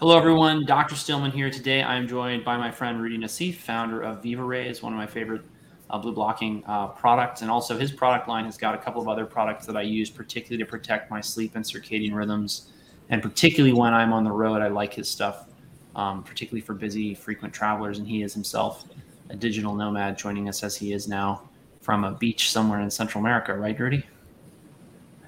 Hello, 0.00 0.18
everyone. 0.18 0.66
Dr. 0.66 0.96
Stillman 0.96 1.30
here 1.30 1.50
today. 1.50 1.80
I'm 1.80 2.08
joined 2.08 2.44
by 2.44 2.56
my 2.56 2.68
friend 2.68 3.00
Roudy 3.00 3.16
Nassif, 3.16 3.54
founder 3.54 4.02
of 4.02 4.20
VivaRays, 4.20 4.82
one 4.82 4.92
of 4.92 4.96
my 4.96 5.06
favorite 5.06 5.42
uh, 5.88 5.96
blue 5.98 6.12
blocking 6.12 6.64
uh, 6.66 6.88
products. 6.88 7.42
And 7.42 7.50
also, 7.50 7.78
his 7.78 7.92
product 7.92 8.26
line 8.26 8.44
has 8.44 8.58
got 8.58 8.74
a 8.74 8.78
couple 8.78 9.00
of 9.00 9.06
other 9.06 9.24
products 9.24 9.66
that 9.66 9.76
I 9.76 9.82
use, 9.82 10.10
particularly 10.10 10.64
to 10.64 10.68
protect 10.68 11.12
my 11.12 11.20
sleep 11.20 11.52
and 11.54 11.64
circadian 11.64 12.12
rhythms. 12.12 12.72
And 13.08 13.22
particularly 13.22 13.72
when 13.72 13.94
I'm 13.94 14.12
on 14.12 14.24
the 14.24 14.32
road, 14.32 14.62
I 14.62 14.66
like 14.66 14.92
his 14.92 15.08
stuff, 15.08 15.46
um, 15.94 16.24
particularly 16.24 16.60
for 16.60 16.74
busy, 16.74 17.14
frequent 17.14 17.54
travelers. 17.54 18.00
And 18.00 18.06
he 18.06 18.22
is 18.22 18.34
himself 18.34 18.86
a 19.30 19.36
digital 19.36 19.76
nomad, 19.76 20.18
joining 20.18 20.48
us 20.48 20.64
as 20.64 20.76
he 20.76 20.92
is 20.92 21.06
now 21.06 21.48
from 21.82 22.02
a 22.02 22.10
beach 22.10 22.50
somewhere 22.50 22.80
in 22.80 22.90
Central 22.90 23.22
America, 23.22 23.56
right, 23.56 23.78
Roudy? 23.78 24.02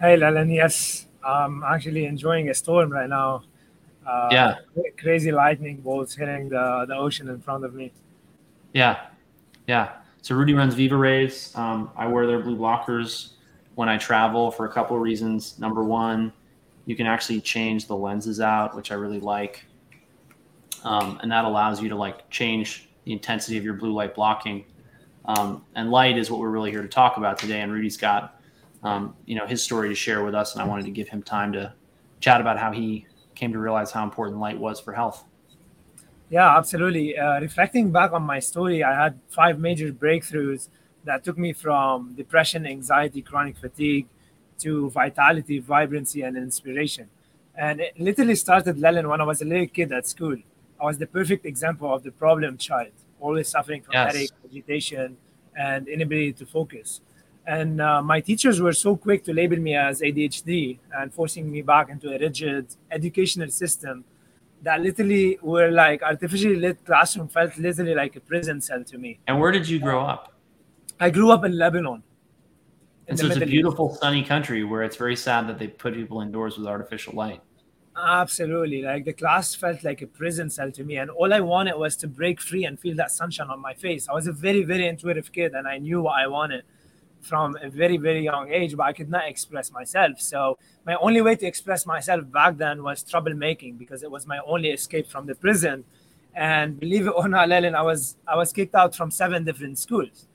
Hey, 0.01 0.17
Lalan. 0.17 0.53
Yes, 0.53 1.07
I'm 1.25 1.63
actually 1.63 2.07
enjoying 2.07 2.49
a 2.51 2.55
storm 2.55 2.93
right 2.93 3.09
now 3.09 3.45
uh, 4.07 4.29
yeah. 4.31 4.57
Crazy 4.99 5.33
lightning 5.33 5.79
bolts 5.79 6.15
hitting 6.15 6.49
the, 6.49 6.87
the 6.89 6.95
ocean 6.95 7.29
in 7.29 7.41
front 7.41 7.65
of 7.65 7.75
me. 7.75 7.93
Yeah. 8.73 9.07
Yeah. 9.67 9.93
So 10.23 10.35
Roudy 10.35 10.57
runs 10.57 10.75
VivaRays. 10.75 11.57
Um, 11.57 11.91
I 11.97 12.07
wear 12.07 12.27
their 12.27 12.41
blue 12.41 12.57
blockers 12.57 13.31
when 13.75 13.89
I 13.89 13.97
travel 13.99 14.51
for 14.51 14.67
a 14.67 14.73
couple 14.73 14.97
of 14.97 15.03
reasons. 15.03 15.59
Number 15.59 15.85
one, 15.85 16.33
you 16.87 16.97
can 16.97 17.07
actually 17.07 17.41
change 17.41 17.87
the 17.87 17.97
lenses 17.97 18.41
out, 18.41 18.75
which 18.75 18.91
I 18.91 18.95
really 18.95 19.21
like. 19.21 19.65
Um, 20.85 21.19
and 21.23 21.31
that 21.33 21.45
allows 21.45 21.83
you 21.83 21.89
to 21.89 21.97
like 21.97 22.29
change 22.31 22.89
the 23.05 23.13
intensity 23.13 23.57
of 23.59 23.65
your 23.65 23.75
blue 23.75 23.93
light 23.93 24.15
blocking. 24.15 24.65
Um, 25.25 25.65
and 25.75 25.91
light 25.91 26.17
is 26.17 26.31
what 26.31 26.41
we're 26.41 26.51
really 26.51 26.71
here 26.71 26.83
to 26.83 26.89
talk 26.89 27.17
about 27.17 27.39
today. 27.39 27.61
And 27.61 27.73
Roudy's 27.73 27.97
got, 27.97 28.41
um, 28.83 29.17
you 29.27 29.35
know, 29.35 29.47
his 29.47 29.63
story 29.63 29.89
to 29.89 29.95
share 29.95 30.25
with 30.25 30.35
us, 30.35 30.55
and 30.55 30.63
I 30.63 30.65
wanted 30.65 30.85
to 30.85 30.93
give 30.93 31.09
him 31.09 31.23
time 31.23 31.53
to 31.53 31.73
chat 32.21 32.41
about 32.41 32.59
how 32.59 32.71
he 32.71 33.07
came 33.37 33.53
to 33.53 33.59
realize 33.59 33.93
how 33.93 34.03
important 34.03 34.41
light 34.41 34.59
was 34.59 34.81
for 34.81 34.93
health. 34.93 35.25
Yeah, 36.29 36.57
absolutely. 36.57 37.17
Uh, 37.17 37.41
reflecting 37.41 37.93
back 37.93 38.13
on 38.13 38.23
my 38.23 38.41
story, 38.41 38.83
I 38.83 39.01
had 39.05 39.21
five 39.29 39.61
major 39.61 39.93
breakthroughs 39.93 40.69
that 41.05 41.23
took 41.23 41.39
me 41.39 41.53
from 41.53 42.15
depression, 42.15 42.67
anxiety, 42.67 43.23
chronic 43.23 43.57
fatigue 43.57 44.09
to 44.59 44.91
vitality, 44.91 45.61
vibrancy, 45.61 46.23
and 46.23 46.37
inspiration. 46.37 47.09
And 47.55 47.81
it 47.81 47.99
literally 47.99 48.35
started, 48.35 48.79
Leland, 48.79 49.09
when 49.09 49.21
I 49.21 49.25
was 49.25 49.41
a 49.41 49.45
little 49.45 49.69
kid 49.69 49.93
at 49.93 50.07
school. 50.07 50.37
I 50.81 50.85
was 50.85 50.99
the 50.99 51.07
perfect 51.07 51.47
example 51.47 51.93
of 51.95 52.03
the 52.03 52.11
problem 52.11 52.59
child, 52.59 52.93
always 53.21 53.49
suffering 53.49 53.83
from 53.83 53.95
yes. 53.95 54.13
headache, 54.13 54.31
agitation, 54.45 55.17
and 55.57 55.89
inability 55.89 56.35
to 56.35 56.47
focus. 56.47 57.01
And 57.47 57.81
uh, 57.81 58.03
my 58.03 58.21
teachers 58.21 58.61
were 58.61 58.73
so 58.73 58.97
quick 58.97 59.23
to 59.25 59.33
label 59.33 59.57
me 59.57 59.77
as 59.77 60.01
ADHD 60.01 60.79
and 60.99 61.15
forcing 61.15 61.51
me 61.51 61.63
back 61.63 61.91
into 61.91 62.13
a 62.13 62.19
rigid 62.19 62.75
educational 62.91 63.51
system 63.51 64.05
that 64.63 64.81
literally 64.81 65.39
were 65.43 65.71
like 65.71 66.03
artificially 66.03 66.57
lit 66.57 66.85
classroom 66.85 67.29
felt 67.29 67.57
literally 67.57 67.95
like 67.95 68.17
a 68.17 68.21
prison 68.21 68.61
cell 68.61 68.83
to 68.83 68.99
me. 68.99 69.21
And 69.29 69.39
where 69.41 69.53
did 69.53 69.69
you 69.69 69.79
grow 69.79 70.05
up? 70.05 70.33
I 70.99 71.11
grew 71.11 71.31
up 71.31 71.45
in 71.45 71.57
Lebanon. 71.57 72.03
In 73.07 73.11
and 73.11 73.19
so 73.19 73.27
it's 73.27 73.37
a 73.37 73.47
beautiful, 73.47 73.91
East. 73.93 74.01
sunny 74.01 74.25
country 74.25 74.65
where 74.65 74.83
it's 74.83 74.97
very 74.97 75.15
sad 75.15 75.47
that 75.49 75.61
they 75.61 75.69
put 75.69 75.95
people 75.95 76.21
indoors 76.23 76.59
with 76.59 76.67
artificial 76.67 77.15
light. 77.15 77.41
Absolutely. 77.97 78.83
Like 78.83 79.05
the 79.05 79.13
class 79.13 79.55
felt 79.55 79.85
like 79.85 80.03
a 80.03 80.07
prison 80.07 80.51
cell 80.51 80.73
to 80.73 80.83
me. 80.83 80.97
And 80.97 81.11
all 81.11 81.33
I 81.33 81.41
wanted 81.41 81.77
was 81.77 81.97
to 81.99 82.09
break 82.09 82.41
free 82.41 82.65
and 82.65 82.79
feel 82.79 82.97
that 82.97 83.13
sunshine 83.13 83.49
on 83.49 83.61
my 83.61 83.75
face. 83.75 84.09
I 84.09 84.15
was 84.15 84.27
a 84.27 84.33
very, 84.33 84.65
very 84.65 84.89
intuitive 84.89 85.31
kid 85.33 85.55
and 85.55 85.69
I 85.69 85.79
knew 85.79 86.03
what 86.03 86.19
I 86.19 86.27
wanted 86.27 86.65
from 87.27 87.57
a 87.63 87.69
very 87.69 87.97
very 87.97 88.23
young 88.23 88.51
age 88.51 88.77
but 88.77 88.85
i 88.85 88.93
could 88.93 89.11
not 89.11 89.29
express 89.29 89.73
myself. 89.73 90.21
So 90.21 90.59
my 90.85 90.95
only 91.07 91.21
way 91.21 91.35
to 91.37 91.47
express 91.47 91.87
myself 91.87 92.23
back 92.31 92.57
then 92.57 92.83
was 92.83 93.03
troublemaking 93.03 93.79
because 93.79 94.03
it 94.03 94.11
was 94.11 94.27
my 94.27 94.39
only 94.47 94.71
escape 94.71 95.07
from 95.09 95.27
the 95.27 95.35
prison. 95.35 95.85
And 96.35 96.79
believe 96.79 97.07
it 97.07 97.15
or 97.21 97.29
not 97.29 97.49
Leland, 97.49 97.77
i 97.77 97.83
was 97.83 98.17
i 98.27 98.37
was 98.37 98.53
kicked 98.53 98.75
out 98.75 98.95
from 98.95 99.11
seven 99.11 99.45
different 99.45 99.79
schools. 99.79 100.27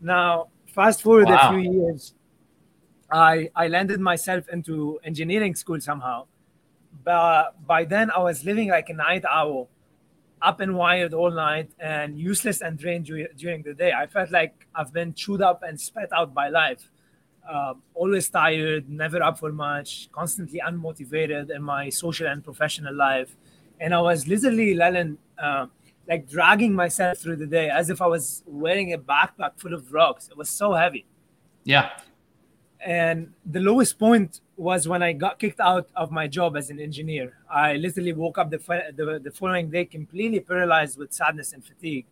Now 0.00 0.48
fast 0.66 1.02
forward 1.02 1.28
wow. 1.28 1.50
a 1.50 1.52
few 1.52 1.72
years 1.72 2.14
i 3.10 3.50
i 3.54 3.68
landed 3.68 4.00
myself 4.00 4.48
into 4.48 4.98
engineering 5.04 5.54
school 5.54 5.80
somehow. 5.80 6.26
But 7.04 7.44
by 7.66 7.84
then 7.84 8.10
i 8.10 8.18
was 8.18 8.44
living 8.44 8.68
like 8.76 8.88
a 8.90 8.94
night 8.94 9.24
owl 9.24 9.68
up 10.42 10.60
and 10.60 10.76
wired 10.76 11.14
all 11.14 11.30
night 11.30 11.70
and 11.78 12.18
useless 12.18 12.60
and 12.60 12.78
drained 12.78 13.06
during 13.36 13.62
the 13.62 13.74
day. 13.74 13.92
I 13.92 14.06
felt 14.06 14.30
like 14.30 14.66
I've 14.74 14.92
been 14.92 15.14
chewed 15.14 15.40
up 15.40 15.62
and 15.62 15.80
spat 15.80 16.08
out 16.12 16.34
by 16.34 16.48
life. 16.48 16.90
Uh, 17.48 17.74
always 17.94 18.28
tired, 18.28 18.88
never 18.88 19.22
up 19.22 19.38
for 19.38 19.52
much, 19.52 20.08
constantly 20.12 20.60
unmotivated 20.64 21.54
in 21.54 21.62
my 21.62 21.88
social 21.88 22.26
and 22.26 22.42
professional 22.42 22.94
life. 22.94 23.36
And 23.80 23.94
I 23.94 24.00
was 24.00 24.26
literally, 24.28 24.80
uh, 24.80 25.66
like 26.08 26.28
dragging 26.28 26.74
myself 26.74 27.18
through 27.18 27.36
the 27.36 27.46
day 27.46 27.68
as 27.70 27.90
if 27.90 28.02
I 28.02 28.06
was 28.06 28.42
wearing 28.46 28.92
a 28.92 28.98
backpack 28.98 29.58
full 29.58 29.74
of 29.74 29.92
rocks. 29.92 30.28
It 30.28 30.36
was 30.36 30.48
so 30.48 30.72
heavy. 30.72 31.06
Yeah. 31.64 31.90
And 32.84 33.32
the 33.46 33.60
lowest 33.60 33.98
point 33.98 34.40
was 34.56 34.88
when 34.88 35.02
I 35.02 35.12
got 35.12 35.38
kicked 35.38 35.60
out 35.60 35.88
of 35.94 36.10
my 36.10 36.26
job 36.26 36.56
as 36.56 36.68
an 36.70 36.80
engineer. 36.80 37.34
I 37.48 37.76
literally 37.76 38.12
woke 38.12 38.38
up 38.38 38.50
the, 38.50 38.58
the, 38.96 39.20
the 39.22 39.30
following 39.30 39.70
day 39.70 39.84
completely 39.84 40.40
paralyzed 40.40 40.98
with 40.98 41.12
sadness 41.12 41.52
and 41.52 41.64
fatigue. 41.64 42.06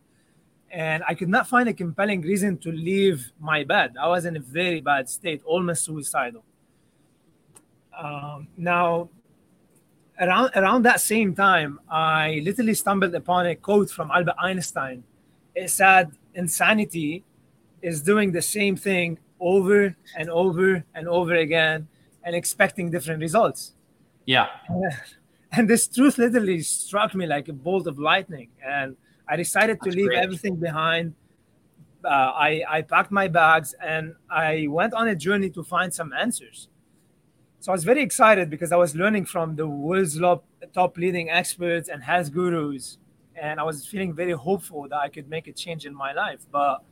And 0.71 1.03
I 1.09 1.15
could 1.15 1.29
not 1.29 1.49
find 1.49 1.69
a 1.69 1.73
compelling 1.73 2.21
reason 2.21 2.57
to 2.59 2.71
leave 2.71 3.33
my 3.41 3.65
bed. 3.65 3.95
I 4.01 4.07
was 4.07 4.25
in 4.25 4.37
a 4.37 4.41
very 4.41 4.81
bad 4.81 5.09
state, 5.09 5.43
almost 5.45 5.85
suicidal. 5.85 6.45
Um, 7.99 8.47
now, 8.57 9.09
around 10.21 10.51
around 10.55 10.85
that 10.85 11.01
same 11.01 11.35
time, 11.35 11.81
I 11.91 12.41
literally 12.45 12.75
stumbled 12.75 13.15
upon 13.17 13.47
a 13.47 13.57
quote 13.57 13.91
from 13.91 14.13
Albert 14.13 14.37
Einstein. 14.39 15.03
It 15.57 15.71
said, 15.71 16.13
"Insanity 16.35 17.25
is 17.83 18.01
doing 18.01 18.31
the 18.31 18.43
same 18.43 18.77
thing 18.77 19.19
over 19.41 19.97
and 20.17 20.31
over 20.31 20.85
and 20.95 21.09
over 21.09 21.35
again 21.35 21.89
and 22.25 22.37
expecting 22.37 22.91
different 22.91 23.21
results. 23.21 23.73
Yeah. 24.27 24.49
And 25.53 25.69
this 25.69 25.89
truth 25.89 26.17
literally 26.17 26.61
struck 26.61 27.13
me 27.13 27.27
like 27.27 27.49
a 27.49 27.53
bolt 27.53 27.89
of 27.89 27.99
lightning. 27.99 28.51
And 28.65 28.97
I 29.29 29.35
decided 29.35 29.81
to 29.81 29.87
That's 29.87 29.97
leave 29.97 30.07
great. 30.07 30.23
everything 30.23 30.55
behind. 30.55 31.15
Uh, 32.05 32.09
I, 32.09 32.63
I 32.69 32.83
packed 32.83 33.11
my 33.11 33.27
bags 33.27 33.75
and 33.83 34.15
I 34.31 34.69
went 34.71 34.95
on 34.95 35.09
a 35.09 35.17
journey 35.17 35.51
to 35.51 35.65
find 35.65 35.93
some 35.93 36.13
answers. 36.13 36.69
So 37.59 37.73
I 37.73 37.75
was 37.75 37.85
very 37.85 38.01
excited 38.01 38.49
because 38.49 38.73
I 38.73 38.77
was 38.77 38.95
learning 38.95 39.27
from 39.27 39.57
the 39.57 39.67
world's 39.67 40.19
top 40.73 40.97
leading 40.97 41.31
experts 41.31 41.89
and 41.89 42.03
health 42.03 42.33
gurus. 42.33 42.99
And 43.35 43.59
I 43.59 43.65
was 43.65 43.85
feeling 43.85 44.15
very 44.15 44.33
hopeful 44.33 44.89
that 44.89 44.99
I 44.99 45.09
could 45.09 45.29
make 45.29 45.49
a 45.49 45.53
change 45.53 45.85
in 45.85 45.95
my 45.95 46.13
life. 46.13 46.41
But 46.51 46.83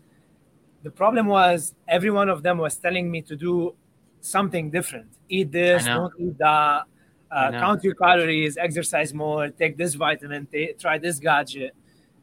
the 0.83 0.91
problem 0.91 1.27
was 1.27 1.75
every 1.87 2.11
one 2.11 2.29
of 2.29 2.43
them 2.43 2.59
was 2.59 2.77
telling 2.77 3.11
me 3.11 3.23
to 3.23 3.37
do 3.37 3.75
something 4.21 4.71
different. 4.71 5.09
Eat 5.29 5.53
this 5.53 5.85
don't 5.85 6.13
eat 6.19 6.39
that 6.39 6.85
uh, 7.31 7.51
count 7.51 7.85
your 7.85 7.95
calories 7.95 8.57
exercise 8.57 9.13
more 9.13 9.49
take 9.51 9.77
this 9.77 9.95
vitamin 9.95 10.47
t- 10.47 10.73
try 10.79 10.99
this 10.99 11.19
gadget. 11.19 11.75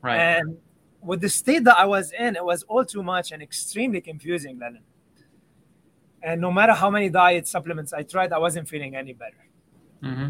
Right. 0.01 0.17
And 0.17 0.57
with 1.01 1.21
the 1.21 1.29
state 1.29 1.63
that 1.63 1.77
i 1.77 1.85
was 1.85 2.11
in 2.13 2.35
it 2.35 2.43
was 2.43 2.63
all 2.63 2.83
too 2.83 3.03
much 3.03 3.31
and 3.31 3.43
extremely 3.43 4.01
confusing 4.01 4.57
then 4.57 4.79
and 6.23 6.41
no 6.41 6.51
matter 6.51 6.73
how 6.73 6.89
many 6.89 7.09
diet 7.09 7.47
supplements 7.47 7.93
i 7.93 8.01
tried 8.01 8.33
i 8.33 8.39
wasn't 8.39 8.67
feeling 8.67 8.95
any 8.95 9.13
better. 9.13 9.45
Mm-hmm. 10.01 10.29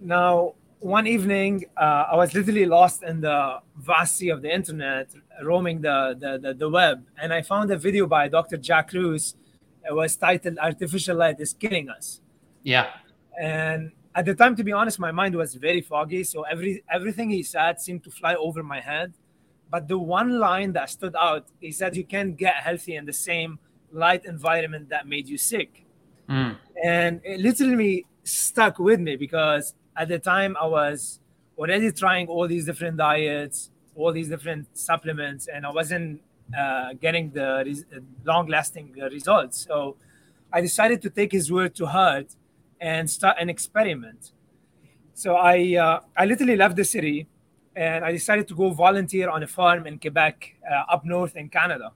now 0.00 0.54
one 0.82 1.06
evening, 1.06 1.64
uh, 1.76 2.06
I 2.10 2.16
was 2.16 2.34
literally 2.34 2.66
lost 2.66 3.04
in 3.04 3.20
the 3.20 3.60
vast 3.76 4.16
sea 4.16 4.30
of 4.30 4.42
the 4.42 4.52
internet, 4.52 5.14
roaming 5.42 5.80
the, 5.80 6.16
the, 6.18 6.38
the, 6.38 6.54
the, 6.54 6.68
web. 6.68 7.04
And 7.20 7.32
I 7.32 7.42
found 7.42 7.70
a 7.70 7.76
video 7.76 8.06
by 8.06 8.28
Dr. 8.28 8.56
Jack 8.56 8.90
Kruse. 8.90 9.34
It 9.88 9.94
was 9.94 10.16
titled 10.16 10.58
Artificial 10.58 11.16
Light 11.16 11.40
is 11.40 11.52
Killing 11.52 11.88
Us. 11.88 12.20
Yeah. 12.62 12.90
And 13.40 13.92
at 14.14 14.24
the 14.26 14.34
time, 14.34 14.56
to 14.56 14.64
be 14.64 14.72
honest, 14.72 14.98
my 14.98 15.12
mind 15.12 15.34
was 15.34 15.54
very 15.54 15.80
foggy. 15.80 16.24
So 16.24 16.42
every 16.42 16.84
everything 16.90 17.30
he 17.30 17.42
said 17.42 17.80
seemed 17.80 18.04
to 18.04 18.10
fly 18.10 18.34
over 18.34 18.62
my 18.62 18.80
head. 18.80 19.12
But 19.70 19.88
the 19.88 19.98
one 19.98 20.38
line 20.38 20.72
that 20.74 20.90
stood 20.90 21.16
out, 21.16 21.46
he 21.60 21.72
said, 21.72 21.96
You 21.96 22.04
can't 22.04 22.36
get 22.36 22.56
healthy 22.56 22.96
in 22.96 23.06
the 23.06 23.12
same 23.12 23.58
light 23.90 24.24
environment 24.26 24.90
that 24.90 25.06
made 25.06 25.28
you 25.28 25.38
sick. 25.38 25.86
Mm. 26.28 26.56
And 26.84 27.20
it 27.24 27.40
literally 27.40 28.06
stuck 28.22 28.78
with 28.78 29.00
me 29.00 29.16
because 29.16 29.74
at 29.96 30.08
the 30.08 30.18
time 30.18 30.56
I 30.60 30.66
was 30.66 31.20
already 31.56 31.90
trying 31.92 32.28
all 32.28 32.46
these 32.46 32.66
different 32.66 32.96
diets, 32.98 33.70
all 33.94 34.12
these 34.12 34.28
different 34.28 34.66
supplements, 34.76 35.48
and 35.52 35.66
I 35.66 35.70
wasn't 35.70 36.22
uh, 36.58 36.94
getting 37.00 37.30
the 37.30 37.62
res- 37.64 37.84
long-lasting 38.24 38.92
results. 39.10 39.66
So 39.68 39.96
I 40.52 40.60
decided 40.60 41.02
to 41.02 41.10
take 41.10 41.32
his 41.32 41.50
word 41.50 41.74
to 41.76 41.86
heart 41.86 42.34
and 42.80 43.08
start 43.08 43.36
an 43.38 43.48
experiment. 43.48 44.32
So 45.14 45.36
I 45.36 45.76
uh, 45.76 46.00
I 46.16 46.24
literally 46.24 46.56
left 46.56 46.76
the 46.76 46.84
city, 46.84 47.26
and 47.76 48.04
I 48.04 48.12
decided 48.12 48.48
to 48.48 48.54
go 48.54 48.70
volunteer 48.70 49.28
on 49.28 49.42
a 49.42 49.46
farm 49.46 49.86
in 49.86 49.98
Quebec, 49.98 50.56
uh, 50.70 50.94
up 50.94 51.04
north 51.04 51.36
in 51.36 51.48
Canada. 51.48 51.92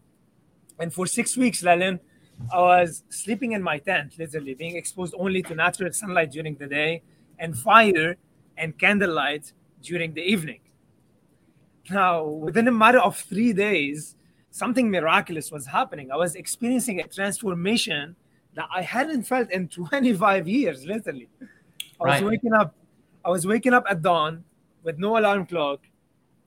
And 0.79 0.93
for 0.93 1.07
six 1.07 1.37
weeks, 1.37 1.63
Leland, 1.63 2.01
I 2.53 2.61
was 2.61 3.03
sleeping 3.09 3.53
in 3.53 3.63
my 3.63 3.79
tent, 3.79 4.19
literally 4.19 4.55
being 4.55 4.77
exposed 4.77 5.15
only 5.19 5.43
to 5.43 5.55
natural 5.55 5.93
sunlight 5.93 6.31
during 6.33 6.55
the 6.57 6.67
day 6.67 7.03
and 7.39 7.57
fire 7.57 8.17
and 8.59 8.79
candlelight 8.79 9.53
during 9.83 10.13
the 10.13 10.23
evening. 10.23 10.61
Now, 11.91 12.25
within 12.25 12.67
a 12.69 12.73
matter 12.73 12.99
of 12.99 13.17
three 13.17 13.53
days, 13.53 14.17
something 14.51 14.91
miraculous 14.91 15.53
was 15.53 15.67
happening. 15.67 16.11
I 16.11 16.17
was 16.17 16.35
experiencing 16.35 17.01
a 17.01 17.07
transformation 17.07 18.17
that 18.55 18.69
I 18.75 18.83
hadn't 18.83 19.25
felt 19.25 19.51
in 19.51 19.69
25 19.91 20.49
years, 20.49 20.85
literally. 20.85 21.29
I 22.01 22.21
was 22.21 22.23
waking 22.23 22.53
up, 22.53 22.75
I 23.25 23.31
was 23.31 23.47
waking 23.47 23.75
up 23.75 23.85
at 23.89 24.03
dawn 24.03 24.45
with 24.83 24.99
no 24.99 25.19
alarm 25.19 25.47
clock, 25.47 25.81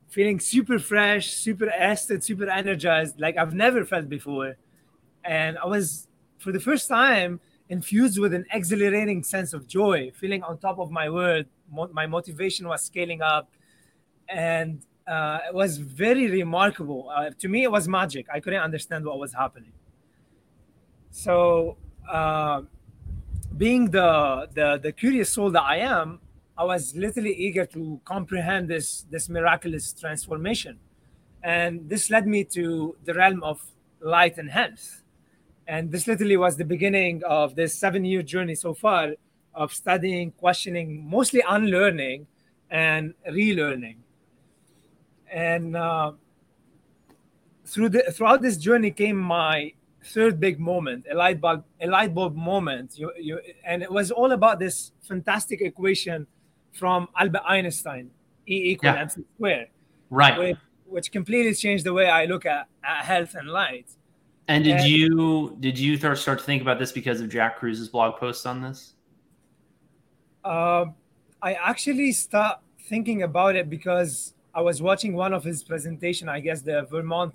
feeling 0.07 0.39
super 0.39 0.79
fresh, 0.79 1.33
super 1.33 1.65
rested, 1.65 2.23
super 2.23 2.49
energized, 2.49 3.19
like 3.19 3.37
I've 3.37 3.53
never 3.53 3.85
felt 3.85 4.09
before. 4.09 4.57
And 5.23 5.57
I 5.57 5.65
was, 5.65 6.07
for 6.37 6.51
the 6.51 6.59
first 6.59 6.87
time, 6.87 7.39
infused 7.69 8.17
with 8.19 8.33
an 8.33 8.45
exhilarating 8.51 9.23
sense 9.23 9.53
of 9.53 9.67
joy, 9.67 10.11
feeling 10.15 10.41
on 10.43 10.57
top 10.57 10.79
of 10.79 10.89
my 10.89 11.09
world. 11.09 11.45
Mo- 11.71 11.89
my 11.93 12.07
motivation 12.07 12.67
was 12.67 12.83
scaling 12.83 13.21
up. 13.21 13.51
And 14.27 14.81
uh, 15.09 15.39
it 15.47 15.53
was 15.55 15.77
very 15.77 16.29
remarkable. 16.29 17.09
Uh, 17.13 17.31
to 17.39 17.47
me, 17.49 17.63
it 17.63 17.71
was 17.71 17.87
magic. 17.87 18.27
I 18.31 18.39
couldn't 18.39 18.61
understand 18.61 19.05
what 19.05 19.17
was 19.17 19.33
happening. 19.33 19.71
So, 21.09 21.77
uh, 22.09 22.61
being 23.57 23.89
the, 23.89 24.47
the 24.53 24.79
the 24.81 24.91
curious 24.91 25.33
soul 25.33 25.49
that 25.51 25.63
I 25.63 25.77
am, 25.77 26.19
I 26.55 26.63
was 26.63 26.95
literally 26.95 27.33
eager 27.33 27.65
to 27.65 27.99
comprehend 28.05 28.67
this 28.67 29.05
this 29.09 29.27
miraculous 29.29 29.93
transformation, 29.93 30.77
and 31.43 31.89
this 31.89 32.11
led 32.11 32.27
me 32.27 32.43
to 32.57 32.95
the 33.03 33.13
realm 33.15 33.43
of 33.43 33.59
light 34.01 34.37
and 34.37 34.51
health, 34.51 35.03
and 35.67 35.91
this 35.91 36.05
literally 36.05 36.37
was 36.37 36.57
the 36.57 36.65
beginning 36.65 37.23
of 37.25 37.55
this 37.55 37.73
seven 37.73 38.05
year 38.05 38.21
journey 38.21 38.53
so 38.53 38.75
far 38.75 39.15
of 39.55 39.73
studying, 39.73 40.31
questioning, 40.31 41.09
mostly 41.09 41.41
unlearning, 41.49 42.27
and 42.69 43.15
relearning, 43.27 43.97
and. 45.31 45.75
Uh, 45.75 46.11
through 47.65 47.89
the 47.89 48.01
throughout 48.11 48.41
this 48.41 48.57
journey 48.57 48.89
came 48.89 49.15
my 49.15 49.71
third 50.05 50.39
big 50.39 50.59
moment, 50.59 51.05
a 51.11 51.13
light 51.13 51.39
bulb, 51.39 51.63
a 51.79 51.85
light 51.87 52.15
bulb 52.15 52.35
moment. 52.35 52.97
You, 52.97 53.11
you, 53.19 53.39
and 53.63 53.83
it 53.83 53.91
was 53.91 54.09
all 54.09 54.31
about 54.31 54.57
this 54.57 54.91
fantastic 55.07 55.61
equation 55.61 56.25
from 56.71 57.07
Albert 57.15 57.43
Einstein, 57.47 58.09
E 58.47 58.71
equals 58.71 58.95
Yeah. 58.95 59.01
mc 59.01 59.21
squared, 59.35 59.67
Right. 60.09 60.39
which, 60.39 60.57
which 60.87 61.11
completely 61.11 61.53
changed 61.53 61.85
the 61.85 61.93
way 61.93 62.07
I 62.09 62.25
look 62.25 62.47
at, 62.47 62.67
at 62.83 63.05
health 63.05 63.35
and 63.35 63.47
light. 63.49 63.85
And 64.47 64.63
did 64.63 64.77
and- 64.77 64.87
you 64.89 65.55
did 65.59 65.77
you 65.77 65.95
start 65.97 66.39
to 66.39 66.43
think 66.43 66.63
about 66.63 66.79
this 66.79 66.91
because 66.91 67.21
of 67.21 67.29
Jack 67.29 67.57
Kruse's 67.57 67.89
blog 67.89 68.19
post 68.19 68.47
on 68.47 68.61
this? 68.63 68.95
Um, 70.43 70.95
I 71.39 71.53
actually 71.53 72.13
start 72.13 72.61
thinking 72.87 73.21
about 73.21 73.55
it 73.55 73.69
because 73.69 74.33
I 74.59 74.61
was 74.61 74.81
watching 74.81 75.13
one 75.13 75.33
of 75.33 75.41
his 75.45 75.63
presentation. 75.63 76.27
I 76.27 76.41
guess 76.41 76.61
the 76.61 76.81
Vermont 76.91 77.33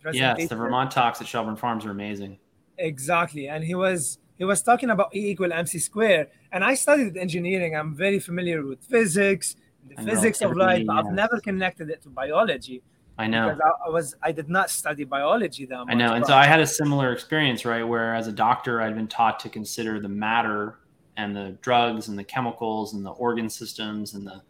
presentation. 0.00 0.40
Yes, 0.40 0.48
the 0.48 0.56
Vermont 0.56 0.90
talks 0.90 1.20
at 1.20 1.26
Shelburne 1.26 1.54
Farms 1.54 1.84
are 1.84 1.90
amazing. 1.90 2.38
Exactly, 2.78 3.46
and 3.48 3.62
he 3.62 3.74
was 3.74 4.18
he 4.38 4.44
was 4.44 4.62
talking 4.62 4.88
about 4.88 5.14
E 5.14 5.32
equal 5.32 5.52
mc 5.52 5.78
squared, 5.78 6.28
and 6.50 6.64
I 6.64 6.72
studied 6.72 7.18
engineering. 7.18 7.76
I'm 7.76 7.94
very 7.94 8.18
familiar 8.18 8.64
with 8.64 8.80
physics, 8.94 9.54
the 9.86 9.96
And 9.98 10.08
physics 10.08 10.40
of 10.40 10.56
light, 10.56 10.86
but 10.86 10.96
I've 10.96 11.12
never 11.12 11.40
connected 11.40 11.90
it 11.90 12.00
to 12.04 12.08
biology 12.08 12.82
I 13.18 13.26
know. 13.26 13.50
because 13.50 13.60
I, 13.60 13.88
I 13.88 13.90
was 13.90 14.16
I 14.22 14.32
did 14.32 14.48
not 14.48 14.70
study 14.70 15.04
biology 15.04 15.66
that 15.66 15.76
much. 15.76 15.90
I 15.90 15.94
know. 15.94 16.14
And 16.14 16.24
so 16.24 16.34
I 16.34 16.46
had 16.46 16.60
a 16.60 16.66
similar 16.66 17.12
experience, 17.12 17.66
right? 17.66 17.82
Where 17.82 18.14
as 18.14 18.28
a 18.28 18.32
doctor, 18.32 18.80
I'd 18.80 18.94
been 18.94 19.08
taught 19.08 19.38
to 19.40 19.50
consider 19.50 20.00
the 20.00 20.08
matter 20.08 20.78
and 21.18 21.36
the 21.36 21.58
drugs 21.60 22.08
and 22.08 22.18
the 22.18 22.24
chemicals 22.24 22.94
and 22.94 23.04
the 23.04 23.10
organ 23.10 23.50
systems 23.50 24.14
and 24.14 24.26
the, 24.26 24.40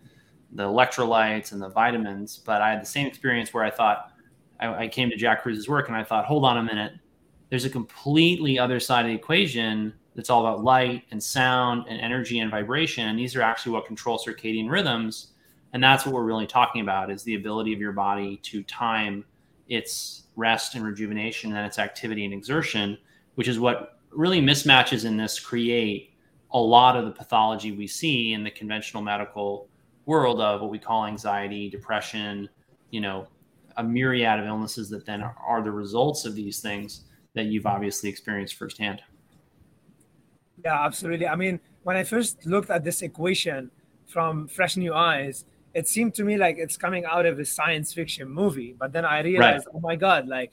the 0.53 0.65
electrolytes 0.65 1.53
and 1.53 1.61
the 1.61 1.69
vitamins. 1.69 2.39
But 2.39 2.63
I 2.63 2.71
had 2.71 2.83
the 2.83 2.87
same 2.87 3.07
experience 3.07 3.53
where 3.53 3.65
I 3.65 3.71
thought, 3.71 4.13
I, 4.61 4.85
I 4.85 4.89
came 4.89 5.11
to 5.11 5.17
Jack 5.17 5.43
Kruse's 5.43 5.69
work 5.69 5.89
and 5.89 5.97
I 5.97 6.05
thought, 6.05 6.25
hold 6.25 6.45
on 6.45 6.59
a 6.59 6.63
minute. 6.63 6.93
There's 7.51 7.65
a 7.65 7.71
completely 7.71 8.59
other 8.59 8.81
side 8.81 9.05
of 9.05 9.09
the 9.09 9.15
equation 9.15 9.93
that's 10.15 10.31
all 10.31 10.47
about 10.47 10.63
light 10.63 11.05
and 11.11 11.23
sound 11.23 11.87
and 11.89 12.01
energy 12.01 12.41
and 12.41 12.51
vibration. 12.51 13.09
And 13.09 13.19
these 13.19 13.35
are 13.35 13.43
actually 13.43 13.73
what 13.73 13.87
control 13.87 14.19
circadian 14.19 14.71
rhythms. 14.71 15.29
And 15.73 15.83
that's 15.83 16.05
what 16.05 16.15
we're 16.15 16.25
really 16.25 16.47
talking 16.47 16.83
about 16.83 17.11
is 17.11 17.23
the 17.23 17.35
ability 17.35 17.73
of 17.73 17.81
your 17.81 17.93
body 17.93 18.39
to 18.45 18.63
time 18.65 19.25
its 19.69 20.25
rest 20.37 20.75
and 20.75 20.85
rejuvenation 20.85 21.55
and 21.55 21.67
its 21.67 21.79
activity 21.79 22.25
and 22.25 22.35
exertion, 22.35 22.99
which 23.37 23.49
is 23.49 23.59
what 23.59 23.99
really 24.11 24.41
mismatches 24.41 25.07
in 25.07 25.17
this 25.17 25.41
create 25.41 26.11
a 26.53 26.59
lot 26.59 26.97
of 26.97 27.07
the 27.07 27.11
pathology 27.11 27.73
we 27.73 27.87
see 27.87 28.35
in 28.35 28.45
the 28.45 28.51
conventional 28.51 29.03
medical 29.03 29.69
world 30.07 30.41
of 30.41 30.61
what 30.61 30.71
we 30.71 30.79
call 30.79 31.07
anxiety, 31.07 31.71
depression, 31.71 32.49
you 32.91 33.01
know, 33.01 33.27
a 33.77 33.83
myriad 33.83 34.39
of 34.39 34.47
illnesses 34.47 34.91
that 34.91 35.07
then 35.07 35.23
are, 35.23 35.63
the 35.63 35.71
results 35.71 36.25
of 36.25 36.35
these 36.35 36.61
things 36.61 37.05
that 37.35 37.47
you've 37.47 37.67
obviously 37.67 38.11
experienced 38.11 38.55
firsthand. 38.55 39.01
Yeah, 40.65 40.85
absolutely. 40.85 41.27
I 41.27 41.37
mean, 41.37 41.61
when 41.83 41.97
I 41.97 42.05
first 42.05 42.45
looked 42.45 42.71
at 42.71 42.85
this 42.85 43.03
equation 43.03 43.71
from 44.07 44.49
fresh 44.49 44.77
new 44.77 44.93
eyes, 44.95 45.45
it 45.75 45.89
seemed 45.89 46.15
to 46.15 46.25
me 46.25 46.37
like 46.37 46.57
it's 46.59 46.77
coming 46.77 47.05
out 47.05 47.25
of 47.25 47.39
a 47.39 47.45
science 47.45 47.95
fiction 47.95 48.29
movie. 48.29 48.75
But 48.79 48.93
then 48.93 49.05
I 49.05 49.23
realized, 49.23 49.69
oh 49.75 49.81
my 49.81 49.97
God, 49.97 50.29
like 50.29 50.53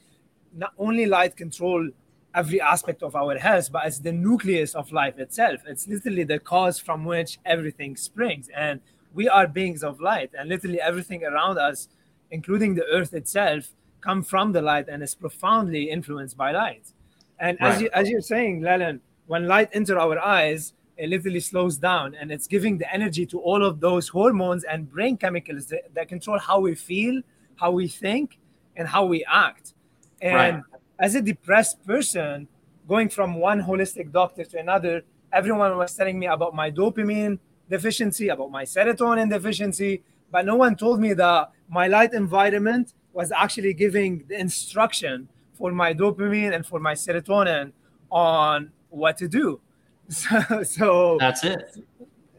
not 0.55 0.73
only 0.77 1.05
light 1.05 1.35
control 1.35 1.89
every 2.33 2.61
aspect 2.61 3.03
of 3.03 3.15
our 3.15 3.37
health, 3.37 3.71
but 3.71 3.85
it's 3.85 3.99
the 3.99 4.13
nucleus 4.13 4.75
of 4.75 4.91
life 4.91 5.19
itself. 5.19 5.61
It's 5.67 5.87
literally 5.87 6.23
the 6.23 6.39
cause 6.39 6.79
from 6.79 7.03
which 7.03 7.39
everything 7.45 7.97
springs. 7.97 8.49
And 8.55 8.79
we 9.13 9.27
are 9.27 9.47
beings 9.47 9.83
of 9.83 9.99
light, 9.99 10.31
and 10.37 10.49
literally 10.49 10.79
everything 10.81 11.23
around 11.23 11.57
us, 11.57 11.87
including 12.31 12.75
the 12.75 12.85
earth 12.85 13.13
itself, 13.13 13.69
come 14.01 14.23
from 14.23 14.51
the 14.51 14.61
light 14.61 14.87
and 14.87 15.03
is 15.03 15.15
profoundly 15.15 15.89
influenced 15.89 16.37
by 16.37 16.51
light. 16.51 16.93
And 17.39 17.57
as 17.61 17.81
you 17.81 17.89
as 17.93 18.09
you're 18.09 18.21
saying, 18.21 18.61
Leland, 18.61 19.01
when 19.27 19.47
light 19.47 19.69
enter 19.73 19.99
our 19.99 20.19
eyes, 20.19 20.73
it 20.97 21.09
literally 21.09 21.39
slows 21.39 21.77
down 21.77 22.13
and 22.15 22.31
it's 22.31 22.47
giving 22.47 22.77
the 22.77 22.93
energy 22.93 23.25
to 23.27 23.39
all 23.39 23.63
of 23.63 23.79
those 23.79 24.09
hormones 24.09 24.65
and 24.65 24.89
brain 24.89 25.15
chemicals 25.15 25.67
that, 25.67 25.93
that 25.93 26.09
control 26.09 26.37
how 26.37 26.59
we 26.59 26.75
feel, 26.75 27.21
how 27.55 27.71
we 27.71 27.87
think, 27.87 28.37
and 28.75 28.87
how 28.87 29.05
we 29.05 29.23
act. 29.25 29.73
And 30.21 30.57
Right. 30.57 30.63
as 30.99 31.15
a 31.15 31.21
depressed 31.21 31.85
person, 31.85 32.47
going 32.87 33.07
from 33.07 33.35
one 33.35 33.61
holistic 33.61 34.11
doctor 34.11 34.43
to 34.43 34.59
another, 34.59 35.03
everyone 35.31 35.77
was 35.77 35.95
telling 35.95 36.19
me 36.19 36.27
about 36.27 36.53
my 36.53 36.69
dopamine 36.69 37.39
deficiency, 37.69 38.29
about 38.29 38.51
my 38.51 38.63
serotonin 38.63 39.29
deficiency, 39.29 40.03
but 40.31 40.45
no 40.45 40.55
one 40.55 40.75
told 40.75 40.99
me 40.99 41.13
that 41.13 41.51
my 41.69 41.87
light 41.87 42.13
environment 42.13 42.93
was 43.13 43.31
actually 43.31 43.73
giving 43.73 44.23
the 44.27 44.39
instruction 44.39 45.27
for 45.53 45.71
my 45.71 45.93
dopamine 45.93 46.53
and 46.55 46.65
for 46.65 46.79
my 46.79 46.93
serotonin 46.93 47.71
on 48.11 48.71
what 48.89 49.17
to 49.17 49.27
do. 49.27 49.59
So, 50.11 50.63
so 50.63 51.17
That's 51.19 51.43
it. 51.43 51.77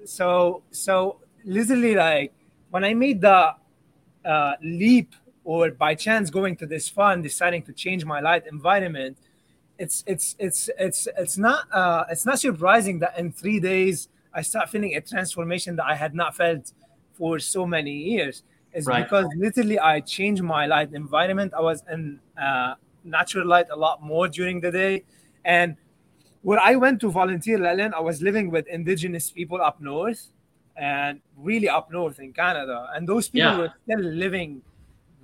so 0.05 0.63
so 0.73 1.21
literally 1.45 1.95
like 1.95 2.33
when 2.71 2.85
i 2.85 2.95
made 2.95 3.21
the 3.21 3.55
uh, 4.25 4.53
leap 4.61 5.15
or 5.45 5.71
by 5.71 5.95
chance 5.95 6.31
going 6.31 6.57
to 6.57 6.67
this 6.67 6.89
fund 6.89 7.23
deciding 7.23 7.63
to 7.63 7.73
change 7.73 8.05
my 8.05 8.19
light 8.21 8.45
environment 8.47 9.17
it's 9.79 10.03
it's 10.07 10.35
it's 10.39 10.69
it's 10.79 11.07
it's 11.17 11.39
not 11.39 11.67
uh, 11.73 12.05
it's 12.11 12.27
not 12.27 12.39
surprising 12.41 12.99
that 12.99 13.17
in 13.19 13.31
three 13.33 13.61
days 13.61 14.09
i 14.35 14.43
start 14.43 14.69
feeling 14.69 14.95
a 14.97 15.01
transformation 15.01 15.77
that 15.77 15.85
i 15.87 15.95
had 15.95 16.15
not 16.15 16.35
felt 16.37 16.73
for 17.13 17.39
so 17.39 17.67
many 17.67 17.93
years 17.93 18.43
it's 18.73 18.87
Right. 18.87 19.03
because 19.05 19.27
literally 19.37 19.79
i 19.79 20.01
changed 20.01 20.43
my 20.43 20.67
light 20.67 20.93
environment 20.95 21.53
i 21.57 21.61
was 21.61 21.83
in 21.91 22.21
uh, 22.41 22.75
natural 23.05 23.47
light 23.47 23.67
a 23.71 23.77
lot 23.77 24.03
more 24.03 24.29
during 24.29 24.61
the 24.61 24.71
day 24.71 25.03
and 25.45 25.77
where 26.43 26.59
I 26.59 26.75
went 26.77 27.01
to 27.03 27.11
volunteer, 27.11 27.59
Leland, 27.59 27.95
I 27.95 28.01
was 28.01 28.23
living 28.23 28.51
with 28.51 28.67
indigenous 28.67 29.31
people 29.31 29.61
up 29.61 29.79
north 29.79 30.29
and 30.75 31.21
really 31.37 31.69
up 31.69 31.91
north 31.93 32.19
in 32.19 32.33
Canada. 32.33 32.89
And 32.95 33.07
those 33.07 33.29
people 33.29 33.51
Yeah. 33.51 33.59
were 33.59 33.73
still 33.85 34.01
living 34.01 34.63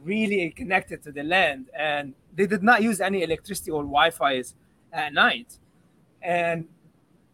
really 0.03 0.51
connected 0.51 1.03
to 1.05 1.13
the 1.13 1.23
land 1.23 1.71
and 1.75 2.13
they 2.35 2.47
did 2.47 2.63
not 2.63 2.83
use 2.83 3.01
any 3.01 3.23
electricity 3.23 3.71
or 3.71 3.83
Wi 3.83 4.11
Fi's 4.11 4.55
at 4.93 5.15
night. 5.15 5.57
And 6.21 6.69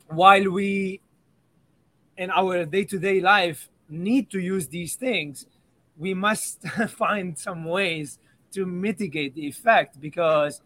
while 0.08 0.48
we, 0.48 1.00
in 2.16 2.30
our 2.30 2.64
day 2.64 2.84
to 2.84 2.98
day 2.98 3.20
life, 3.20 3.68
need 3.88 4.30
to 4.30 4.38
use 4.40 4.68
these 4.68 4.94
things, 4.96 5.46
we 5.96 6.14
must 6.14 6.62
find 6.88 7.38
some 7.38 7.64
ways 7.64 8.18
to 8.52 8.66
mitigate 8.66 9.34
the 9.34 9.46
effect 9.46 10.00
because 10.00 10.60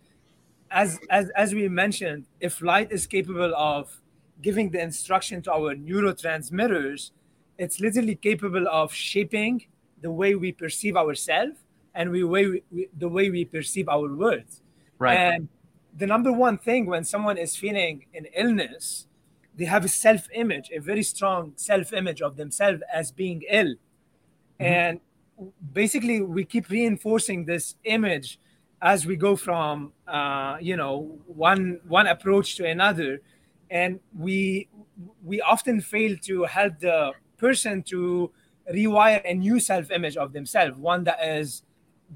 as 0.71 0.99
as 1.11 1.31
as 1.31 1.55
we 1.55 1.69
mentioned, 1.69 2.27
if 2.41 2.61
light 2.61 2.91
is 2.91 3.07
capable 3.07 3.55
of 3.55 4.01
giving 4.43 4.71
the 4.71 4.81
instruction 4.81 5.41
to 5.43 5.53
our 5.53 5.75
neurotransmitters, 5.75 7.11
it's 7.59 7.81
literally 7.81 8.15
capable 8.17 8.67
of 8.69 8.93
shaping 8.93 9.67
the 10.03 10.11
way 10.11 10.35
we 10.35 10.53
perceive 10.53 10.97
ourselves 10.97 11.57
and 11.95 12.11
we 12.11 12.23
way 12.25 12.47
we, 12.47 12.63
we- 12.71 12.89
the 12.99 13.09
way 13.09 13.31
we 13.31 13.45
perceive 13.45 13.89
our 13.89 14.09
words. 14.15 14.63
Right. 14.99 15.17
And 15.17 15.49
the 15.97 16.07
number 16.07 16.33
one 16.33 16.59
thing 16.59 16.87
when 16.87 17.05
someone 17.05 17.39
is 17.39 17.57
feeling 17.57 18.07
an 18.15 18.27
illness, 18.35 19.07
they 19.57 19.65
have 19.65 19.85
a 19.85 19.89
self 19.89 20.29
image, 20.35 20.71
a 20.75 20.79
very 20.79 21.03
strong 21.03 21.53
self 21.57 21.93
image 21.93 22.23
of 22.23 22.37
themselves 22.37 22.83
as 22.93 23.11
being 23.11 23.43
ill. 23.51 23.75
Mm-hmm. 24.61 24.65
And 24.65 25.01
basically, 25.73 26.21
we 26.21 26.45
keep 26.45 26.69
reinforcing 26.69 27.45
this 27.45 27.77
image 27.85 28.39
as 28.83 29.07
we 29.07 29.17
go 29.17 29.37
from 29.37 29.93
uh, 30.07 30.57
you 30.61 30.77
know 30.77 31.19
one 31.27 31.81
one 31.89 32.07
approach 32.07 32.57
to 32.57 32.67
another 32.67 33.21
and 33.71 34.01
we 34.17 34.69
we 35.25 35.41
often 35.41 35.81
fail 35.81 36.17
to 36.23 36.45
help 36.45 36.79
the 36.81 37.13
person 37.37 37.83
to 37.83 38.31
rewire 38.73 39.21
a 39.25 39.35
new 39.35 39.59
self-image 39.59 40.17
of 40.17 40.33
themselves 40.33 40.77
one 40.77 41.05
that 41.05 41.19
is 41.23 41.63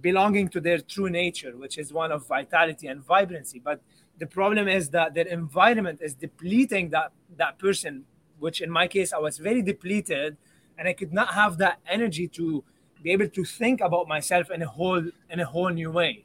belonging 0.00 0.49
to 0.49 0.61
their 0.61 0.78
true 0.78 1.11
nature 1.11 1.56
which 1.56 1.78
is 1.78 1.92
one 1.92 2.12
of 2.12 2.26
vitality 2.26 2.87
and 2.87 3.04
vibrancy 3.04 3.59
but 3.59 3.80
the 4.21 4.27
problem 4.27 4.69
is 4.69 4.91
that 4.91 5.15
their 5.15 5.27
environment 5.27 6.00
is 6.00 6.15
depleting 6.15 6.91
that 6.91 7.12
that 7.37 7.59
person 7.59 8.05
which 8.39 8.61
in 8.61 8.71
my 8.71 8.87
case 8.87 9.12
i 9.12 9.19
was 9.19 9.39
very 9.39 9.62
depleted 9.62 10.37
and 10.79 10.87
i 10.87 10.93
could 10.93 11.12
not 11.12 11.35
have 11.35 11.59
that 11.59 11.81
energy 11.89 12.29
to 12.29 12.62
be 13.03 13.11
able 13.11 13.29
to 13.29 13.45
think 13.45 13.81
about 13.81 14.09
myself 14.09 14.50
in 14.50 14.62
a 14.62 14.67
whole 14.67 15.03
in 15.31 15.41
a 15.41 15.45
whole 15.45 15.69
new 15.69 15.91
way. 15.91 16.25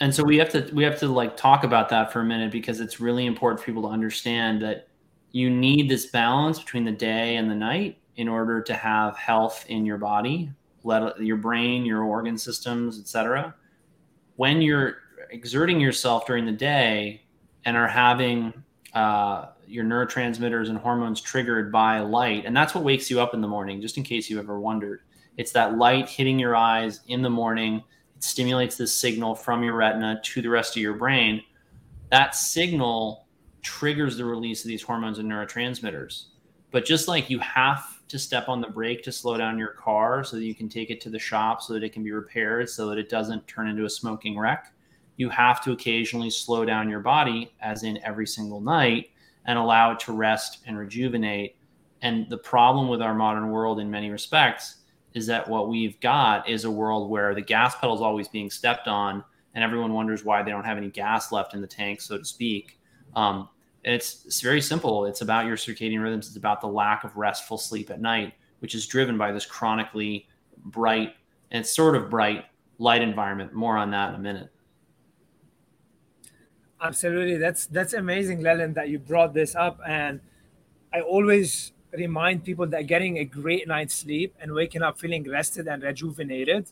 And 0.00 0.14
so 0.14 0.24
we 0.24 0.36
have 0.38 0.50
to 0.50 0.68
we 0.72 0.82
have 0.84 0.98
to 1.00 1.08
like 1.08 1.36
talk 1.36 1.64
about 1.64 1.88
that 1.90 2.12
for 2.12 2.20
a 2.20 2.24
minute 2.24 2.50
because 2.50 2.80
it's 2.80 3.00
really 3.00 3.26
important 3.26 3.60
for 3.60 3.66
people 3.66 3.82
to 3.82 3.88
understand 3.88 4.60
that 4.62 4.88
you 5.30 5.50
need 5.50 5.88
this 5.88 6.06
balance 6.06 6.58
between 6.58 6.84
the 6.84 6.92
day 6.92 7.36
and 7.36 7.50
the 7.50 7.54
night 7.54 7.98
in 8.16 8.28
order 8.28 8.60
to 8.62 8.74
have 8.74 9.16
health 9.16 9.64
in 9.68 9.84
your 9.84 9.98
body 9.98 10.50
let 10.84 11.20
your 11.20 11.36
brain 11.36 11.84
your 11.84 12.02
organ 12.02 12.38
systems 12.38 13.00
etc 13.00 13.52
when 14.36 14.62
you're 14.62 14.98
exerting 15.30 15.80
yourself 15.80 16.24
during 16.26 16.44
the 16.44 16.52
day 16.52 17.23
and 17.64 17.76
are 17.76 17.88
having 17.88 18.52
uh, 18.94 19.46
your 19.66 19.84
neurotransmitters 19.84 20.68
and 20.68 20.78
hormones 20.78 21.20
triggered 21.20 21.72
by 21.72 22.00
light 22.00 22.44
and 22.46 22.56
that's 22.56 22.74
what 22.74 22.84
wakes 22.84 23.10
you 23.10 23.20
up 23.20 23.34
in 23.34 23.40
the 23.40 23.48
morning 23.48 23.80
just 23.80 23.96
in 23.96 24.02
case 24.02 24.30
you 24.30 24.38
ever 24.38 24.60
wondered 24.60 25.00
it's 25.36 25.52
that 25.52 25.76
light 25.76 26.08
hitting 26.08 26.38
your 26.38 26.54
eyes 26.54 27.00
in 27.08 27.22
the 27.22 27.30
morning 27.30 27.82
It 28.16 28.22
stimulates 28.22 28.76
this 28.76 28.92
signal 28.92 29.34
from 29.34 29.62
your 29.62 29.74
retina 29.74 30.20
to 30.22 30.42
the 30.42 30.48
rest 30.48 30.76
of 30.76 30.82
your 30.82 30.94
brain. 30.94 31.42
That 32.10 32.34
signal 32.34 33.26
triggers 33.62 34.16
the 34.16 34.24
release 34.24 34.64
of 34.64 34.68
these 34.68 34.82
hormones 34.82 35.18
and 35.18 35.30
neurotransmitters. 35.30 36.26
But 36.70 36.84
just 36.84 37.08
like 37.08 37.30
you 37.30 37.38
have 37.40 38.06
to 38.08 38.18
step 38.18 38.48
on 38.48 38.60
the 38.60 38.68
brake 38.68 39.02
to 39.04 39.12
slow 39.12 39.36
down 39.36 39.58
your 39.58 39.72
car 39.72 40.22
so 40.22 40.36
that 40.36 40.44
you 40.44 40.54
can 40.54 40.68
take 40.68 40.90
it 40.90 41.00
to 41.00 41.10
the 41.10 41.18
shop 41.18 41.62
so 41.62 41.72
that 41.72 41.82
it 41.82 41.92
can 41.92 42.04
be 42.04 42.12
repaired 42.12 42.68
so 42.68 42.88
that 42.88 42.98
it 42.98 43.08
doesn't 43.08 43.46
turn 43.48 43.68
into 43.68 43.86
a 43.86 43.90
smoking 43.90 44.38
wreck, 44.38 44.72
you 45.16 45.28
have 45.28 45.62
to 45.64 45.72
occasionally 45.72 46.30
slow 46.30 46.64
down 46.64 46.90
your 46.90 47.00
body, 47.00 47.52
as 47.60 47.82
in 47.82 47.98
every 48.02 48.26
single 48.26 48.60
night, 48.60 49.10
and 49.46 49.58
allow 49.58 49.92
it 49.92 50.00
to 50.00 50.12
rest 50.12 50.60
and 50.66 50.78
rejuvenate. 50.78 51.56
And 52.02 52.28
the 52.28 52.38
problem 52.38 52.88
with 52.88 53.00
our 53.00 53.14
modern 53.14 53.50
world, 53.50 53.80
in 53.80 53.90
many 53.90 54.10
respects, 54.10 54.76
is 55.14 55.26
that 55.26 55.48
what 55.48 55.68
we've 55.68 55.98
got 56.00 56.48
is 56.48 56.64
a 56.64 56.70
world 56.70 57.08
where 57.08 57.34
the 57.34 57.40
gas 57.40 57.76
pedal 57.76 57.94
is 57.94 58.00
always 58.00 58.28
being 58.28 58.50
stepped 58.50 58.88
on 58.88 59.24
and 59.54 59.62
everyone 59.62 59.92
wonders 59.92 60.24
why 60.24 60.42
they 60.42 60.50
don't 60.50 60.64
have 60.64 60.76
any 60.76 60.90
gas 60.90 61.30
left 61.30 61.54
in 61.54 61.60
the 61.60 61.66
tank, 61.66 62.00
so 62.00 62.18
to 62.18 62.24
speak. 62.24 62.78
Um, 63.14 63.48
it's, 63.84 64.24
it's 64.24 64.40
very 64.40 64.60
simple. 64.60 65.04
It's 65.04 65.20
about 65.20 65.46
your 65.46 65.56
circadian 65.56 66.02
rhythms. 66.02 66.26
It's 66.26 66.36
about 66.36 66.60
the 66.60 66.66
lack 66.66 67.04
of 67.04 67.16
restful 67.16 67.58
sleep 67.58 67.90
at 67.90 68.00
night, 68.00 68.34
which 68.58 68.74
is 68.74 68.86
driven 68.86 69.16
by 69.16 69.30
this 69.30 69.46
chronically 69.46 70.26
bright 70.64 71.14
and 71.52 71.64
sort 71.64 71.94
of 71.94 72.10
bright 72.10 72.46
light 72.78 73.02
environment. 73.02 73.52
More 73.52 73.76
on 73.76 73.90
that 73.92 74.08
in 74.08 74.14
a 74.16 74.18
minute. 74.18 74.50
Absolutely, 76.84 77.38
that's 77.38 77.64
that's 77.66 77.94
amazing, 77.94 78.42
Leland, 78.42 78.74
that 78.74 78.90
you 78.90 78.98
brought 78.98 79.32
this 79.32 79.54
up. 79.54 79.80
And 79.88 80.20
I 80.92 81.00
always 81.00 81.72
remind 81.92 82.44
people 82.44 82.66
that 82.66 82.82
getting 82.86 83.16
a 83.18 83.24
great 83.24 83.66
night's 83.66 83.94
sleep 83.94 84.34
and 84.38 84.52
waking 84.52 84.82
up 84.82 84.98
feeling 84.98 85.24
rested 85.28 85.66
and 85.66 85.82
rejuvenated 85.82 86.66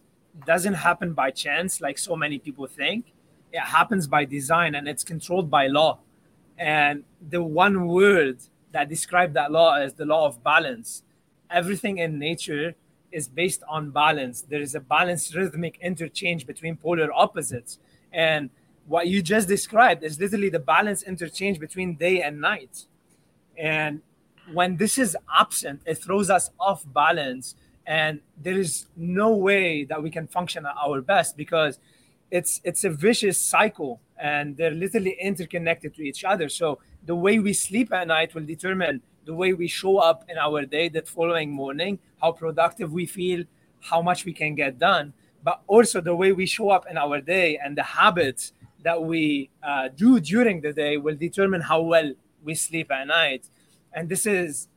doesn't 0.46 0.74
happen 0.74 1.14
by 1.14 1.30
chance 1.30 1.80
like 1.80 1.96
so 1.96 2.14
many 2.14 2.38
people 2.38 2.66
think. 2.66 3.14
It 3.52 3.60
happens 3.60 4.06
by 4.06 4.26
design 4.26 4.74
and 4.74 4.86
it's 4.86 5.02
controlled 5.02 5.50
by 5.50 5.68
law. 5.68 6.00
And 6.58 7.04
the 7.30 7.42
one 7.42 7.86
word 7.86 8.38
that 8.72 8.90
describes 8.90 9.32
that 9.32 9.50
law 9.50 9.76
is 9.80 9.94
the 9.94 10.04
law 10.04 10.26
of 10.26 10.44
balance. 10.44 11.04
Everything 11.50 11.98
in 11.98 12.18
nature 12.18 12.74
is 13.12 13.28
based 13.28 13.62
on 13.66 13.90
balance. 13.90 14.42
There 14.42 14.60
is 14.60 14.74
a 14.74 14.80
balanced 14.80 15.34
rhythmic 15.34 15.78
interchange 15.80 16.46
between 16.46 16.76
polar 16.76 17.10
opposites. 17.14 17.78
And 18.12 18.50
what 18.86 19.06
you 19.06 19.22
just 19.22 19.48
described 19.48 20.02
is 20.02 20.18
literally 20.18 20.48
the 20.48 20.58
balance 20.58 21.02
interchange 21.02 21.58
between 21.58 21.94
day 21.96 22.22
and 22.22 22.40
night. 22.40 22.86
And 23.56 24.02
when 24.52 24.76
this 24.76 24.98
is 24.98 25.16
absent, 25.34 25.82
it 25.86 25.96
throws 25.96 26.30
us 26.30 26.50
off 26.58 26.84
balance. 26.92 27.54
And 27.86 28.20
there 28.40 28.58
is 28.58 28.86
no 28.96 29.34
way 29.34 29.84
that 29.84 30.02
we 30.02 30.10
can 30.10 30.26
function 30.26 30.66
at 30.66 30.74
our 30.84 31.00
best 31.00 31.36
because 31.36 31.78
it's 32.30 32.60
it's 32.64 32.84
a 32.84 32.90
vicious 32.90 33.38
cycle 33.38 34.00
and 34.18 34.56
they're 34.56 34.70
literally 34.70 35.16
interconnected 35.20 35.94
to 35.96 36.02
each 36.02 36.24
other. 36.24 36.48
So 36.48 36.78
the 37.04 37.14
way 37.14 37.38
we 37.38 37.52
sleep 37.52 37.92
at 37.92 38.06
night 38.06 38.34
will 38.34 38.44
determine 38.44 39.02
the 39.24 39.34
way 39.34 39.52
we 39.52 39.68
show 39.68 39.98
up 39.98 40.24
in 40.28 40.38
our 40.38 40.64
day 40.64 40.88
that 40.90 41.06
following 41.06 41.50
morning, 41.50 41.98
how 42.20 42.32
productive 42.32 42.92
we 42.92 43.06
feel, 43.06 43.44
how 43.80 44.00
much 44.00 44.24
we 44.24 44.32
can 44.32 44.54
get 44.54 44.78
done, 44.78 45.12
but 45.42 45.60
also 45.66 46.00
the 46.00 46.14
way 46.14 46.32
we 46.32 46.46
show 46.46 46.70
up 46.70 46.86
in 46.88 46.96
our 46.96 47.20
day 47.20 47.58
and 47.62 47.76
the 47.76 47.82
habits 47.82 48.52
that 48.82 49.02
we 49.02 49.50
uh, 49.62 49.88
do 49.88 50.20
during 50.20 50.60
the 50.60 50.72
day 50.72 50.96
will 50.96 51.16
determine 51.16 51.60
how 51.60 51.80
well 51.80 52.12
we 52.44 52.54
sleep 52.54 52.90
at 52.90 53.06
night 53.06 53.46
and 53.92 54.08
this 54.08 54.26
is 54.26 54.68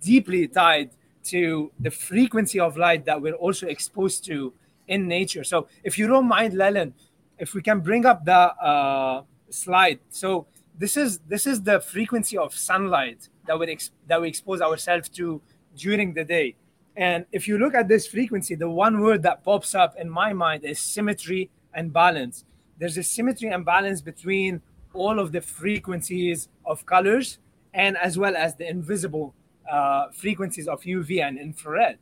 deeply 0.00 0.46
tied 0.48 0.90
to 1.24 1.70
the 1.80 1.90
frequency 1.90 2.58
of 2.58 2.76
light 2.76 3.04
that 3.04 3.20
we're 3.20 3.34
also 3.34 3.66
exposed 3.66 4.24
to 4.24 4.52
in 4.88 5.06
nature. 5.06 5.44
So, 5.44 5.68
if 5.84 5.98
you 5.98 6.06
don't 6.06 6.26
mind, 6.26 6.54
Leland, 6.54 6.94
if 7.38 7.54
we 7.54 7.62
can 7.62 7.80
bring 7.80 8.04
up 8.04 8.24
the 8.24 8.32
uh, 8.34 9.22
slide. 9.50 10.00
So, 10.10 10.46
this 10.78 10.96
is 10.96 11.18
this 11.28 11.46
is 11.46 11.62
the 11.62 11.80
frequency 11.80 12.36
of 12.36 12.54
sunlight 12.54 13.28
that 13.46 13.58
we 13.58 13.70
ex- 13.70 13.90
that 14.08 14.20
we 14.20 14.28
expose 14.28 14.60
ourselves 14.60 15.08
to 15.10 15.40
during 15.76 16.14
the 16.14 16.24
day. 16.24 16.56
And 16.96 17.24
if 17.32 17.48
you 17.48 17.56
look 17.56 17.74
at 17.74 17.88
this 17.88 18.06
frequency, 18.06 18.54
the 18.54 18.68
one 18.68 19.00
word 19.00 19.22
that 19.22 19.44
pops 19.44 19.74
up 19.74 19.96
in 19.96 20.10
my 20.10 20.32
mind 20.32 20.64
is 20.64 20.78
symmetry 20.78 21.50
and 21.72 21.92
balance. 21.92 22.44
There's 22.82 22.98
a 22.98 23.04
symmetry 23.04 23.48
and 23.48 23.64
balance 23.64 24.00
between 24.00 24.60
all 24.92 25.20
of 25.20 25.30
the 25.30 25.40
frequencies 25.40 26.48
of 26.66 26.84
colors 26.84 27.38
and 27.72 27.96
as 27.96 28.18
well 28.18 28.34
as 28.36 28.56
the 28.56 28.68
invisible 28.68 29.36
uh, 29.70 30.08
frequencies 30.10 30.66
of 30.66 30.82
UV 30.82 31.22
and 31.22 31.38
infrared. 31.38 31.98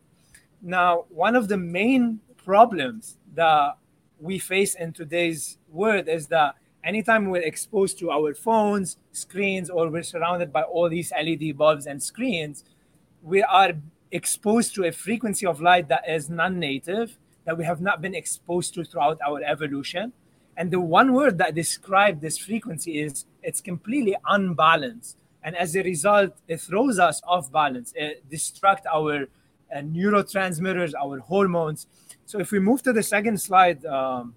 Now, 0.62 1.04
one 1.10 1.37
of 1.37 1.49
the 1.49 1.58
main 1.58 2.20
problems 2.42 3.18
that 3.34 3.76
we 4.18 4.38
face 4.38 4.75
in 4.75 4.94
today's 4.94 5.58
world 5.68 6.08
is 6.08 6.28
that 6.28 6.54
anytime 6.82 7.28
we're 7.28 7.42
exposed 7.42 7.99
to 7.99 8.10
our 8.10 8.32
phones, 8.32 8.96
screens, 9.12 9.68
or 9.68 9.90
we're 9.90 10.02
surrounded 10.02 10.50
by 10.50 10.62
all 10.62 10.88
these 10.88 11.12
LED 11.12 11.58
bulbs 11.58 11.84
and 11.84 12.02
screens, 12.02 12.64
we 13.22 13.42
are 13.42 13.72
exposed 14.10 14.75
to 14.76 14.84
a 14.84 14.92
frequency 14.92 15.44
of 15.44 15.60
light 15.60 15.88
that 15.88 16.08
is 16.08 16.30
non 16.30 16.58
native, 16.58 17.18
that 17.44 17.58
we 17.58 17.66
have 17.66 17.82
not 17.82 18.00
been 18.00 18.14
exposed 18.14 18.72
to 18.72 18.82
throughout 18.82 19.18
our 19.28 19.42
evolution. 19.44 20.14
And 20.61 20.71
the 20.71 20.79
one 20.79 21.14
word 21.14 21.38
that 21.38 21.55
describes 21.55 22.21
this 22.21 22.37
frequency 22.37 23.00
is 23.00 23.25
it's 23.43 23.62
completely 23.62 24.14
unbalanced. 24.26 25.17
And 25.43 25.57
as 25.57 25.75
a 25.75 25.83
result 25.83 26.37
it 26.49 26.61
throws 26.61 26.99
us 26.99 27.23
off 27.26 27.50
balance. 27.50 27.95
It 27.97 28.29
distract 28.29 28.85
our 28.87 29.23
uh, 29.75 29.79
neurotransmitters 29.79 30.93
our 31.02 31.21
hormones. 31.21 31.87
So 32.26 32.40
if 32.40 32.52
we 32.52 32.59
move 32.59 32.83
to 32.83 32.93
the 32.93 33.02
second 33.02 33.40
slide 33.40 33.87
um, 33.87 34.35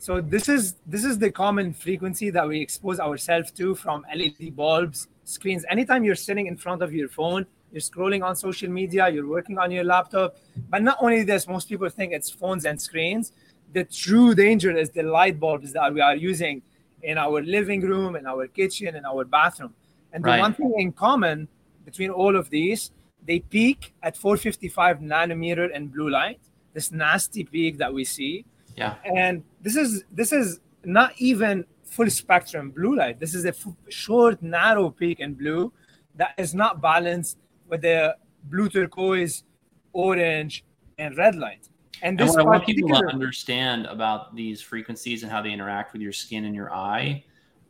so 0.00 0.20
this 0.20 0.48
is 0.48 0.74
this 0.84 1.04
is 1.04 1.20
the 1.20 1.30
common 1.30 1.72
frequency 1.72 2.30
that 2.30 2.48
we 2.48 2.60
expose 2.60 2.98
ourselves 2.98 3.52
to 3.52 3.76
from 3.76 4.04
led 4.12 4.56
bulbs 4.56 5.06
screens. 5.22 5.64
Anytime 5.70 6.02
you're 6.02 6.16
sitting 6.16 6.48
in 6.48 6.56
front 6.56 6.82
of 6.82 6.92
your 6.92 7.08
phone 7.08 7.46
you're 7.70 7.80
scrolling 7.80 8.24
on 8.24 8.34
social 8.34 8.70
media 8.70 9.08
you're 9.08 9.28
working 9.28 9.56
on 9.56 9.70
your 9.70 9.84
laptop 9.84 10.36
but 10.68 10.82
not 10.82 10.98
only 11.00 11.22
this 11.22 11.46
most 11.46 11.68
people 11.68 11.88
think 11.88 12.12
it's 12.12 12.28
phones 12.28 12.64
and 12.64 12.82
screens 12.82 13.32
the 13.72 13.84
true 13.84 14.34
danger 14.34 14.76
is 14.76 14.90
the 14.90 15.02
light 15.02 15.40
bulbs 15.40 15.72
that 15.72 15.92
we 15.92 16.00
are 16.00 16.16
using 16.16 16.62
in 17.02 17.18
our 17.18 17.42
living 17.42 17.80
room, 17.80 18.16
in 18.16 18.26
our 18.26 18.46
kitchen, 18.46 18.94
in 18.94 19.04
our 19.04 19.24
bathroom. 19.24 19.74
And 20.12 20.22
the 20.24 20.30
right. 20.30 20.40
one 20.40 20.54
thing 20.54 20.72
in 20.76 20.92
common 20.92 21.48
between 21.84 22.10
all 22.10 22.36
of 22.36 22.50
these, 22.50 22.90
they 23.26 23.40
peak 23.40 23.94
at 24.02 24.16
455 24.16 24.98
nanometer 24.98 25.70
in 25.74 25.88
blue 25.88 26.10
light, 26.10 26.40
this 26.74 26.92
nasty 26.92 27.44
peak 27.44 27.78
that 27.78 27.92
we 27.92 28.04
see. 28.04 28.44
Yeah. 28.76 28.94
And 29.04 29.42
this 29.60 29.76
is 29.76 30.04
this 30.10 30.32
is 30.32 30.60
not 30.84 31.12
even 31.18 31.64
full 31.84 32.10
spectrum 32.10 32.70
blue 32.70 32.96
light. 32.96 33.20
This 33.20 33.34
is 33.34 33.44
a 33.44 33.50
f- 33.50 33.66
short, 33.88 34.42
narrow 34.42 34.90
peak 34.90 35.20
in 35.20 35.34
blue 35.34 35.72
that 36.16 36.34
is 36.38 36.54
not 36.54 36.80
balanced 36.80 37.38
with 37.68 37.82
the 37.82 38.16
blue 38.44 38.68
turquoise, 38.68 39.44
orange, 39.92 40.64
and 40.98 41.16
red 41.16 41.34
light. 41.34 41.68
And, 42.02 42.20
and 42.20 42.28
what 42.28 42.40
I 42.40 42.42
want 42.42 42.66
people 42.66 42.88
to 42.88 43.06
understand 43.06 43.86
about 43.86 44.34
these 44.34 44.60
frequencies 44.60 45.22
and 45.22 45.30
how 45.30 45.40
they 45.40 45.52
interact 45.52 45.92
with 45.92 46.02
your 46.02 46.12
skin 46.12 46.44
and 46.44 46.54
your 46.54 46.72
eye 46.74 47.24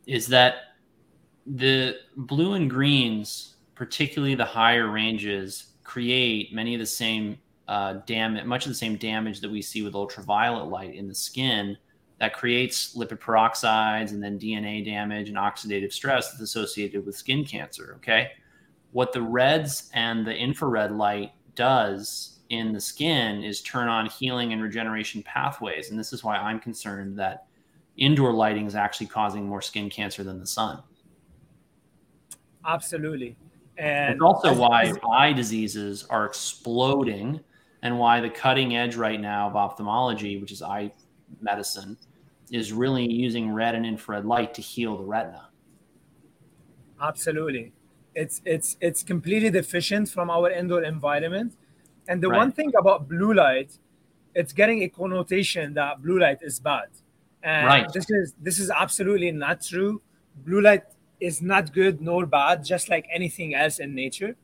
is 0.07 0.27
that 0.27 0.55
the 1.45 1.97
blue 2.17 2.53
and 2.53 2.69
greens, 2.69 3.57
particularly 3.75 4.33
the 4.33 4.45
higher 4.45 4.89
ranges, 4.89 5.67
create 5.83 6.51
many 6.51 6.73
of 6.73 6.79
the 6.79 6.85
same 6.85 7.37
uh, 7.67 7.93
damage, 8.07 8.43
much 8.45 8.65
of 8.65 8.71
the 8.71 8.75
same 8.75 8.97
damage 8.97 9.39
that 9.39 9.51
we 9.51 9.61
see 9.61 9.83
with 9.83 9.93
ultraviolet 9.93 10.67
light 10.67 10.95
in 10.95 11.07
the 11.07 11.15
skin 11.15 11.77
that 12.19 12.33
creates 12.33 12.95
lipid 12.95 13.19
peroxides 13.19 14.11
and 14.11 14.23
then 14.23 14.39
DNA 14.39 14.83
damage 14.83 15.29
and 15.29 15.37
oxidative 15.37 15.91
stress 15.91 16.31
that's 16.31 16.41
associated 16.41 17.05
with 17.05 17.15
skin 17.15 17.45
cancer. 17.45 17.93
Okay. 17.97 18.31
What 18.91 19.13
the 19.13 19.21
reds 19.21 19.91
and 19.93 20.25
the 20.25 20.35
infrared 20.35 20.91
light 20.91 21.33
does 21.55 22.32
in 22.49 22.71
the 22.71 22.81
skin 22.81 23.43
is 23.43 23.61
turn 23.61 23.87
on 23.87 24.07
healing 24.07 24.53
and 24.53 24.61
regeneration 24.61 25.23
pathways. 25.23 25.89
And 25.89 25.99
this 25.99 26.13
is 26.13 26.23
why 26.23 26.37
I'm 26.37 26.59
concerned 26.59 27.17
that 27.19 27.47
indoor 27.97 28.33
lighting 28.33 28.65
is 28.65 28.75
actually 28.75 29.07
causing 29.07 29.47
more 29.47 29.61
skin 29.61 29.89
cancer 29.89 30.23
than 30.23 30.39
the 30.39 30.45
sun. 30.45 30.81
Absolutely. 32.65 33.35
And 33.77 34.13
it's 34.13 34.21
also 34.21 34.53
why 34.53 34.93
eye 35.09 35.33
diseases 35.33 36.05
are 36.09 36.25
exploding 36.25 37.39
and 37.81 37.97
why 37.97 38.21
the 38.21 38.29
cutting 38.29 38.75
edge 38.75 38.95
right 38.95 39.19
now 39.19 39.49
of 39.49 39.55
ophthalmology, 39.55 40.37
which 40.37 40.51
is 40.51 40.61
eye 40.61 40.91
medicine, 41.41 41.97
is 42.51 42.71
really 42.71 43.11
using 43.11 43.51
red 43.51 43.75
and 43.75 43.85
infrared 43.85 44.25
light 44.25 44.53
to 44.53 44.61
heal 44.61 44.97
the 44.97 45.03
retina. 45.03 45.49
Absolutely. 47.01 47.73
It's 48.15 48.41
it's 48.45 48.77
it's 48.79 49.01
completely 49.03 49.49
deficient 49.49 50.07
from 50.07 50.29
our 50.29 50.51
indoor 50.51 50.83
environment. 50.83 51.57
And 52.07 52.21
the 52.21 52.29
right. 52.29 52.37
one 52.37 52.51
thing 52.51 52.71
about 52.77 53.07
blue 53.07 53.33
light, 53.33 53.77
it's 54.35 54.53
getting 54.53 54.83
a 54.83 54.89
connotation 54.89 55.73
that 55.75 56.01
blue 56.01 56.19
light 56.19 56.39
is 56.41 56.59
bad. 56.59 56.89
And 57.43 57.67
right. 57.67 57.93
this 57.93 58.09
is 58.09 58.33
this 58.41 58.57
is 58.59 58.69
absolutely 58.69 59.31
not 59.31 59.61
true. 59.61 60.01
Blue 60.45 60.61
light 60.61 60.83
is 61.19 61.41
not 61.41 61.73
good 61.73 62.01
nor 62.01 62.25
bad, 62.25 62.63
just 62.63 62.89
like 62.89 63.05
anything 63.11 63.53
else 63.53 63.79
in 63.79 63.93
nature. 63.93 64.35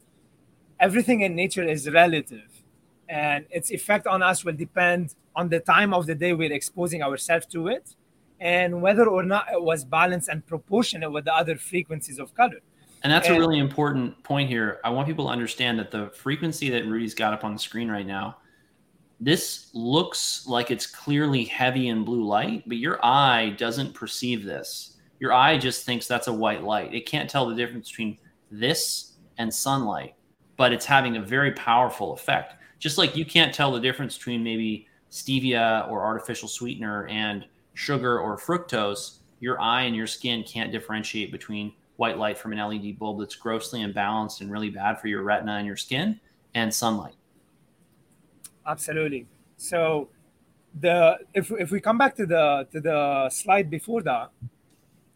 Everything 0.80 1.22
in 1.22 1.36
nature 1.36 1.63
is 1.63 1.89
relative, 1.89 2.63
and 3.10 3.46
its 3.50 3.72
effect 3.72 4.08
on 4.08 4.24
us 4.24 4.46
will 4.46 4.54
depend 4.54 5.16
on 5.36 5.50
the 5.50 5.60
time 5.60 5.94
of 5.94 6.06
the 6.06 6.16
day 6.16 6.34
we're 6.34 6.54
exposing 6.54 7.04
ourselves 7.04 7.46
to 7.48 7.68
it, 7.68 7.96
and 8.39 8.82
whether 8.82 9.06
or 9.08 9.24
not 9.24 9.48
it 9.51 9.62
was 9.62 9.84
balanced 9.84 10.30
and 10.30 10.46
proportionate 10.46 11.12
with 11.12 11.25
the 11.25 11.36
other 11.36 11.58
frequencies 11.58 12.20
of 12.20 12.34
color. 12.34 12.60
And 13.03 13.12
that's 13.12 13.27
and, 13.27 13.38
a 13.38 13.39
really 13.39 13.60
important 13.60 14.22
point 14.24 14.50
here. 14.50 14.79
I 14.84 14.89
want 14.89 15.08
people 15.08 15.25
to 15.25 15.32
understand 15.32 15.79
that 15.79 15.91
the 15.91 16.10
frequency 16.10 16.70
that 16.70 16.86
Roudy's 16.86 17.13
got 17.13 17.34
up 17.34 17.44
on 17.44 17.53
the 17.53 17.60
screen 17.60 17.89
right 17.89 18.06
now, 18.06 18.38
this 19.20 19.70
looks 19.74 20.46
like 20.48 20.72
it's 20.72 20.86
clearly 20.86 21.44
heavy 21.46 21.88
in 21.89 22.03
blue 22.03 22.24
light, 22.24 22.63
but 22.68 22.77
your 22.77 23.03
eye 23.06 23.50
doesn't 23.58 23.94
perceive 23.94 24.44
this 24.44 24.98
your 25.20 25.34
eye 25.34 25.58
just 25.58 25.86
thinks 25.86 26.08
that's 26.08 26.27
a 26.27 26.34
white 26.34 26.63
light. 26.63 26.94
It 26.94 27.06
can't 27.06 27.29
tell 27.29 27.48
the 27.48 27.56
difference 27.56 27.89
between 27.89 28.18
this 28.50 29.13
and 29.38 29.53
sunlight, 29.53 30.15
but 30.58 30.74
it's 30.74 30.86
having 30.86 31.18
a 31.18 31.22
very 31.22 31.51
powerful 31.51 32.13
effect. 32.13 32.56
Just 32.79 32.98
like 32.98 33.15
you 33.15 33.25
can't 33.25 33.53
tell 33.53 33.72
the 33.72 33.79
difference 33.79 34.18
between 34.18 34.44
maybe 34.44 34.88
stevia 35.12 35.89
or 35.89 36.03
artificial 36.03 36.48
sweetener 36.48 37.08
and 37.08 37.46
sugar 37.74 38.20
or 38.20 38.38
fructose, 38.38 39.20
your 39.41 39.60
eye 39.60 39.84
and 39.84 39.96
your 39.96 40.08
skin 40.08 40.44
can't 40.44 40.72
differentiate 40.72 41.32
between 41.32 41.74
white 42.00 42.18
light 42.18 42.38
from 42.38 42.53
an 42.53 42.60
LED 42.60 42.98
bulb 42.98 43.20
that's 43.20 43.36
grossly 43.36 43.82
imbalanced 43.82 44.39
and 44.39 44.50
really 44.50 44.70
bad 44.70 44.98
for 45.01 45.08
your 45.08 45.22
retina 45.22 45.56
and 45.58 45.68
your 45.68 45.75
skin 45.75 46.18
and 46.56 46.74
sunlight. 46.74 47.15
Absolutely. 48.65 49.27
So 49.58 50.08
the 50.79 51.18
if 51.34 51.51
if 51.51 51.72
we 51.72 51.82
come 51.82 51.98
back 51.98 52.15
to 52.15 52.25
the 52.25 52.65
to 52.72 52.79
the 52.79 53.29
slide 53.29 53.70
before 53.70 54.01
that, 54.03 54.29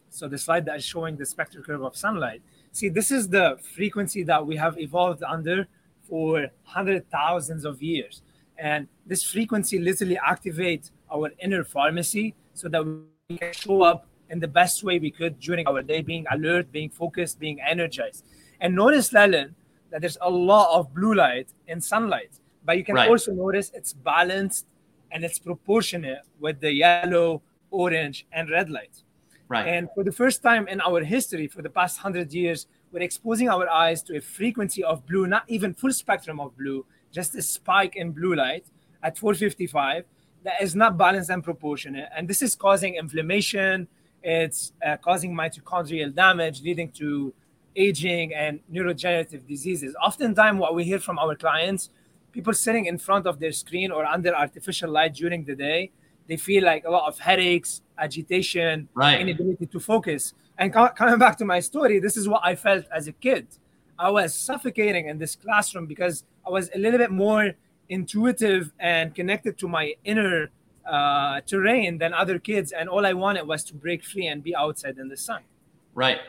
so 0.09 0.27
the 0.27 0.37
slide 0.37 0.65
that 0.65 0.75
is 0.75 0.83
showing 0.83 1.15
the 1.15 1.25
spectral 1.25 1.63
curve 1.63 1.83
of 1.83 1.95
sunlight. 1.95 2.41
See, 2.73 2.89
this 2.89 3.11
is 3.11 3.29
the 3.29 3.57
frequency 3.75 4.23
that 4.23 4.45
we 4.45 4.57
have 4.57 4.77
evolved 4.77 5.23
under 5.23 5.67
for 6.09 6.47
hundred 6.63 7.09
thousands 7.09 7.63
of 7.63 7.81
years. 7.81 8.23
And 8.57 8.89
this 9.05 9.23
frequency 9.23 9.79
literally 9.79 10.17
activates 10.17 10.91
our 11.09 11.31
inner 11.39 11.63
pharmacy 11.63 12.35
so 12.53 12.67
that 12.67 12.83
we 12.85 13.37
can 13.37 13.53
show 13.53 13.83
up 13.83 14.05
in 14.33 14.39
the 14.39 14.47
best 14.47 14.83
way 14.83 14.97
we 14.97 15.11
could 15.11 15.39
during 15.39 15.65
our 15.67 15.81
day, 15.83 16.01
being 16.01 16.25
alert, 16.31 16.71
being 16.71 16.89
focused, 16.89 17.39
being 17.39 17.61
energized. 17.61 18.25
And 18.59 18.75
notice, 18.75 19.13
Leland, 19.13 19.53
that 19.91 20.01
there's 20.01 20.17
a 20.21 20.29
lot 20.29 20.77
of 20.77 20.93
blue 20.93 21.13
light 21.13 21.49
in 21.67 21.79
sunlight, 21.79 22.31
but 22.65 22.75
you 22.77 22.83
can 22.83 22.95
right. 22.95 23.09
also 23.09 23.31
notice 23.31 23.71
it's 23.75 23.93
balanced 23.93 24.65
and 25.11 25.23
it's 25.23 25.37
proportionate 25.37 26.23
with 26.39 26.59
the 26.59 26.73
yellow, 26.73 27.43
orange, 27.69 28.25
and 28.33 28.49
red 28.49 28.71
light. 28.71 29.03
Right. 29.47 29.67
And 29.67 29.87
for 29.93 30.03
the 30.03 30.11
first 30.11 30.41
time 30.41 30.67
in 30.67 30.81
our 30.81 31.03
history, 31.03 31.47
for 31.47 31.61
the 31.61 31.69
past 31.69 31.99
hundred 31.99 32.33
years, 32.33 32.65
we're 32.91 33.03
exposing 33.03 33.49
our 33.49 33.69
eyes 33.69 34.01
to 34.03 34.17
a 34.17 34.21
frequency 34.21 34.83
of 34.83 35.05
blue, 35.05 35.27
not 35.27 35.43
even 35.47 35.75
full 35.75 35.93
spectrum 35.93 36.39
of 36.39 36.57
blue, 36.57 36.85
just 37.11 37.35
a 37.35 37.41
spike 37.43 37.95
in 37.95 38.11
blue 38.11 38.33
light 38.33 38.65
at 39.03 39.15
455 39.17 40.05
that 40.43 40.61
is 40.61 40.75
not 40.75 40.97
balanced 40.97 41.29
and 41.29 41.43
proportionate. 41.43 42.09
And 42.15 42.27
this 42.27 42.41
is 42.41 42.55
causing 42.55 42.95
inflammation. 42.95 43.87
It's 44.23 44.71
uh, 44.85 44.97
causing 44.97 45.35
mitochondrial 45.35 46.15
damage, 46.15 46.61
leading 46.61 46.89
to 46.91 47.33
aging 47.75 48.33
and 48.33 48.59
neurodegenerative 48.71 49.45
diseases. 49.47 49.95
Oftentimes, 50.01 50.59
what 50.59 50.75
we 50.75 50.83
hear 50.83 50.99
from 50.99 51.19
our 51.19 51.35
clients, 51.35 51.89
people 52.31 52.53
sitting 52.53 52.85
in 52.85 52.97
front 52.97 53.27
of 53.27 53.39
their 53.39 53.51
screen 53.51 53.91
or 53.91 54.05
under 54.05 54.33
artificial 54.35 54.89
light 54.89 55.13
during 55.13 55.43
the 55.43 55.55
day, 55.55 55.91
they 56.27 56.37
feel 56.37 56.63
like 56.63 56.85
a 56.85 56.89
lot 56.89 57.07
of 57.07 57.19
headaches, 57.19 57.81
agitation, 57.97 58.87
right. 58.93 59.19
inability 59.19 59.65
to 59.65 59.79
focus. 59.79 60.33
And 60.57 60.71
co- 60.71 60.89
coming 60.89 61.19
back 61.19 61.37
to 61.39 61.45
my 61.45 61.59
story, 61.59 61.99
this 61.99 62.15
is 62.15 62.29
what 62.29 62.41
I 62.43 62.55
felt 62.55 62.85
as 62.95 63.07
a 63.07 63.11
kid. 63.11 63.47
I 63.99 64.09
was 64.09 64.33
suffocating 64.33 65.07
in 65.07 65.17
this 65.17 65.35
classroom 65.35 65.85
because 65.85 66.23
I 66.47 66.49
was 66.49 66.69
a 66.73 66.77
little 66.77 66.97
bit 66.97 67.11
more 67.11 67.51
intuitive 67.89 68.71
and 68.79 69.13
connected 69.13 69.57
to 69.59 69.67
my 69.67 69.93
inner 70.03 70.49
uh, 70.85 71.41
terrain 71.41 71.97
than 71.97 72.13
other 72.13 72.39
kids. 72.39 72.71
And 72.71 72.89
all 72.89 73.05
I 73.05 73.13
wanted 73.13 73.47
was 73.47 73.63
to 73.65 73.73
break 73.73 74.03
free 74.03 74.27
and 74.27 74.43
be 74.43 74.55
outside 74.55 74.97
in 74.97 75.09
the 75.09 75.17
sun. 75.17 75.41
Right. 75.93 76.19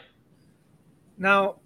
Now, 1.16 1.56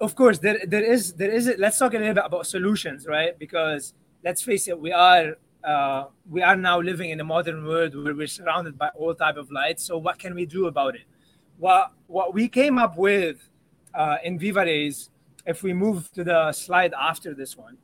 of 0.00 0.14
course, 0.14 0.38
there, 0.38 0.60
there 0.66 0.84
is 0.84 1.12
there 1.14 1.30
is. 1.30 1.52
Let's 1.58 1.78
talk 1.78 1.94
a 1.94 1.98
little 1.98 2.14
bit 2.14 2.24
about 2.24 2.46
solutions, 2.46 3.06
right? 3.06 3.38
Because 3.38 3.94
let's 4.24 4.42
face 4.42 4.68
it, 4.68 4.78
we 4.78 4.92
are 4.92 5.36
uh, 5.64 6.04
we 6.30 6.42
are 6.42 6.56
now 6.56 6.80
living 6.80 7.10
in 7.10 7.20
a 7.20 7.24
modern 7.24 7.66
world 7.66 7.94
where 7.94 8.14
we're 8.14 8.26
surrounded 8.26 8.78
by 8.78 8.88
all 8.94 9.14
type 9.14 9.36
of 9.36 9.50
lights. 9.50 9.82
So 9.82 9.98
what 9.98 10.18
can 10.18 10.34
we 10.34 10.46
do 10.46 10.66
about 10.66 10.94
it? 10.94 11.02
What 11.58 11.92
what 12.06 12.32
we 12.32 12.48
came 12.48 12.78
up 12.78 12.96
with 12.96 13.50
uh, 13.94 14.16
in 14.22 14.38
VivaRays, 14.38 15.08
if 15.46 15.62
we 15.62 15.72
move 15.72 16.12
to 16.12 16.24
the 16.24 16.52
slide 16.52 16.94
after 16.98 17.34
this 17.34 17.56
one. 17.56 17.76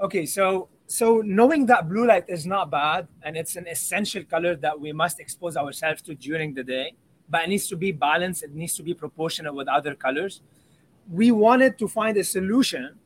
Okay, 0.00 0.26
so 0.26 0.68
so 0.92 1.22
knowing 1.24 1.64
that 1.66 1.88
blue 1.88 2.04
light 2.06 2.26
is 2.28 2.44
not 2.44 2.70
bad 2.70 3.08
and 3.22 3.34
it's 3.34 3.56
an 3.56 3.66
essential 3.66 4.22
color 4.24 4.56
that 4.56 4.78
we 4.78 4.92
must 4.92 5.20
expose 5.20 5.56
ourselves 5.56 6.02
to 6.02 6.14
during 6.14 6.52
the 6.52 6.62
day, 6.62 6.92
but 7.30 7.44
it 7.44 7.48
needs 7.48 7.66
to 7.68 7.76
be 7.76 7.92
balanced, 7.92 8.42
it 8.42 8.54
needs 8.54 8.74
to 8.76 8.82
be 8.82 8.92
proportional 8.92 9.54
with 9.54 9.68
other 9.68 9.94
colors. 9.94 10.42
We 11.10 11.32
wanted 11.32 11.78
to 11.78 11.88
find 11.88 12.14
a 12.18 12.24
solution 12.24 12.98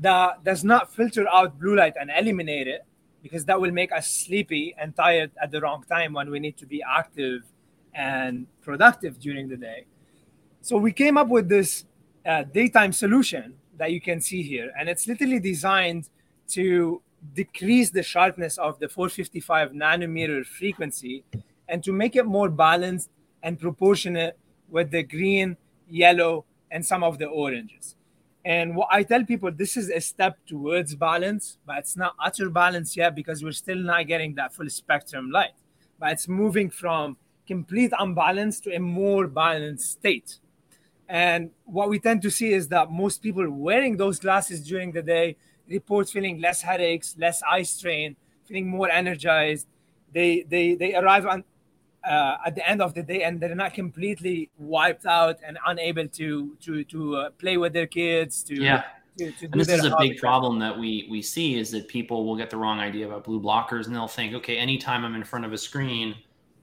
that 0.00 0.44
does 0.44 0.62
not 0.62 0.94
filter 0.94 1.26
out 1.28 1.58
blue 1.58 1.74
light 1.74 1.94
and 2.00 2.08
eliminate 2.16 2.68
it 2.68 2.84
because 3.20 3.44
that 3.46 3.60
will 3.60 3.72
make 3.72 3.90
us 3.90 4.08
sleepy 4.08 4.72
and 4.78 4.94
tired 4.94 5.32
at 5.42 5.50
the 5.50 5.60
wrong 5.60 5.82
time 5.88 6.12
when 6.12 6.30
we 6.30 6.38
need 6.38 6.56
to 6.58 6.66
be 6.66 6.84
active 6.88 7.42
and 7.94 8.46
productive 8.60 9.18
during 9.18 9.48
the 9.48 9.56
day. 9.56 9.86
So 10.60 10.76
we 10.76 10.92
came 10.92 11.16
up 11.16 11.26
with 11.26 11.48
this 11.48 11.84
uh, 12.24 12.44
daytime 12.44 12.92
solution 12.92 13.54
that 13.76 13.90
you 13.90 14.00
can 14.00 14.20
see 14.20 14.44
here, 14.44 14.70
and 14.78 14.88
it's 14.88 15.08
literally 15.08 15.40
designed 15.40 16.08
to 16.52 17.02
decrease 17.34 17.90
the 17.90 18.02
sharpness 18.02 18.58
of 18.58 18.78
the 18.78 18.88
455 18.88 19.72
nanometer 19.72 20.44
frequency 20.44 21.24
and 21.68 21.82
to 21.84 21.92
make 21.92 22.16
it 22.16 22.26
more 22.26 22.48
balanced 22.48 23.10
and 23.42 23.58
proportionate 23.58 24.38
with 24.68 24.90
the 24.90 25.02
green, 25.02 25.56
yellow, 25.88 26.44
and 26.70 26.84
some 26.84 27.04
of 27.04 27.18
the 27.18 27.26
oranges. 27.26 27.96
And 28.44 28.74
what 28.74 28.88
I 28.90 29.04
tell 29.04 29.24
people, 29.24 29.52
this 29.52 29.76
is 29.76 29.88
a 29.90 30.00
step 30.00 30.36
towards 30.46 30.96
balance, 30.96 31.58
but 31.64 31.78
it's 31.78 31.96
not 31.96 32.14
utter 32.18 32.50
balance 32.50 32.96
yet 32.96 33.14
because 33.14 33.44
we're 33.44 33.52
still 33.52 33.78
not 33.78 34.06
getting 34.06 34.34
that 34.34 34.52
full 34.52 34.68
spectrum 34.68 35.30
light. 35.30 35.52
But 36.00 36.12
it's 36.12 36.26
moving 36.26 36.68
from 36.68 37.16
complete 37.46 37.92
unbalance 37.98 38.58
to 38.60 38.74
a 38.74 38.80
more 38.80 39.28
balanced 39.28 39.92
state. 39.92 40.38
And 41.08 41.50
what 41.64 41.88
we 41.88 42.00
tend 42.00 42.22
to 42.22 42.30
see 42.30 42.52
is 42.52 42.68
that 42.68 42.90
most 42.90 43.22
people 43.22 43.48
wearing 43.48 43.96
those 43.96 44.18
glasses 44.18 44.66
during 44.66 44.92
the 44.92 45.02
day 45.02 45.36
report 45.68 46.08
feeling 46.08 46.40
less 46.40 46.62
headaches, 46.62 47.16
less 47.18 47.42
eye 47.42 47.62
strain, 47.62 48.16
feeling 48.44 48.68
more 48.68 48.90
energized. 48.90 49.66
They 50.12 50.44
they 50.48 50.74
they 50.74 50.94
arrive 50.94 51.26
on 51.26 51.44
uh, 52.04 52.36
at 52.46 52.54
the 52.54 52.68
end 52.68 52.82
of 52.82 52.94
the 52.94 53.02
day 53.02 53.22
and 53.22 53.40
they're 53.40 53.54
not 53.54 53.74
completely 53.74 54.50
wiped 54.58 55.06
out 55.06 55.38
and 55.46 55.58
unable 55.66 56.08
to 56.08 56.56
to 56.60 56.84
to 56.84 57.16
uh, 57.16 57.30
play 57.30 57.56
with 57.56 57.72
their 57.72 57.86
kids 57.86 58.42
to 58.42 58.54
yeah 58.54 58.82
to, 59.18 59.30
to 59.32 59.44
and 59.44 59.60
this 59.60 59.68
is 59.68 59.84
a 59.84 59.94
big 59.98 60.18
problem 60.18 60.58
that 60.58 60.76
we 60.76 61.06
we 61.10 61.22
see 61.22 61.56
is 61.56 61.70
that 61.70 61.86
people 61.86 62.26
will 62.26 62.34
get 62.34 62.50
the 62.50 62.56
wrong 62.56 62.80
idea 62.80 63.06
about 63.06 63.22
blue 63.22 63.40
blockers 63.40 63.86
and 63.86 63.94
they'll 63.94 64.08
think 64.08 64.34
okay 64.34 64.56
anytime 64.56 65.04
i'm 65.04 65.14
in 65.14 65.22
front 65.22 65.44
of 65.44 65.52
a 65.52 65.58
screen 65.58 66.14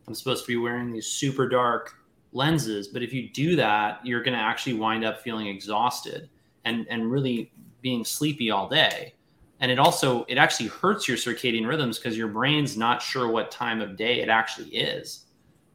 i'm 0.07 0.13
supposed 0.13 0.43
to 0.43 0.47
be 0.47 0.57
wearing 0.57 0.91
these 0.91 1.07
super 1.07 1.47
dark 1.47 1.95
lenses. 2.31 2.87
But 2.87 3.03
if 3.03 3.13
you 3.13 3.29
do 3.29 3.55
that, 3.55 3.99
you're 4.05 4.23
going 4.23 4.37
to 4.37 4.43
actually 4.43 4.73
wind 4.73 5.03
up 5.03 5.21
feeling 5.21 5.47
exhausted 5.47 6.29
and 6.65 6.85
and 6.89 7.09
really 7.09 7.51
being 7.81 8.03
sleepy 8.03 8.51
all 8.51 8.67
day. 8.67 9.13
And 9.59 9.71
it 9.71 9.79
also 9.79 10.25
it 10.29 10.37
actually 10.37 10.67
hurts 10.67 11.07
your 11.07 11.17
circadian 11.17 11.67
rhythms 11.67 11.99
because 11.99 12.17
your 12.17 12.29
brain's 12.29 12.77
not 12.77 13.01
sure 13.01 13.29
what 13.29 13.51
time 13.51 13.81
of 13.81 13.97
day 13.97 14.21
it 14.21 14.29
actually 14.29 14.69
is. 14.69 15.25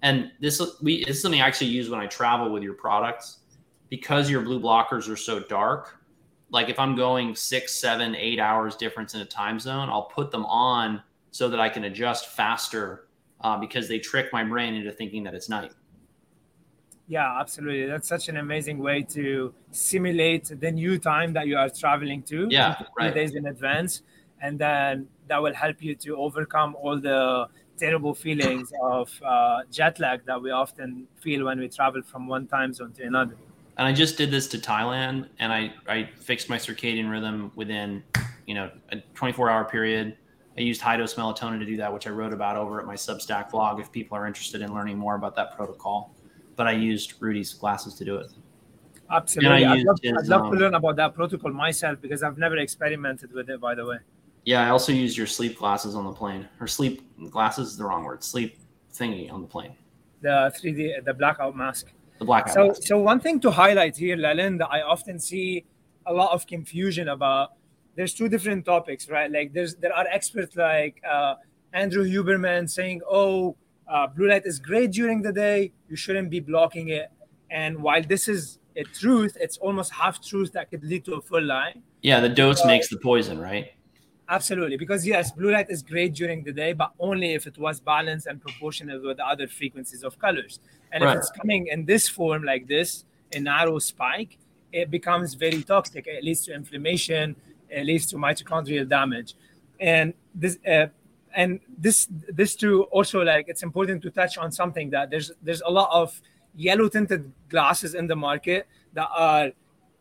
And 0.03 0.31
this 0.41 0.61
we 0.83 1.05
this 1.05 1.17
is 1.17 1.23
something 1.23 1.41
I 1.41 1.47
actually 1.47 1.69
use 1.69 1.91
when 1.91 2.01
I 2.01 2.07
travel 2.07 2.51
with 2.51 2.63
your 2.63 2.75
products 2.75 3.41
because 3.91 4.31
your 4.31 4.41
blue 4.41 4.61
blockers 4.61 5.09
are 5.09 5.17
so 5.17 5.41
dark. 5.41 5.99
Like 6.51 6.69
if 6.69 6.79
I'm 6.79 6.97
going 6.97 7.35
six, 7.35 7.75
seven, 7.75 8.15
eight 8.15 8.39
hours 8.39 8.77
difference 8.77 9.15
in 9.15 9.21
a 9.21 9.25
time 9.25 9.59
zone, 9.59 9.89
I'll 9.89 10.05
put 10.05 10.31
them 10.31 10.47
on 10.47 11.03
so 11.31 11.49
that 11.49 11.61
I 11.61 11.69
can 11.69 11.85
adjust 11.85 12.29
faster 12.29 13.09
uh, 13.41 13.59
because 13.59 13.89
they 13.89 13.99
trick 13.99 14.33
my 14.33 14.45
brain 14.45 14.75
into 14.75 14.93
thinking 14.93 15.25
that 15.25 15.35
it's 15.35 15.49
night. 15.49 15.73
Yeah, 17.07 17.39
absolutely. 17.39 17.87
That's 17.87 18.09
such 18.09 18.29
an 18.29 18.39
amazing 18.39 18.79
way 18.79 19.03
to 19.11 19.53
simulate 19.71 20.51
the 20.59 20.71
new 20.71 20.99
time 20.99 21.33
that 21.35 21.47
you 21.47 21.57
are 21.57 21.69
traveling 21.69 22.23
to. 22.25 22.49
Yeah, 22.51 22.77
right. 22.99 23.13
Days 23.13 23.35
in 23.35 23.47
advance, 23.47 24.03
and 24.41 24.59
then 24.59 25.09
that 25.29 25.43
will 25.43 25.55
help 25.55 25.83
you 25.83 25.95
to 25.97 26.17
overcome 26.17 26.75
all 26.77 26.99
the 26.99 27.47
terrible 27.77 28.15
feelings 28.15 28.73
of 28.81 29.11
uh, 29.23 29.63
jet 29.71 29.99
lag 29.99 30.25
that 30.25 30.41
we 30.41 30.51
often 30.51 31.07
feel 31.21 31.45
when 31.45 31.59
we 31.59 31.69
travel 31.69 32.01
from 32.03 32.27
one 32.27 32.47
time 32.47 32.73
zone 32.73 32.93
to 32.93 33.05
another. 33.05 33.37
And 33.77 33.87
I 33.87 33.93
just 33.93 34.17
did 34.17 34.31
this 34.31 34.47
to 34.49 34.59
Thailand, 34.59 35.29
and 35.39 35.53
I 35.53 35.75
I 35.87 36.09
fixed 36.21 36.49
my 36.49 36.57
circadian 36.57 37.11
rhythm 37.11 37.53
within 37.55 38.03
you 38.47 38.55
know 38.55 38.71
a 38.91 38.97
24 39.15 39.51
hour 39.51 39.65
period. 39.65 40.17
I 40.57 40.61
used 40.61 40.81
high 40.81 40.97
dose 40.97 41.15
melatonin 41.15 41.59
to 41.59 41.67
do 41.67 41.77
that, 41.79 41.93
which 41.93 42.07
I 42.07 42.11
wrote 42.11 42.33
about 42.33 42.57
over 42.57 42.81
at 42.81 42.87
my 42.87 42.95
Substack 42.95 43.51
blog. 43.51 43.81
If 43.81 43.93
people 43.93 44.17
are 44.17 44.27
interested 44.27 44.63
in 44.63 44.73
learning 44.73 44.97
more 44.97 45.17
about 45.17 45.35
that 45.37 45.55
protocol 45.57 46.14
but 46.57 46.67
I 46.67 46.73
used 46.73 47.21
Roudy's 47.21 47.53
glasses 47.53 47.95
to 47.95 48.05
do 48.05 48.17
it. 48.17 48.31
Absolutely. 49.11 49.65
I'd 49.65 49.85
love, 49.85 49.99
his, 50.03 50.13
I'd 50.13 50.27
love, 50.27 50.43
to 50.43 50.49
um, 50.49 50.59
learn 50.59 50.75
about 50.75 50.97
that 50.97 51.15
protocol 51.15 51.53
myself 51.53 52.01
because 52.01 52.23
I've 52.23 52.39
never 52.39 52.57
experimented 52.57 53.33
with 53.33 53.51
it, 53.51 53.61
by 53.61 53.75
the 53.75 53.85
way. 53.85 53.99
Yeah, 54.45 54.67
I 54.67 54.71
also 54.71 54.93
used 54.93 55.17
your 55.17 55.27
sleep 55.27 55.59
glasses 55.59 55.95
on 55.95 56.05
the 56.05 56.13
plane. 56.13 56.49
Or 56.61 56.67
sleep 56.67 57.03
glasses 57.31 57.69
is 57.69 57.77
the 57.77 57.85
wrong 57.85 58.05
word. 58.05 58.23
Sleep 58.23 58.59
thingy 58.93 59.33
on 59.33 59.41
the 59.41 59.47
plane. 59.47 59.75
The 60.21 60.53
3D, 60.59 61.05
the 61.05 61.15
blackout 61.15 61.57
mask. 61.57 61.93
The 62.19 62.25
blackout 62.25 62.55
so, 62.55 62.67
mask. 62.69 62.83
So, 62.85 62.99
one 62.99 63.21
thing 63.21 63.41
to 63.41 63.51
highlight 63.51 63.97
here, 63.97 64.17
Leland, 64.17 64.61
that 64.61 64.69
I 64.71 64.83
often 64.83 65.19
see 65.19 65.65
a 66.07 66.13
lot 66.13 66.33
of 66.33 66.47
confusion 66.47 67.09
about. 67.09 67.53
There's 67.97 68.13
two 68.13 68.29
different 68.29 68.65
topics, 68.65 69.09
right? 69.09 69.31
Like, 69.31 69.53
there's 69.53 69.77
there 69.77 69.93
are 69.93 70.07
experts 70.11 70.57
like 70.57 71.01
uh, 71.09 71.37
Andrew 71.73 72.05
Huberman 72.05 72.69
saying, 72.69 73.03
oh, 73.09 73.57
uh, 73.89 74.07
blue 74.07 74.29
light 74.29 74.43
is 74.45 74.59
great 74.59 74.93
during 74.93 75.23
the 75.23 75.33
day. 75.33 75.73
You 75.89 75.97
shouldn't 75.97 76.31
be 76.31 76.41
blocking 76.41 76.89
it. 76.89 77.11
And 77.51 77.83
while 77.83 78.03
this 78.03 78.29
is 78.29 78.59
a 78.77 78.83
truth, 78.83 79.37
it's 79.41 79.57
almost 79.59 79.93
half 79.93 80.23
truth 80.23 80.53
that 80.53 80.71
could 80.71 80.85
lead 80.85 81.05
to 81.05 81.15
a 81.15 81.21
full 81.21 81.43
lie. 81.43 81.75
Yeah, 82.03 82.21
the 82.21 82.29
dose 82.29 82.65
makes 82.65 82.89
the 82.89 82.99
poison, 82.99 83.39
right? 83.39 83.69
Absolutely, 84.29 84.79
because 84.79 85.07
yes, 85.07 85.33
blue 85.33 85.53
light 85.53 85.67
is 85.69 85.83
great 85.83 86.15
during 86.15 86.43
the 86.45 86.53
day, 86.53 86.73
but 86.73 86.93
only 86.99 87.35
if 87.35 87.47
it 87.47 87.59
was 87.59 87.79
balanced 87.79 88.27
and 88.27 88.41
proportional 88.41 89.01
with 89.03 89.19
the 89.19 89.27
other 89.27 89.47
frequencies 89.47 90.03
of 90.03 90.19
colors. 90.19 90.61
And 90.93 91.05
right. 91.05 91.13
if 91.13 91.19
it's 91.19 91.31
coming 91.31 91.67
in 91.67 91.85
this 91.85 92.09
form 92.09 92.43
like 92.43 92.67
this, 92.67 93.05
a 93.35 93.41
narrow 93.41 93.79
spike, 93.79 94.39
it 94.73 94.91
becomes 94.91 95.35
very 95.35 95.63
toxic. 95.63 96.07
It 96.07 96.25
leads 96.25 96.45
to 96.47 96.55
inflammation, 96.55 97.37
it 97.69 97.85
leads 97.85 98.07
to 98.07 98.17
mitochondrial 98.17 98.89
damage. 98.89 99.35
And 99.79 100.15
this, 100.35 100.59
uh, 100.67 100.87
and 101.35 101.61
this 101.79 102.09
this 102.11 102.55
too 102.55 102.85
also 102.85 103.23
like 103.23 103.47
it's 103.49 103.63
important 103.63 104.03
to 104.03 104.11
touch 104.11 104.39
on 104.39 104.53
something 104.53 104.91
that 104.91 105.11
there's 105.11 105.33
there's 105.43 105.63
a 105.63 105.71
lot 105.71 105.91
of 105.93 106.21
yellow 106.55 106.89
tinted 106.89 107.33
glasses 107.49 107.95
in 107.95 108.07
the 108.07 108.17
market 108.17 108.67
that 108.93 109.09
are 109.15 109.51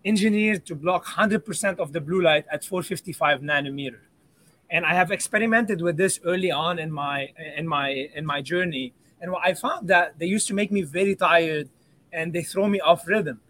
engineered 0.05 0.65
to 0.65 0.75
block 0.75 1.05
100% 1.05 1.79
of 1.79 1.93
the 1.93 2.01
blue 2.01 2.21
light 2.21 2.45
at 2.51 2.63
455 2.63 3.41
nanometer. 3.41 3.99
And 4.69 4.85
i 4.85 4.93
have 4.93 5.11
experimented 5.11 5.81
with 5.81 5.97
this 5.97 6.19
early 6.23 6.51
on 6.51 6.79
in 6.79 6.91
my 6.91 7.29
in 7.57 7.67
my 7.67 8.09
in 8.15 8.25
my 8.25 8.41
journey. 8.41 8.93
And 9.21 9.31
what 9.31 9.41
i 9.43 9.53
found 9.53 9.87
that 9.87 10.19
they 10.19 10.25
used 10.25 10.47
to 10.47 10.53
make 10.53 10.71
me 10.71 10.81
very 10.81 11.15
tired 11.15 11.69
and 12.11 12.33
they 12.33 12.43
throw 12.43 12.67
me 12.67 12.79
off 12.79 13.07
rhythm. 13.07 13.41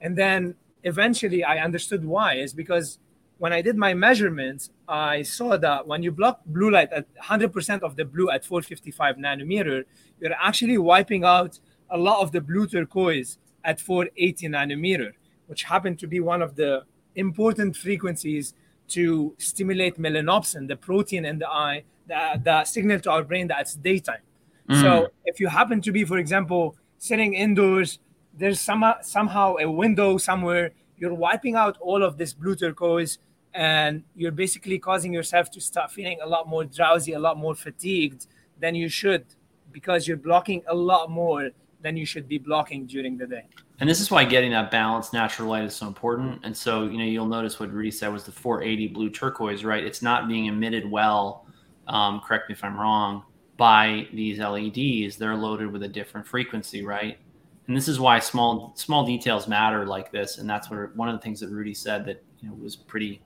And 0.00 0.16
then 0.16 0.54
eventually 0.84 1.44
i 1.44 1.58
understood 1.58 2.04
why. 2.04 2.34
Is 2.34 2.52
because 2.52 2.98
when 3.42 3.52
I 3.52 3.60
did 3.60 3.76
my 3.76 3.92
measurements, 3.92 4.70
I 4.86 5.22
saw 5.22 5.56
that 5.56 5.88
when 5.88 6.04
you 6.04 6.12
block 6.12 6.42
blue 6.46 6.70
light 6.70 6.92
at 6.92 7.12
100% 7.16 7.82
of 7.82 7.96
the 7.96 8.04
blue 8.04 8.30
at 8.30 8.44
455 8.44 9.16
nanometer, 9.16 9.82
you're 10.20 10.32
actually 10.40 10.78
wiping 10.78 11.24
out 11.24 11.58
a 11.90 11.98
lot 11.98 12.22
of 12.22 12.30
the 12.30 12.40
blue 12.40 12.68
turquoise 12.68 13.38
at 13.64 13.80
480 13.80 14.46
nanometer, 14.46 15.14
which 15.48 15.64
happened 15.64 15.98
to 15.98 16.06
be 16.06 16.20
one 16.20 16.40
of 16.40 16.54
the 16.54 16.84
important 17.16 17.76
frequencies 17.76 18.54
to 18.86 19.34
stimulate 19.38 19.98
melanopsin, 19.98 20.68
the 20.68 20.76
protein 20.76 21.24
in 21.24 21.40
the 21.40 21.48
eye 21.48 21.82
that, 22.06 22.44
that 22.44 22.68
signal 22.68 23.00
to 23.00 23.10
our 23.10 23.24
brain 23.24 23.48
that 23.48 23.62
it's 23.62 23.74
daytime. 23.74 24.22
Mm. 24.70 24.80
So 24.80 25.08
if 25.24 25.40
you 25.40 25.48
happen 25.48 25.80
to 25.80 25.90
be, 25.90 26.04
for 26.04 26.18
example, 26.18 26.76
sitting 26.98 27.34
indoors, 27.34 27.98
there's 28.38 28.60
some, 28.60 28.84
somehow 29.00 29.56
a 29.56 29.68
window 29.68 30.16
somewhere, 30.16 30.70
you're 30.96 31.12
wiping 31.12 31.56
out 31.56 31.76
all 31.80 32.04
of 32.04 32.16
this 32.16 32.32
blue 32.32 32.54
turquoise 32.54 33.18
and 33.54 34.02
you're 34.14 34.32
basically 34.32 34.78
causing 34.78 35.12
yourself 35.12 35.50
to 35.50 35.60
start 35.60 35.90
feeling 35.90 36.18
a 36.22 36.26
lot 36.26 36.48
more 36.48 36.64
drowsy, 36.64 37.12
a 37.12 37.18
lot 37.18 37.36
more 37.36 37.54
fatigued 37.54 38.26
than 38.58 38.74
you 38.74 38.88
should 38.88 39.24
because 39.72 40.06
you're 40.06 40.16
blocking 40.16 40.62
a 40.68 40.74
lot 40.74 41.10
more 41.10 41.50
than 41.80 41.96
you 41.96 42.06
should 42.06 42.28
be 42.28 42.38
blocking 42.38 42.86
during 42.86 43.16
the 43.18 43.26
day. 43.26 43.44
And 43.80 43.90
this 43.90 44.00
is 44.00 44.10
why 44.10 44.24
getting 44.24 44.52
that 44.52 44.70
balanced 44.70 45.12
natural 45.12 45.48
light 45.48 45.64
is 45.64 45.74
so 45.74 45.88
important. 45.88 46.40
And 46.44 46.56
so, 46.56 46.84
you 46.84 46.98
know, 46.98 47.04
you'll 47.04 47.26
notice 47.26 47.58
what 47.58 47.72
Roudy 47.72 47.92
said 47.92 48.12
was 48.12 48.24
the 48.24 48.32
480 48.32 48.88
blue 48.88 49.10
turquoise, 49.10 49.64
right? 49.64 49.82
It's 49.82 50.02
not 50.02 50.28
being 50.28 50.46
emitted 50.46 50.88
well, 50.88 51.46
um, 51.88 52.20
correct 52.20 52.48
me 52.48 52.54
if 52.54 52.62
I'm 52.62 52.78
wrong, 52.78 53.24
by 53.56 54.06
these 54.12 54.38
LEDs. 54.38 55.16
They're 55.16 55.34
loaded 55.34 55.72
with 55.72 55.82
a 55.82 55.88
different 55.88 56.26
frequency, 56.26 56.84
right? 56.84 57.18
And 57.66 57.76
this 57.76 57.88
is 57.88 57.98
why 57.98 58.18
small 58.18 58.72
small 58.76 59.04
details 59.04 59.48
matter 59.48 59.86
like 59.86 60.12
this. 60.12 60.38
And 60.38 60.48
that's 60.48 60.70
what 60.70 60.94
one 60.96 61.08
of 61.08 61.16
the 61.16 61.22
things 61.22 61.40
that 61.40 61.50
Roudy 61.50 61.76
said 61.76 62.04
that 62.06 62.22
you 62.40 62.48
know 62.48 62.54
was 62.54 62.76
pretty 62.76 63.22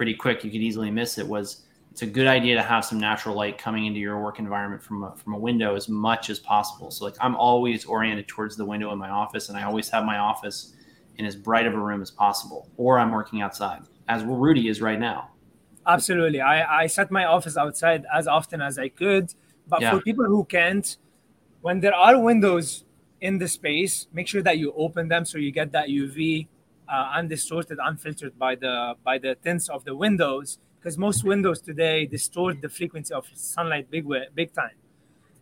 pretty 0.00 0.14
quick, 0.14 0.42
you 0.42 0.50
could 0.50 0.62
easily 0.62 0.90
miss 0.90 1.18
it, 1.18 1.28
was 1.28 1.64
it's 1.92 2.00
a 2.00 2.06
good 2.06 2.26
idea 2.26 2.54
to 2.54 2.62
have 2.62 2.86
some 2.86 2.98
natural 2.98 3.34
light 3.36 3.58
coming 3.58 3.84
into 3.84 4.00
your 4.00 4.18
work 4.18 4.38
environment 4.38 4.82
from 4.82 5.02
a, 5.02 5.14
from 5.14 5.34
a 5.34 5.38
window 5.38 5.76
as 5.76 5.90
much 5.90 6.30
as 6.30 6.38
possible. 6.38 6.90
So 6.90 7.04
like 7.04 7.16
I'm 7.20 7.36
always 7.36 7.84
oriented 7.84 8.26
towards 8.26 8.56
the 8.56 8.64
window 8.64 8.90
in 8.92 8.98
my 8.98 9.10
office, 9.10 9.50
and 9.50 9.58
I 9.58 9.64
always 9.64 9.90
have 9.90 10.06
my 10.06 10.16
office 10.16 10.74
in 11.18 11.26
as 11.26 11.36
bright 11.36 11.66
of 11.66 11.74
a 11.74 11.78
room 11.78 12.00
as 12.00 12.10
possible, 12.10 12.70
or 12.78 12.98
I'm 12.98 13.12
working 13.12 13.42
outside, 13.42 13.82
as 14.08 14.22
Roudy 14.22 14.70
is 14.70 14.80
right 14.80 14.98
now. 14.98 15.32
Absolutely, 15.86 16.40
I 16.40 16.84
I 16.84 16.86
set 16.86 17.10
my 17.10 17.26
office 17.26 17.58
outside 17.58 18.06
as 18.10 18.26
often 18.26 18.62
as 18.62 18.78
I 18.78 18.88
could, 18.88 19.34
but 19.68 19.82
yeah. 19.82 19.90
for 19.90 20.00
people 20.00 20.24
who 20.24 20.46
can't, 20.46 20.96
when 21.60 21.80
there 21.80 21.94
are 21.94 22.18
windows 22.18 22.86
in 23.20 23.36
the 23.36 23.48
space, 23.48 24.06
make 24.14 24.28
sure 24.28 24.40
that 24.40 24.56
you 24.56 24.72
open 24.78 25.08
them 25.08 25.26
so 25.26 25.36
you 25.36 25.52
get 25.52 25.72
that 25.72 25.88
UV 25.88 26.48
uh, 26.90 27.12
undistorted, 27.14 27.78
unfiltered 27.82 28.38
by 28.38 28.54
the 28.54 28.94
by 29.04 29.18
the 29.18 29.36
tints 29.36 29.68
of 29.68 29.84
the 29.84 29.94
windows, 29.94 30.58
because 30.78 30.98
most 30.98 31.24
windows 31.24 31.60
today 31.60 32.06
distort 32.06 32.60
the 32.60 32.68
frequency 32.68 33.14
of 33.14 33.26
sunlight 33.34 33.90
big 33.90 34.04
way, 34.04 34.26
big 34.34 34.52
time. 34.52 34.76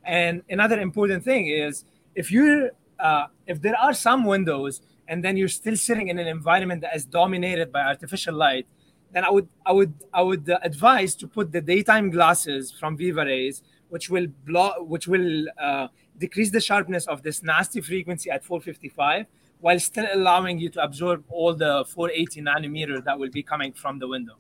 And 0.05 0.43
another 0.49 0.79
important 0.81 1.25
thing 1.25 1.47
is 1.49 1.85
if 2.15 2.31
you 2.31 2.71
uh, 2.99 3.27
if 3.47 3.63
there 3.63 3.77
are 3.77 3.95
some 3.95 4.25
windows 4.25 4.81
and 5.07 5.25
then 5.25 5.37
you're 5.37 5.49
still 5.63 5.77
sitting 5.77 6.09
in 6.09 6.19
an 6.19 6.27
environment 6.27 6.83
that 6.83 6.95
is 6.95 7.05
dominated 7.05 7.73
by 7.73 7.81
artificial 7.81 8.35
light, 8.35 8.67
then 9.13 9.25
I 9.25 9.31
would 9.31 9.49
I 9.65 9.73
would 9.73 9.95
I 10.13 10.23
would 10.23 10.51
advise 10.63 11.15
to 11.17 11.27
put 11.27 11.53
the 11.53 11.61
daytime 11.61 12.11
glasses 12.11 12.71
from 12.71 12.99
VivaRays, 12.99 13.63
which 13.89 14.11
will 14.11 14.27
block, 14.45 14.77
which 14.81 15.07
will 15.09 15.47
uh, 15.61 15.89
decrease 16.19 16.51
the 16.51 16.61
sharpness 16.61 17.07
of 17.07 17.23
this 17.23 17.43
nasty 17.43 17.81
frequency 17.81 18.31
at 18.31 18.45
455 18.45 19.27
while 19.61 19.81
still 19.81 20.07
allowing 20.13 20.59
you 20.59 20.69
to 20.71 20.83
absorb 20.83 21.25
all 21.29 21.55
the 21.55 21.85
480 21.89 22.43
nanometer 22.43 23.05
that 23.05 23.19
will 23.19 23.31
be 23.31 23.43
coming 23.43 23.73
from 23.73 23.99
the 23.99 24.07
window. 24.07 24.37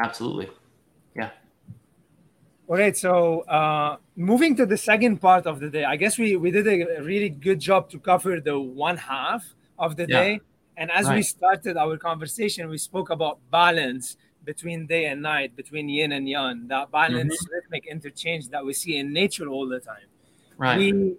Absolutely. 0.00 0.48
Yeah. 1.14 1.30
All 2.68 2.76
right. 2.76 2.96
So 2.96 3.40
uh, 3.42 3.96
moving 4.16 4.56
to 4.56 4.66
the 4.66 4.76
second 4.76 5.18
part 5.18 5.46
of 5.46 5.60
the 5.60 5.70
day, 5.70 5.84
I 5.84 5.96
guess 5.96 6.18
we, 6.18 6.36
we 6.36 6.50
did 6.50 6.66
a 6.66 7.02
really 7.02 7.30
good 7.30 7.60
job 7.60 7.88
to 7.90 7.98
cover 7.98 8.40
the 8.40 8.58
one 8.58 8.96
half 8.96 9.44
of 9.78 9.96
the 9.96 10.06
yeah. 10.08 10.20
day. 10.20 10.40
And 10.76 10.90
as 10.90 11.06
right. 11.06 11.16
we 11.16 11.22
started 11.22 11.76
our 11.76 11.96
conversation, 11.96 12.68
we 12.68 12.78
spoke 12.78 13.10
about 13.10 13.38
balance 13.50 14.16
between 14.44 14.86
day 14.86 15.06
and 15.06 15.22
night, 15.22 15.56
between 15.56 15.88
yin 15.88 16.12
and 16.12 16.28
yang, 16.28 16.68
that 16.68 16.90
balance, 16.90 17.34
mm-hmm. 17.42 17.54
rhythmic 17.54 17.86
interchange 17.86 18.48
that 18.50 18.64
we 18.64 18.72
see 18.72 18.96
in 18.98 19.12
nature 19.12 19.48
all 19.48 19.68
the 19.68 19.80
time. 19.80 20.06
Right. 20.58 20.78
We 20.78 21.16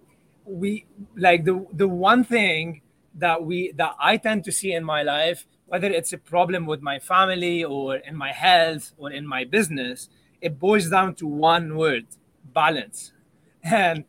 we 0.48 0.86
like 1.16 1.44
the 1.44 1.66
the 1.72 1.88
one 1.88 2.24
thing 2.24 2.82
that 3.14 3.44
we 3.44 3.72
that 3.72 3.94
I 4.00 4.16
tend 4.16 4.44
to 4.44 4.52
see 4.52 4.72
in 4.72 4.84
my 4.84 5.02
life, 5.02 5.46
whether 5.66 5.88
it's 5.88 6.12
a 6.12 6.18
problem 6.18 6.66
with 6.66 6.80
my 6.80 6.98
family 6.98 7.64
or 7.64 7.96
in 7.96 8.16
my 8.16 8.32
health 8.32 8.92
or 8.96 9.10
in 9.12 9.26
my 9.26 9.44
business, 9.44 10.08
it 10.40 10.58
boils 10.58 10.88
down 10.88 11.14
to 11.16 11.26
one 11.26 11.76
word: 11.76 12.06
balance. 12.52 13.12
And 13.62 14.04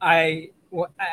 I 0.00 0.50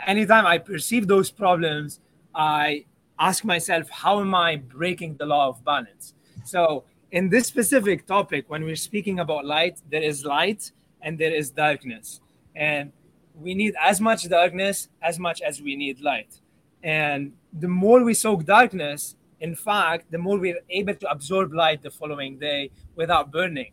anytime 0.08 0.46
I 0.46 0.58
perceive 0.58 1.08
those 1.08 1.30
problems, 1.32 2.00
I 2.34 2.86
ask 3.20 3.46
myself, 3.46 3.90
how 3.90 4.20
am 4.20 4.34
I 4.34 4.56
breaking 4.58 5.18
the 5.18 5.26
law 5.26 5.50
of 5.50 5.64
balance? 5.64 6.14
So 6.46 6.86
in 7.12 7.30
this 7.30 7.48
specific 7.48 8.06
topic, 8.06 8.46
when 8.48 8.64
we're 8.64 8.76
speaking 8.76 9.20
about 9.20 9.46
light, 9.46 9.80
there 9.90 10.02
is 10.02 10.26
light 10.26 10.72
and 11.02 11.18
there 11.18 11.34
is 11.34 11.52
darkness. 11.52 12.22
And 12.56 12.92
we 13.40 13.56
need 13.56 13.74
as 13.82 14.00
much 14.00 14.28
darkness 14.30 14.90
as 15.02 15.20
much 15.20 15.42
as 15.42 15.62
we 15.62 15.76
need 15.76 16.02
light. 16.02 16.40
And 16.84 17.34
the 17.52 17.68
more 17.68 18.04
we 18.04 18.14
soak 18.14 18.46
darkness, 18.46 19.16
in 19.40 19.56
fact, 19.56 20.12
the 20.12 20.18
more 20.18 20.38
we're 20.38 20.60
able 20.70 20.96
to 20.96 21.10
absorb 21.10 21.54
light 21.54 21.82
the 21.82 21.92
following 21.92 22.38
day 22.38 22.72
without 22.96 23.32
burning. 23.32 23.72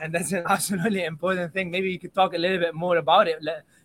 And 0.00 0.12
that's 0.12 0.32
an 0.32 0.44
absolutely 0.48 1.04
important 1.04 1.52
thing. 1.52 1.70
Maybe 1.70 1.90
you 1.90 1.98
could 1.98 2.14
talk 2.14 2.34
a 2.34 2.38
little 2.38 2.58
bit 2.58 2.74
more 2.74 2.96
about 2.98 3.28
it, 3.28 3.38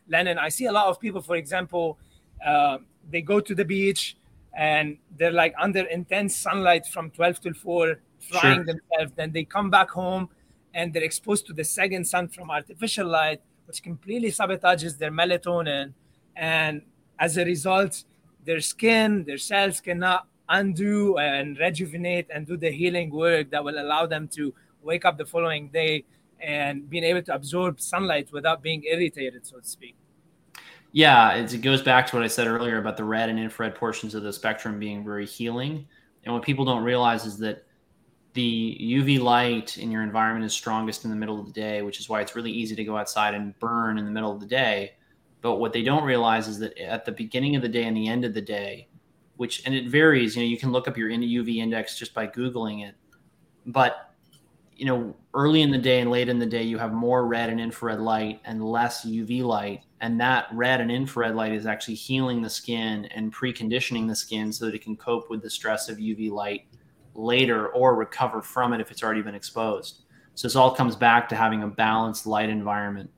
Lennon. 0.08 0.38
I 0.38 0.50
see 0.50 0.66
a 0.66 0.72
lot 0.72 0.88
of 0.88 1.00
people, 1.00 1.22
for 1.22 1.36
example, 1.36 1.98
uh, 2.46 2.78
they 3.10 3.22
go 3.22 3.40
to 3.40 3.56
the 3.56 3.66
beach 3.66 4.18
and 4.54 4.98
they're 5.18 5.32
like 5.32 5.54
under 5.60 5.82
intense 5.86 6.36
sunlight 6.36 6.86
from 6.86 7.10
12 7.12 7.42
till 7.42 7.54
4, 7.54 8.00
frying 8.20 8.58
sure. 8.58 8.66
themselves. 8.66 9.14
Then 9.16 9.32
they 9.32 9.44
come 9.44 9.70
back 9.70 9.90
home 9.90 10.30
and 10.74 10.94
they're 10.94 11.04
exposed 11.04 11.46
to 11.48 11.54
the 11.54 11.64
second 11.64 12.06
sun 12.06 12.28
from 12.28 12.52
artificial 12.52 13.08
light, 13.08 13.42
which 13.66 13.82
completely 13.84 14.30
sabotages 14.30 14.98
their 14.98 15.12
melatonin. 15.12 15.94
And 16.36 16.82
as 17.20 17.38
a 17.38 17.46
result, 17.46 18.04
their 18.44 18.60
skin, 18.60 19.24
their 19.24 19.38
cells 19.38 19.80
cannot 19.80 20.28
undo 20.50 21.18
and 21.18 21.58
rejuvenate 21.58 22.28
and 22.34 22.46
do 22.46 22.58
the 22.58 22.72
healing 22.72 23.10
work 23.12 23.50
that 23.52 23.64
will 23.64 23.80
allow 23.80 24.06
them 24.06 24.28
to 24.28 24.54
wake 24.82 25.06
up 25.06 25.18
the 25.18 25.26
following 25.26 25.70
day 25.70 26.04
and 26.40 26.90
being 26.90 27.04
able 27.04 27.22
to 27.22 27.34
absorb 27.34 27.80
sunlight 27.80 28.30
without 28.32 28.62
being 28.62 28.84
irritated, 28.84 29.46
so 29.46 29.60
to 29.60 29.68
speak. 29.68 29.96
Yeah, 30.92 31.34
it 31.34 31.62
goes 31.62 31.82
back 31.82 32.06
to 32.08 32.16
what 32.16 32.24
I 32.24 32.28
said 32.28 32.48
earlier 32.48 32.78
about 32.78 32.98
the 32.98 33.04
red 33.04 33.30
and 33.30 33.40
infrared 33.40 33.74
portions 33.74 34.14
of 34.14 34.22
the 34.24 34.32
spectrum 34.32 34.78
being 34.78 35.04
very 35.04 35.26
healing. 35.26 35.88
And 36.24 36.34
what 36.34 36.44
people 36.44 36.66
don't 36.66 36.84
realize 36.84 37.26
is 37.26 37.38
that 37.40 37.66
the 38.34 38.78
UV 38.82 39.20
light 39.20 39.78
in 39.78 39.92
your 39.92 40.02
environment 40.02 40.46
is 40.46 40.54
strongest 40.54 41.04
in 41.04 41.12
the 41.12 41.16
middle 41.16 41.40
of 41.40 41.46
the 41.46 41.52
day, 41.52 41.82
which 41.82 42.00
is 42.00 42.10
why 42.10 42.22
it's 42.22 42.36
really 42.36 42.52
easy 42.52 42.76
to 42.76 42.84
go 42.84 42.98
outside 42.98 43.34
and 43.36 43.58
burn 43.60 43.98
in 43.98 44.06
the 44.06 44.12
middle 44.12 44.32
of 44.32 44.40
the 44.40 44.46
day. 44.46 44.94
But 45.42 45.56
what 45.58 45.74
they 45.74 45.84
don't 45.84 46.04
realize 46.04 46.48
is 46.48 46.58
that 46.60 46.78
at 46.78 47.06
the 47.06 47.12
beginning 47.12 47.56
of 47.56 47.62
the 47.62 47.68
day 47.68 47.84
and 47.84 47.96
the 47.96 48.08
end 48.08 48.26
of 48.26 48.34
the 48.34 48.42
day, 48.42 48.88
which 49.38 49.66
and 49.66 49.76
it 49.76 49.88
varies, 49.88 50.36
you 50.36 50.42
know, 50.42 50.48
you 50.48 50.58
can 50.58 50.72
look 50.72 50.88
up 50.88 50.98
your 50.98 51.10
UV 51.10 51.58
index 51.58 51.98
just 51.98 52.14
by 52.14 52.28
googling 52.28 52.88
it. 52.88 52.96
But 53.66 54.14
you 54.76 54.86
know, 54.86 55.16
early 55.36 55.62
in 55.62 55.70
the 55.70 55.78
day 55.78 56.00
and 56.00 56.10
late 56.10 56.30
in 56.30 56.40
the 56.40 56.46
day, 56.46 56.64
you 56.64 56.80
have 56.80 56.92
more 56.92 57.28
red 57.28 57.50
and 57.50 57.62
infrared 57.62 58.00
light 58.00 58.42
and 58.46 58.64
less 58.64 59.06
UV 59.06 59.44
light. 59.44 59.82
And 60.02 60.20
that 60.20 60.48
red 60.52 60.82
and 60.82 60.92
infrared 60.92 61.36
light 61.36 61.54
is 61.54 61.66
actually 61.66 61.94
healing 61.94 62.42
the 62.42 62.50
skin 62.50 63.06
and 63.06 63.34
preconditioning 63.34 64.08
the 64.08 64.16
skin 64.16 64.52
so 64.52 64.66
that 64.66 64.74
it 64.74 64.84
can 64.84 64.98
cope 64.98 65.30
with 65.30 65.42
the 65.42 65.50
stress 65.50 65.90
of 65.90 65.98
UV 65.98 66.32
light 66.32 66.66
later 67.16 67.70
or 67.70 67.96
recover 67.96 68.42
from 68.42 68.74
it 68.74 68.82
if 68.82 68.92
it's 68.92 69.04
already 69.04 69.22
been 69.22 69.36
exposed. 69.36 70.04
So 70.36 70.48
this 70.48 70.56
all 70.56 70.74
comes 70.74 70.96
back 70.96 71.30
to 71.30 71.36
having 71.36 71.64
a 71.64 71.68
balanced 71.68 72.26
light 72.26 72.50
environment 72.50 73.10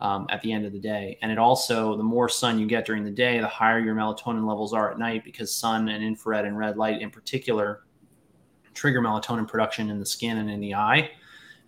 um, 0.00 0.26
at 0.30 0.40
the 0.42 0.52
end 0.52 0.64
of 0.64 0.72
the 0.72 0.78
day. 0.78 1.18
And 1.22 1.30
it 1.30 1.38
also, 1.38 1.96
the 1.96 2.02
more 2.02 2.28
sun 2.28 2.58
you 2.58 2.66
get 2.66 2.86
during 2.86 3.04
the 3.04 3.10
day, 3.10 3.38
the 3.40 3.48
higher 3.48 3.78
your 3.78 3.94
melatonin 3.94 4.46
levels 4.46 4.72
are 4.72 4.90
at 4.90 4.98
night 4.98 5.24
because 5.24 5.54
sun 5.54 5.88
and 5.88 6.02
infrared 6.02 6.44
and 6.44 6.56
red 6.56 6.76
light 6.76 7.02
in 7.02 7.10
particular 7.10 7.82
trigger 8.72 9.00
melatonin 9.00 9.46
production 9.46 9.90
in 9.90 9.98
the 9.98 10.06
skin 10.06 10.38
and 10.38 10.50
in 10.50 10.60
the 10.60 10.74
eye. 10.74 11.10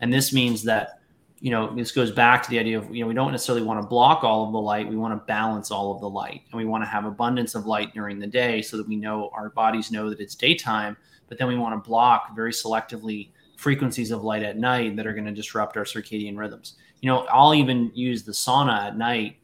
And 0.00 0.12
this 0.12 0.32
means 0.32 0.62
that, 0.64 1.00
you 1.40 1.50
know, 1.50 1.74
this 1.74 1.92
goes 1.92 2.10
back 2.10 2.42
to 2.44 2.50
the 2.50 2.58
idea 2.58 2.78
of, 2.78 2.94
you 2.94 3.02
know, 3.02 3.08
we 3.08 3.14
don't 3.14 3.32
necessarily 3.32 3.64
want 3.64 3.82
to 3.82 3.86
block 3.86 4.24
all 4.24 4.46
of 4.46 4.52
the 4.52 4.60
light. 4.60 4.88
We 4.88 4.96
want 4.96 5.12
to 5.12 5.26
balance 5.26 5.70
all 5.70 5.92
of 5.92 6.00
the 6.00 6.08
light 6.08 6.42
and 6.50 6.58
we 6.58 6.64
want 6.64 6.84
to 6.84 6.88
have 6.88 7.04
abundance 7.04 7.54
of 7.54 7.66
light 7.66 7.92
during 7.92 8.18
the 8.18 8.26
day 8.26 8.62
so 8.62 8.76
that 8.76 8.88
we 8.88 8.96
know 8.96 9.30
our 9.34 9.50
bodies 9.50 9.90
know 9.90 10.08
that 10.08 10.20
it's 10.20 10.36
daytime. 10.36 10.96
But 11.32 11.38
then 11.38 11.48
we 11.48 11.56
want 11.56 11.72
to 11.82 11.88
block 11.88 12.36
very 12.36 12.52
selectively 12.52 13.30
frequencies 13.56 14.10
of 14.10 14.22
light 14.22 14.42
at 14.42 14.58
night 14.58 14.96
that 14.96 15.06
are 15.06 15.14
going 15.14 15.24
to 15.24 15.32
disrupt 15.32 15.78
our 15.78 15.84
circadian 15.84 16.36
rhythms. 16.36 16.74
You 17.00 17.08
know, 17.08 17.20
I'll 17.32 17.54
even 17.54 17.90
use 17.94 18.22
the 18.22 18.32
sauna 18.32 18.88
at 18.88 18.98
night 18.98 19.38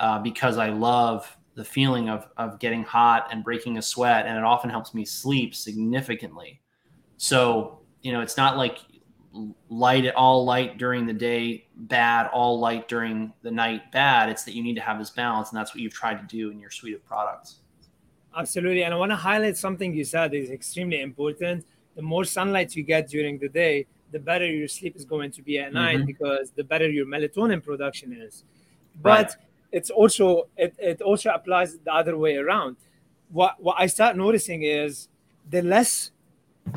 uh, 0.00 0.18
because 0.18 0.58
I 0.58 0.70
love 0.70 1.38
the 1.54 1.64
feeling 1.64 2.08
of, 2.08 2.26
of 2.38 2.58
getting 2.58 2.82
hot 2.82 3.28
and 3.30 3.44
breaking 3.44 3.78
a 3.78 3.82
sweat, 3.82 4.26
and 4.26 4.36
it 4.36 4.42
often 4.42 4.68
helps 4.68 4.94
me 4.94 5.04
sleep 5.04 5.54
significantly. 5.54 6.60
So, 7.18 7.82
you 8.02 8.10
know, 8.10 8.20
it's 8.20 8.36
not 8.36 8.56
like 8.56 8.78
light 9.68 10.06
at 10.06 10.16
all 10.16 10.44
light 10.44 10.76
during 10.76 11.06
the 11.06 11.12
day 11.12 11.68
bad, 11.76 12.30
all 12.32 12.58
light 12.58 12.88
during 12.88 13.32
the 13.42 13.50
night 13.52 13.92
bad. 13.92 14.28
It's 14.28 14.42
that 14.42 14.56
you 14.56 14.62
need 14.64 14.74
to 14.74 14.82
have 14.82 14.98
this 14.98 15.10
balance, 15.10 15.50
and 15.50 15.56
that's 15.56 15.72
what 15.72 15.82
you've 15.82 15.94
tried 15.94 16.18
to 16.18 16.36
do 16.36 16.50
in 16.50 16.58
your 16.58 16.70
suite 16.70 16.96
of 16.96 17.04
products. 17.04 17.60
Absolutely. 18.36 18.82
And 18.84 18.94
I 18.94 18.96
want 18.96 19.10
to 19.12 19.16
highlight 19.16 19.56
something 19.56 19.92
you 19.92 20.04
said 20.04 20.34
is 20.34 20.50
extremely 20.50 21.00
important. 21.00 21.66
The 21.96 22.02
more 22.02 22.24
sunlight 22.24 22.74
you 22.74 22.82
get 22.82 23.08
during 23.08 23.38
the 23.38 23.48
day, 23.48 23.86
the 24.10 24.18
better 24.18 24.46
your 24.46 24.68
sleep 24.68 24.96
is 24.96 25.04
going 25.04 25.30
to 25.32 25.42
be 25.42 25.58
at 25.58 25.72
night 25.72 25.98
mm-hmm. 25.98 26.06
because 26.06 26.50
the 26.50 26.64
better 26.64 26.88
your 26.88 27.06
melatonin 27.06 27.62
production 27.62 28.12
is. 28.12 28.44
But 29.00 29.26
right. 29.26 29.36
it's 29.72 29.90
also 29.90 30.48
it, 30.56 30.74
it 30.78 31.00
also 31.00 31.30
applies 31.30 31.78
the 31.78 31.92
other 31.92 32.16
way 32.16 32.36
around. 32.36 32.76
What 33.30 33.62
what 33.62 33.76
I 33.78 33.86
start 33.86 34.16
noticing 34.16 34.62
is 34.62 35.08
the 35.48 35.62
less 35.62 36.10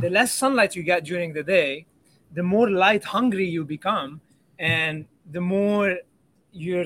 the 0.02 0.10
less 0.10 0.34
sunlight 0.34 0.76
you 0.76 0.84
get 0.84 1.04
during 1.04 1.34
the 1.34 1.44
day, 1.44 1.86
the 2.34 2.44
more 2.44 2.70
light 2.70 3.04
hungry 3.04 3.48
you 3.48 3.64
become, 3.66 4.22
and 4.58 5.06
the 5.32 5.42
more 5.42 5.98
you're 6.52 6.86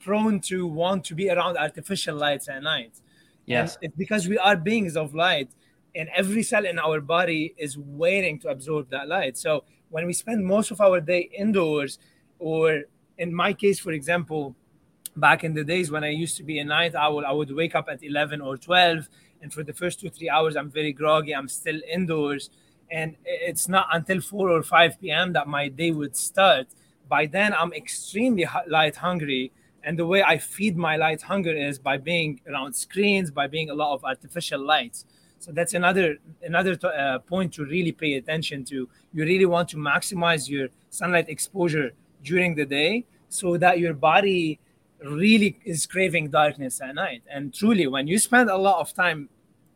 prone 0.00 0.40
to 0.40 0.66
want 0.66 1.04
to 1.04 1.14
be 1.14 1.30
around 1.30 1.56
artificial 1.56 2.16
lights 2.16 2.48
at 2.48 2.62
night. 2.62 3.00
Yes. 3.46 3.76
And 3.76 3.84
it's 3.84 3.96
because 3.96 4.28
we 4.28 4.38
are 4.38 4.56
beings 4.56 4.96
of 4.96 5.14
light, 5.14 5.50
and 5.94 6.08
every 6.14 6.42
cell 6.42 6.66
in 6.66 6.78
our 6.78 7.00
body 7.00 7.54
is 7.56 7.78
waiting 7.78 8.38
to 8.40 8.48
absorb 8.48 8.90
that 8.90 9.08
light. 9.08 9.36
So 9.36 9.64
when 9.88 10.06
we 10.06 10.12
spend 10.12 10.44
most 10.44 10.70
of 10.70 10.80
our 10.80 11.00
day 11.00 11.30
indoors, 11.36 11.98
or 12.38 12.82
in 13.18 13.34
my 13.34 13.52
case, 13.54 13.78
for 13.78 13.92
example, 13.92 14.54
back 15.16 15.44
in 15.44 15.54
the 15.54 15.64
days 15.64 15.90
when 15.90 16.04
I 16.04 16.10
used 16.10 16.36
to 16.36 16.42
be 16.42 16.58
a 16.58 16.64
night 16.64 16.94
owl, 16.94 17.24
I 17.24 17.32
would 17.32 17.50
wake 17.54 17.74
up 17.74 17.88
at 17.88 18.02
11 18.02 18.40
or 18.40 18.56
12 18.58 19.08
and 19.42 19.52
for 19.52 19.62
the 19.62 19.72
first 19.72 20.00
two 20.00 20.08
three 20.08 20.28
hours 20.28 20.56
i'm 20.56 20.70
very 20.70 20.92
groggy 20.92 21.34
i'm 21.34 21.48
still 21.48 21.80
indoors 21.90 22.50
and 22.90 23.16
it's 23.24 23.68
not 23.68 23.86
until 23.92 24.20
4 24.20 24.50
or 24.50 24.62
5 24.62 25.00
p.m 25.00 25.32
that 25.32 25.46
my 25.46 25.68
day 25.68 25.90
would 25.90 26.16
start 26.16 26.66
by 27.08 27.26
then 27.26 27.52
i'm 27.54 27.72
extremely 27.72 28.46
light 28.66 28.96
hungry 28.96 29.52
and 29.86 29.98
the 29.98 30.06
way 30.06 30.22
i 30.22 30.36
feed 30.36 30.76
my 30.76 30.96
light 30.96 31.22
hunger 31.22 31.54
is 31.68 31.78
by 31.78 31.96
being 31.96 32.38
around 32.48 32.74
screens 32.74 33.30
by 33.30 33.46
being 33.46 33.70
a 33.70 33.74
lot 33.74 33.94
of 33.94 34.04
artificial 34.04 34.60
lights 34.60 35.06
so 35.38 35.52
that's 35.52 35.72
another 35.72 36.16
another 36.42 36.78
uh, 36.84 37.18
point 37.20 37.54
to 37.54 37.64
really 37.64 37.92
pay 37.92 38.14
attention 38.14 38.64
to 38.64 38.88
you 39.14 39.24
really 39.24 39.46
want 39.46 39.68
to 39.68 39.78
maximize 39.78 40.48
your 40.48 40.68
sunlight 40.90 41.28
exposure 41.28 41.92
during 42.22 42.54
the 42.54 42.66
day 42.66 43.06
so 43.28 43.56
that 43.56 43.78
your 43.78 43.94
body 43.94 44.58
really 45.04 45.58
is 45.64 45.86
craving 45.86 46.30
darkness 46.30 46.80
at 46.80 46.94
night. 46.94 47.22
And 47.30 47.52
truly, 47.52 47.86
when 47.86 48.06
you 48.06 48.18
spend 48.18 48.50
a 48.50 48.56
lot 48.56 48.80
of 48.80 48.92
time 48.94 49.28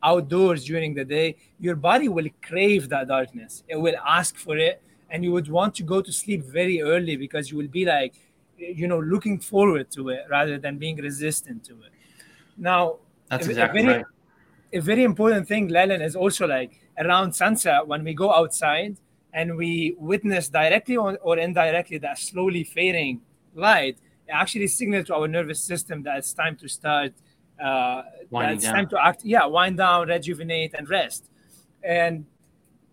outdoors 0.03 0.65
during 0.65 0.93
the 0.93 1.05
day, 1.05 1.35
your 1.59 1.75
body 1.75 2.09
will 2.09 2.27
crave 2.41 2.89
that 2.89 3.07
darkness. 3.07 3.63
It 3.67 3.75
will 3.75 3.95
ask 4.05 4.35
for 4.35 4.57
it, 4.57 4.81
and 5.09 5.23
you 5.23 5.31
would 5.31 5.49
want 5.49 5.75
to 5.75 5.83
go 5.83 6.01
to 6.01 6.11
sleep 6.11 6.43
very 6.43 6.81
early 6.81 7.15
because 7.15 7.51
you 7.51 7.57
will 7.57 7.67
be 7.67 7.85
like, 7.85 8.15
you 8.61 8.87
know, 8.87 8.99
looking 8.99 9.39
forward 9.39 9.89
to 9.91 10.09
it 10.09 10.25
rather 10.29 10.57
than 10.57 10.77
being 10.77 10.97
resistant 10.97 11.63
to 11.65 11.73
it. 11.73 11.91
Now, 12.57 12.97
that's 13.29 13.47
exactly 13.47 13.81
a 13.81 13.83
very, 13.83 13.97
right. 13.97 14.05
A 14.73 14.79
very 14.79 15.03
important 15.03 15.47
thing, 15.49 15.67
Leland, 15.67 16.01
is 16.01 16.15
also 16.15 16.47
like 16.47 16.79
around 16.97 17.33
sunset 17.33 17.85
when 17.85 18.03
we 18.03 18.13
go 18.13 18.33
outside 18.33 18.95
and 19.33 19.55
we 19.55 19.95
witness 19.97 20.49
directly 20.49 20.97
or, 20.97 21.37
indirectly 21.37 21.97
that 21.97 22.17
slowly 22.17 22.63
fading 22.63 23.21
light 23.53 23.97
it 24.27 24.31
actually 24.31 24.67
signal 24.67 25.03
to 25.03 25.13
our 25.15 25.27
nervous 25.27 25.61
system 25.61 26.03
that 26.03 26.17
it's 26.17 26.33
time 26.33 26.55
to 26.55 26.67
start 26.67 27.13
uh, 27.63 28.01
that 28.31 28.53
it's 28.53 28.63
down. 28.63 28.75
time 28.75 28.89
to 28.89 29.03
act 29.03 29.23
yeah 29.23 29.45
wind 29.45 29.77
down 29.77 30.07
rejuvenate 30.07 30.73
and 30.73 30.89
rest 30.89 31.29
and 31.83 32.25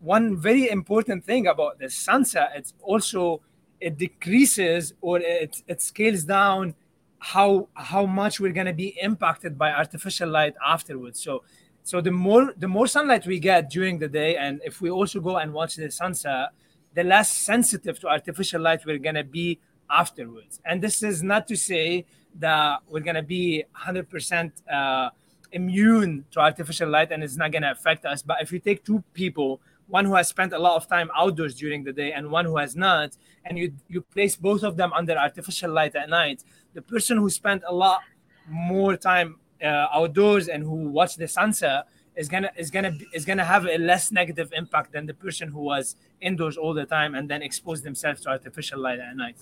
one 0.01 0.37
very 0.37 0.69
important 0.71 1.25
thing 1.25 1.47
about 1.47 1.79
the 1.79 1.89
sunset 1.91 2.51
it's 2.55 2.75
also 2.83 3.41
it 3.81 3.97
decreases 3.97 4.95
or 5.01 5.21
it, 5.21 5.63
it 5.67 5.81
scales 5.83 6.25
down 6.25 6.75
how 7.19 7.69
how 7.75 8.07
much 8.07 8.39
we're 8.39 8.53
going 8.53 8.67
to 8.67 8.73
be 8.73 8.97
impacted 9.01 9.59
by 9.59 9.71
artificial 9.73 10.29
light 10.29 10.55
afterwards 10.65 11.21
so 11.21 11.43
so 11.83 12.01
the 12.01 12.11
more 12.11 12.53
the 12.57 12.69
more 12.69 12.87
sunlight 12.87 13.27
we 13.27 13.39
get 13.41 13.69
during 13.71 13.99
the 13.99 14.09
day 14.09 14.37
and 14.37 14.61
if 14.65 14.81
we 14.81 14.89
also 14.91 15.21
go 15.21 15.37
and 15.37 15.53
watch 15.53 15.75
the 15.77 15.91
sunset 15.91 16.51
the 16.95 17.03
less 17.03 17.31
sensitive 17.31 17.99
to 17.99 18.09
artificial 18.09 18.61
light 18.61 18.85
we're 18.87 18.99
going 18.99 19.15
to 19.15 19.25
be 19.25 19.59
afterwards. 19.91 20.61
And 20.65 20.83
this 20.83 21.03
is 21.03 21.23
not 21.23 21.47
to 21.49 21.57
say 21.57 22.07
that 22.39 22.81
we're 22.89 23.01
going 23.03 23.17
to 23.17 23.23
be 23.23 23.65
100% 23.77 24.53
uh, 24.71 25.11
immune 25.53 26.25
to 26.33 26.41
artificial 26.41 26.89
light 26.89 27.11
and 27.11 27.23
it's 27.23 27.37
not 27.37 27.53
going 27.53 27.63
to 27.63 27.71
affect 27.71 28.05
us. 28.05 28.23
But 28.23 28.39
if 28.43 28.53
you 28.53 28.59
take 28.59 28.85
two 28.85 29.03
people, 29.15 29.61
one 29.89 30.05
who 30.05 30.15
has 30.15 30.29
spent 30.29 30.53
a 30.53 30.59
lot 30.59 30.77
of 30.77 30.87
time 30.87 31.11
outdoors 31.17 31.55
during 31.55 31.83
the 31.83 31.93
day 31.93 32.13
and 32.13 32.31
one 32.31 32.45
who 32.45 32.57
has 32.59 32.77
not, 32.77 33.17
and 33.45 33.59
you, 33.59 33.73
you 33.89 34.03
place 34.03 34.37
both 34.37 34.63
of 34.63 34.77
them 34.77 34.93
under 34.93 35.17
artificial 35.17 35.71
light 35.73 35.97
at 35.97 36.09
night, 36.09 36.45
the 36.75 36.83
person 36.83 37.17
who 37.19 37.31
spent 37.31 37.63
a 37.67 37.75
lot 37.75 38.01
more 38.47 38.97
time 38.97 39.41
uh, 39.63 39.87
outdoors 39.93 40.49
and 40.49 40.63
who 40.63 40.89
watched 40.89 41.19
the 41.19 41.27
sunset 41.27 41.87
is 42.15 42.29
gonna 42.29 42.51
is 42.57 42.71
gonna 42.71 42.93
is 43.15 43.25
gonna 43.25 43.45
have 43.45 43.65
a 43.67 43.79
less 43.79 44.11
negative 44.11 44.53
impact 44.53 44.93
than 44.93 45.07
the 45.07 45.15
person 45.15 45.49
who 45.49 45.61
was 45.61 45.97
indoors 46.21 46.57
all 46.57 46.75
the 46.75 46.85
time 46.85 47.15
and 47.15 47.29
then 47.31 47.43
exposed 47.43 47.85
themselves 47.85 48.21
to 48.23 48.29
artificial 48.29 48.79
light 48.81 48.99
at 48.99 49.17
night. 49.17 49.37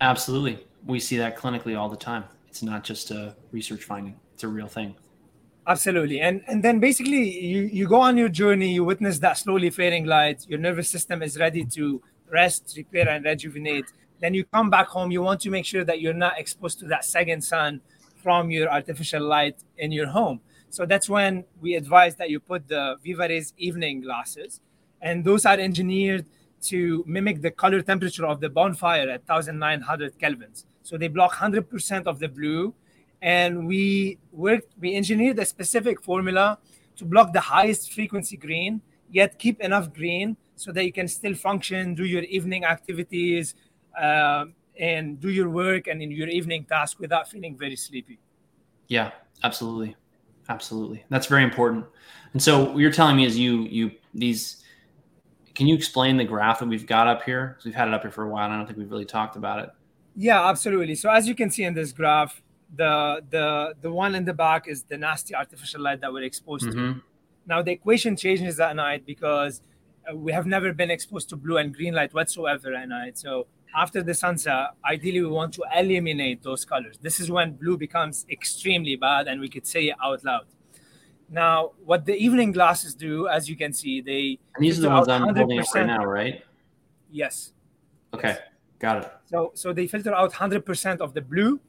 Absolutely, 0.00 0.66
we 0.86 0.98
see 0.98 1.16
that 1.18 1.36
clinically 1.36 1.78
all 1.78 1.88
the 1.88 1.96
time. 1.96 2.24
It's 2.48 2.62
not 2.62 2.82
just 2.82 3.10
a 3.10 3.36
research 3.52 3.84
finding; 3.84 4.18
it's 4.32 4.44
a 4.44 4.48
real 4.48 4.68
thing. 4.68 4.96
Absolutely, 5.66 6.20
and 6.20 6.42
and 6.46 6.62
then 6.62 6.78
basically 6.78 7.40
you 7.40 7.62
you 7.62 7.88
go 7.88 8.00
on 8.02 8.18
your 8.18 8.28
journey, 8.28 8.74
you 8.74 8.84
witness 8.84 9.18
that 9.20 9.38
slowly 9.38 9.70
fading 9.70 10.04
light. 10.04 10.44
Your 10.46 10.58
nervous 10.58 10.90
system 10.90 11.22
is 11.22 11.38
ready 11.38 11.64
to 11.76 12.02
rest, 12.30 12.74
repair, 12.76 13.08
and 13.08 13.24
rejuvenate. 13.24 13.86
Then 14.20 14.34
you 14.34 14.44
come 14.44 14.68
back 14.68 14.88
home. 14.88 15.10
You 15.10 15.22
want 15.22 15.40
to 15.42 15.50
make 15.50 15.64
sure 15.64 15.82
that 15.82 16.02
you're 16.02 16.12
not 16.12 16.38
exposed 16.38 16.80
to 16.80 16.86
that 16.88 17.06
second 17.06 17.42
sun 17.42 17.80
from 18.22 18.50
your 18.50 18.68
artificial 18.70 19.22
light 19.22 19.56
in 19.78 19.90
your 19.90 20.08
home. 20.08 20.40
So 20.68 20.84
that's 20.84 21.08
when 21.08 21.44
we 21.62 21.76
advise 21.76 22.16
that 22.16 22.28
you 22.28 22.40
put 22.40 22.68
the 22.68 22.96
VivaRays 23.04 23.54
evening 23.56 24.02
glasses, 24.02 24.60
and 25.00 25.24
those 25.24 25.46
are 25.46 25.58
engineered 25.58 26.26
to 26.62 27.04
mimic 27.06 27.40
the 27.40 27.50
color 27.50 27.80
temperature 27.80 28.26
of 28.26 28.40
the 28.40 28.50
bonfire 28.50 29.08
at 29.08 29.22
1900 29.26 30.18
kelvins. 30.18 30.64
So 30.82 30.98
they 30.98 31.08
block 31.08 31.36
100% 31.36 32.06
of 32.06 32.18
the 32.18 32.28
blue, 32.28 32.74
and 33.24 33.66
we 33.66 34.18
worked, 34.32 34.74
we 34.78 34.94
engineered 34.94 35.38
a 35.38 35.46
specific 35.46 36.02
formula 36.02 36.58
to 36.96 37.06
block 37.06 37.32
the 37.32 37.40
highest 37.40 37.90
frequency 37.94 38.36
green, 38.36 38.82
yet 39.10 39.38
keep 39.38 39.62
enough 39.62 39.94
green 39.94 40.36
so 40.56 40.70
that 40.72 40.84
you 40.84 40.92
can 40.92 41.08
still 41.08 41.34
function, 41.34 41.94
do 41.94 42.04
your 42.04 42.22
evening 42.24 42.66
activities, 42.66 43.54
uh, 43.98 44.44
and 44.78 45.18
do 45.20 45.30
your 45.30 45.48
work 45.48 45.86
and 45.86 46.02
in 46.02 46.10
your 46.10 46.28
evening 46.28 46.66
task 46.66 47.00
without 47.00 47.26
feeling 47.26 47.56
very 47.56 47.76
sleepy. 47.76 48.18
Yeah, 48.88 49.12
absolutely. 49.42 49.96
Absolutely. 50.50 51.02
That's 51.08 51.26
very 51.26 51.44
important. 51.44 51.86
And 52.34 52.42
so 52.42 52.64
what 52.72 52.76
you're 52.76 52.92
telling 52.92 53.16
me 53.16 53.24
is 53.24 53.38
you 53.38 53.62
you 53.62 53.92
these 54.12 54.62
can 55.54 55.66
you 55.66 55.74
explain 55.74 56.18
the 56.18 56.24
graph 56.24 56.58
that 56.58 56.68
we've 56.68 56.86
got 56.86 57.06
up 57.06 57.22
here? 57.22 57.54
Because 57.54 57.64
we've 57.64 57.74
had 57.74 57.88
it 57.88 57.94
up 57.94 58.02
here 58.02 58.10
for 58.10 58.24
a 58.24 58.28
while. 58.28 58.44
And 58.44 58.52
I 58.52 58.58
don't 58.58 58.66
think 58.66 58.78
we've 58.78 58.90
really 58.90 59.06
talked 59.06 59.36
about 59.36 59.60
it. 59.60 59.70
Yeah, 60.14 60.46
absolutely. 60.46 60.94
So 60.94 61.08
as 61.08 61.26
you 61.26 61.34
can 61.34 61.48
see 61.48 61.64
in 61.64 61.72
this 61.72 61.90
graph, 61.90 62.42
the 62.76 63.24
the 63.30 63.74
the 63.80 63.90
one 63.90 64.14
in 64.14 64.24
the 64.24 64.34
back 64.34 64.68
is 64.68 64.82
the 64.84 64.96
nasty 64.96 65.34
artificial 65.34 65.80
light 65.80 66.00
that 66.00 66.12
we're 66.12 66.22
exposed 66.22 66.66
mm-hmm. 66.66 66.94
to. 66.94 67.02
Now 67.46 67.62
the 67.62 67.72
equation 67.72 68.16
changes 68.16 68.58
at 68.60 68.74
night 68.76 69.04
because 69.06 69.60
uh, 70.10 70.16
we 70.16 70.32
have 70.32 70.46
never 70.46 70.72
been 70.72 70.90
exposed 70.90 71.28
to 71.30 71.36
blue 71.36 71.58
and 71.58 71.74
green 71.74 71.94
light 71.94 72.12
whatsoever 72.14 72.74
at 72.74 72.88
night. 72.88 73.18
So 73.18 73.46
after 73.74 74.02
the 74.02 74.14
sunset, 74.14 74.68
ideally 74.84 75.20
we 75.20 75.28
want 75.28 75.52
to 75.54 75.64
eliminate 75.76 76.42
those 76.42 76.64
colors. 76.64 76.96
This 77.00 77.20
is 77.20 77.30
when 77.30 77.52
blue 77.52 77.76
becomes 77.76 78.24
extremely 78.30 78.96
bad, 78.96 79.26
and 79.28 79.40
we 79.40 79.48
could 79.48 79.66
say 79.66 79.88
it 79.88 79.96
out 80.02 80.24
loud. 80.24 80.46
Now, 81.28 81.72
what 81.84 82.04
the 82.04 82.14
evening 82.14 82.52
glasses 82.52 82.94
do, 82.94 83.28
as 83.28 83.48
you 83.48 83.56
can 83.56 83.72
see, 83.72 84.00
they 84.00 84.38
and 84.54 84.64
these 84.64 84.78
are 84.78 84.82
the 84.82 84.90
ones 84.90 85.08
I'm 85.08 85.22
holding 85.22 85.58
up 85.58 85.74
right 85.74 85.86
now, 85.86 86.04
right? 86.04 86.42
Yes. 87.10 87.52
Okay, 88.12 88.28
yes. 88.28 88.40
got 88.78 89.02
it. 89.02 89.12
So, 89.26 89.52
so 89.54 89.72
they 89.72 89.86
filter 89.86 90.14
out 90.14 90.32
100% 90.32 91.00
of 91.00 91.14
the 91.14 91.20
blue, 91.20 91.60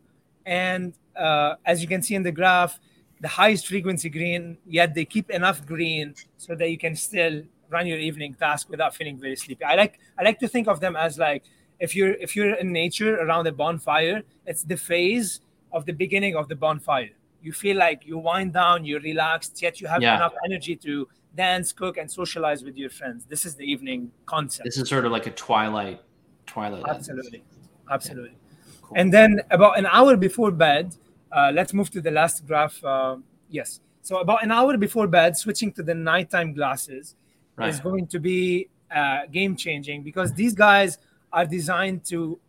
and 0.46 0.94
uh, 1.16 1.56
as 1.66 1.82
you 1.82 1.88
can 1.88 2.02
see 2.02 2.16
in 2.16 2.24
the 2.24 2.32
graph, 2.32 2.80
the 3.22 3.28
highest 3.28 3.68
frequency 3.68 4.10
green. 4.10 4.58
Yet 4.66 4.94
they 4.94 5.06
keep 5.06 5.30
enough 5.30 5.66
green 5.66 6.16
so 6.38 6.56
that 6.56 6.70
you 6.70 6.78
can 6.78 6.96
still 6.96 7.44
run 7.70 7.88
your 7.88 7.98
evening 7.98 8.36
task 8.36 8.70
without 8.70 8.96
feeling 8.96 9.18
very 9.18 9.36
sleepy. 9.36 9.64
I 9.64 9.76
like 9.76 10.00
I 10.20 10.24
like 10.24 10.40
to 10.40 10.48
think 10.48 10.68
of 10.68 10.80
them 10.80 10.96
as 10.96 11.18
like 11.18 11.44
if 11.80 11.96
you're 11.96 12.14
if 12.14 12.36
you're 12.36 12.56
in 12.56 12.72
nature 12.72 13.16
around 13.18 13.48
a 13.48 13.52
bonfire, 13.52 14.24
it's 14.46 14.64
the 14.64 14.78
phase 14.78 15.42
of 15.72 15.86
the 15.86 15.94
beginning 15.94 16.36
of 16.36 16.48
the 16.48 16.56
bonfire. 16.56 17.10
You 17.42 17.52
feel 17.52 17.78
like 17.78 18.06
you 18.06 18.18
wind 18.18 18.54
down, 18.54 18.86
you're 18.86 19.02
relaxed, 19.02 19.62
yet 19.62 19.80
you 19.80 19.88
have 19.88 20.02
yeah. 20.02 20.16
enough 20.16 20.34
energy 20.46 20.76
to 20.78 21.08
dance, 21.36 21.72
cook, 21.74 21.98
and 21.98 22.10
socialize 22.10 22.64
with 22.64 22.76
your 22.78 22.90
friends. 22.90 23.26
This 23.26 23.46
is 23.46 23.56
the 23.56 23.66
evening 23.66 24.12
concept. 24.26 24.66
This 24.66 24.78
is 24.78 24.90
sort 24.90 25.06
of 25.06 25.12
like 25.12 25.28
a 25.28 25.32
twilight, 25.32 26.02
twilight. 26.48 26.84
Absolutely, 26.88 27.44
absolutely. 27.92 28.32
Yeah. 28.32 28.45
Cool. 28.86 28.98
And 28.98 29.14
then 29.14 29.42
about 29.50 29.78
an 29.80 29.88
hour 29.88 30.16
before 30.16 30.52
bed, 30.52 30.96
uh, 31.32 31.52
let's 31.54 31.74
move 31.74 31.90
to 31.92 32.02
the 32.02 32.12
last 32.12 32.46
graph. 32.46 32.84
Uh, 32.84 33.18
yes. 33.50 33.80
So 34.02 34.18
about 34.20 34.44
an 34.44 34.52
hour 34.52 34.78
before 34.78 35.08
bed, 35.08 35.36
switching 35.36 35.72
to 35.74 35.84
the 35.84 35.96
nighttime 35.96 36.54
glasses 36.54 37.16
right. 37.56 37.70
is 37.70 37.80
going 37.80 38.08
to 38.08 38.20
be 38.20 38.70
uh, 38.96 39.26
game 39.32 39.56
changing 39.56 40.04
because 40.04 40.34
these 40.34 40.54
guys 40.54 41.00
are 41.34 41.46
designed 41.46 42.06
to 42.06 42.40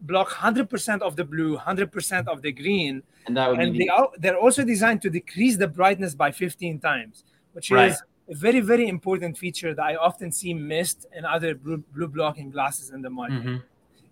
block 0.00 0.28
100% 0.30 1.00
of 1.02 1.16
the 1.16 1.24
blue, 1.24 1.56
100% 1.56 2.26
of 2.26 2.42
the 2.42 2.52
green. 2.52 3.02
And, 3.26 3.38
and 3.38 3.80
they 3.80 3.88
are, 3.88 4.08
they're 4.18 4.36
also 4.36 4.64
designed 4.64 5.02
to 5.02 5.10
decrease 5.10 5.56
the 5.56 5.68
brightness 5.68 6.14
by 6.14 6.32
15 6.32 6.80
times, 6.80 7.24
which 7.52 7.70
right. 7.70 7.92
is 7.92 8.02
a 8.28 8.34
very, 8.34 8.60
very 8.60 8.88
important 8.88 9.38
feature 9.38 9.74
that 9.74 9.82
I 9.82 9.94
often 9.94 10.32
see 10.32 10.52
missed 10.52 11.06
in 11.16 11.24
other 11.24 11.54
blue, 11.54 11.78
blue 11.94 12.08
blocking 12.08 12.50
glasses 12.50 12.90
in 12.90 13.00
the 13.00 13.10
market. 13.10 13.44
Mm-hmm. 13.44 13.56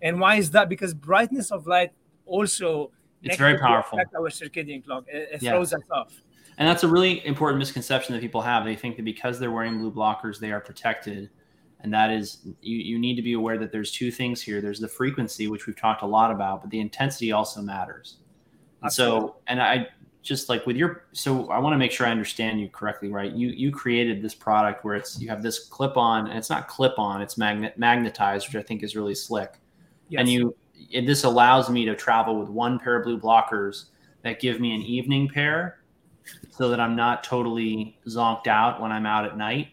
And 0.02 0.20
why 0.20 0.36
is 0.36 0.50
that? 0.50 0.68
Because 0.68 0.92
brightness 0.92 1.50
of 1.50 1.66
light 1.66 1.92
also 2.26 2.90
it's 3.22 3.36
very 3.36 3.56
powerful. 3.58 3.98
Our 3.98 4.28
circadian 4.28 4.84
clock 4.84 5.04
it, 5.06 5.28
it 5.32 5.42
yeah. 5.42 5.52
throws 5.52 5.72
us 5.72 5.82
off. 5.90 6.12
And 6.58 6.68
that's 6.68 6.82
a 6.82 6.88
really 6.88 7.24
important 7.24 7.58
misconception 7.58 8.14
that 8.14 8.20
people 8.20 8.42
have. 8.42 8.64
They 8.64 8.76
think 8.76 8.96
that 8.96 9.04
because 9.04 9.38
they're 9.38 9.52
wearing 9.52 9.78
blue 9.78 9.92
blockers, 9.92 10.38
they 10.38 10.52
are 10.52 10.60
protected 10.60 11.30
and 11.82 11.92
that 11.92 12.10
is 12.10 12.38
you, 12.60 12.76
you 12.76 12.98
need 12.98 13.16
to 13.16 13.22
be 13.22 13.34
aware 13.34 13.58
that 13.58 13.72
there's 13.72 13.90
two 13.90 14.10
things 14.10 14.40
here 14.40 14.60
there's 14.60 14.80
the 14.80 14.88
frequency 14.88 15.48
which 15.48 15.66
we've 15.66 15.78
talked 15.78 16.02
a 16.02 16.06
lot 16.06 16.30
about 16.30 16.62
but 16.62 16.70
the 16.70 16.80
intensity 16.80 17.32
also 17.32 17.60
matters 17.60 18.16
and 18.82 18.92
so 18.92 19.36
and 19.46 19.60
i 19.60 19.86
just 20.22 20.48
like 20.48 20.64
with 20.66 20.76
your 20.76 21.04
so 21.12 21.50
i 21.50 21.58
want 21.58 21.74
to 21.74 21.78
make 21.78 21.90
sure 21.90 22.06
i 22.06 22.10
understand 22.10 22.60
you 22.60 22.68
correctly 22.68 23.08
right 23.08 23.32
you 23.32 23.48
you 23.48 23.70
created 23.70 24.22
this 24.22 24.34
product 24.34 24.84
where 24.84 24.94
it's 24.94 25.20
you 25.20 25.28
have 25.28 25.42
this 25.42 25.66
clip 25.66 25.96
on 25.96 26.28
and 26.28 26.38
it's 26.38 26.50
not 26.50 26.68
clip 26.68 26.98
on 26.98 27.20
it's 27.20 27.36
magnet 27.36 27.76
magnetized 27.76 28.46
which 28.46 28.56
i 28.56 28.62
think 28.62 28.82
is 28.82 28.94
really 28.94 29.14
slick 29.14 29.58
yes. 30.12 30.20
and 30.20 30.28
you 30.28 30.54
it, 30.90 31.06
this 31.06 31.24
allows 31.24 31.70
me 31.70 31.84
to 31.84 31.94
travel 31.94 32.38
with 32.38 32.48
one 32.48 32.78
pair 32.78 32.96
of 32.96 33.04
blue 33.04 33.18
blockers 33.18 33.86
that 34.22 34.40
give 34.40 34.60
me 34.60 34.74
an 34.74 34.82
evening 34.82 35.28
pair 35.28 35.78
so 36.50 36.68
that 36.68 36.80
i'm 36.80 36.94
not 36.94 37.24
totally 37.24 37.98
zonked 38.06 38.46
out 38.46 38.80
when 38.80 38.92
i'm 38.92 39.06
out 39.06 39.24
at 39.24 39.36
night 39.36 39.68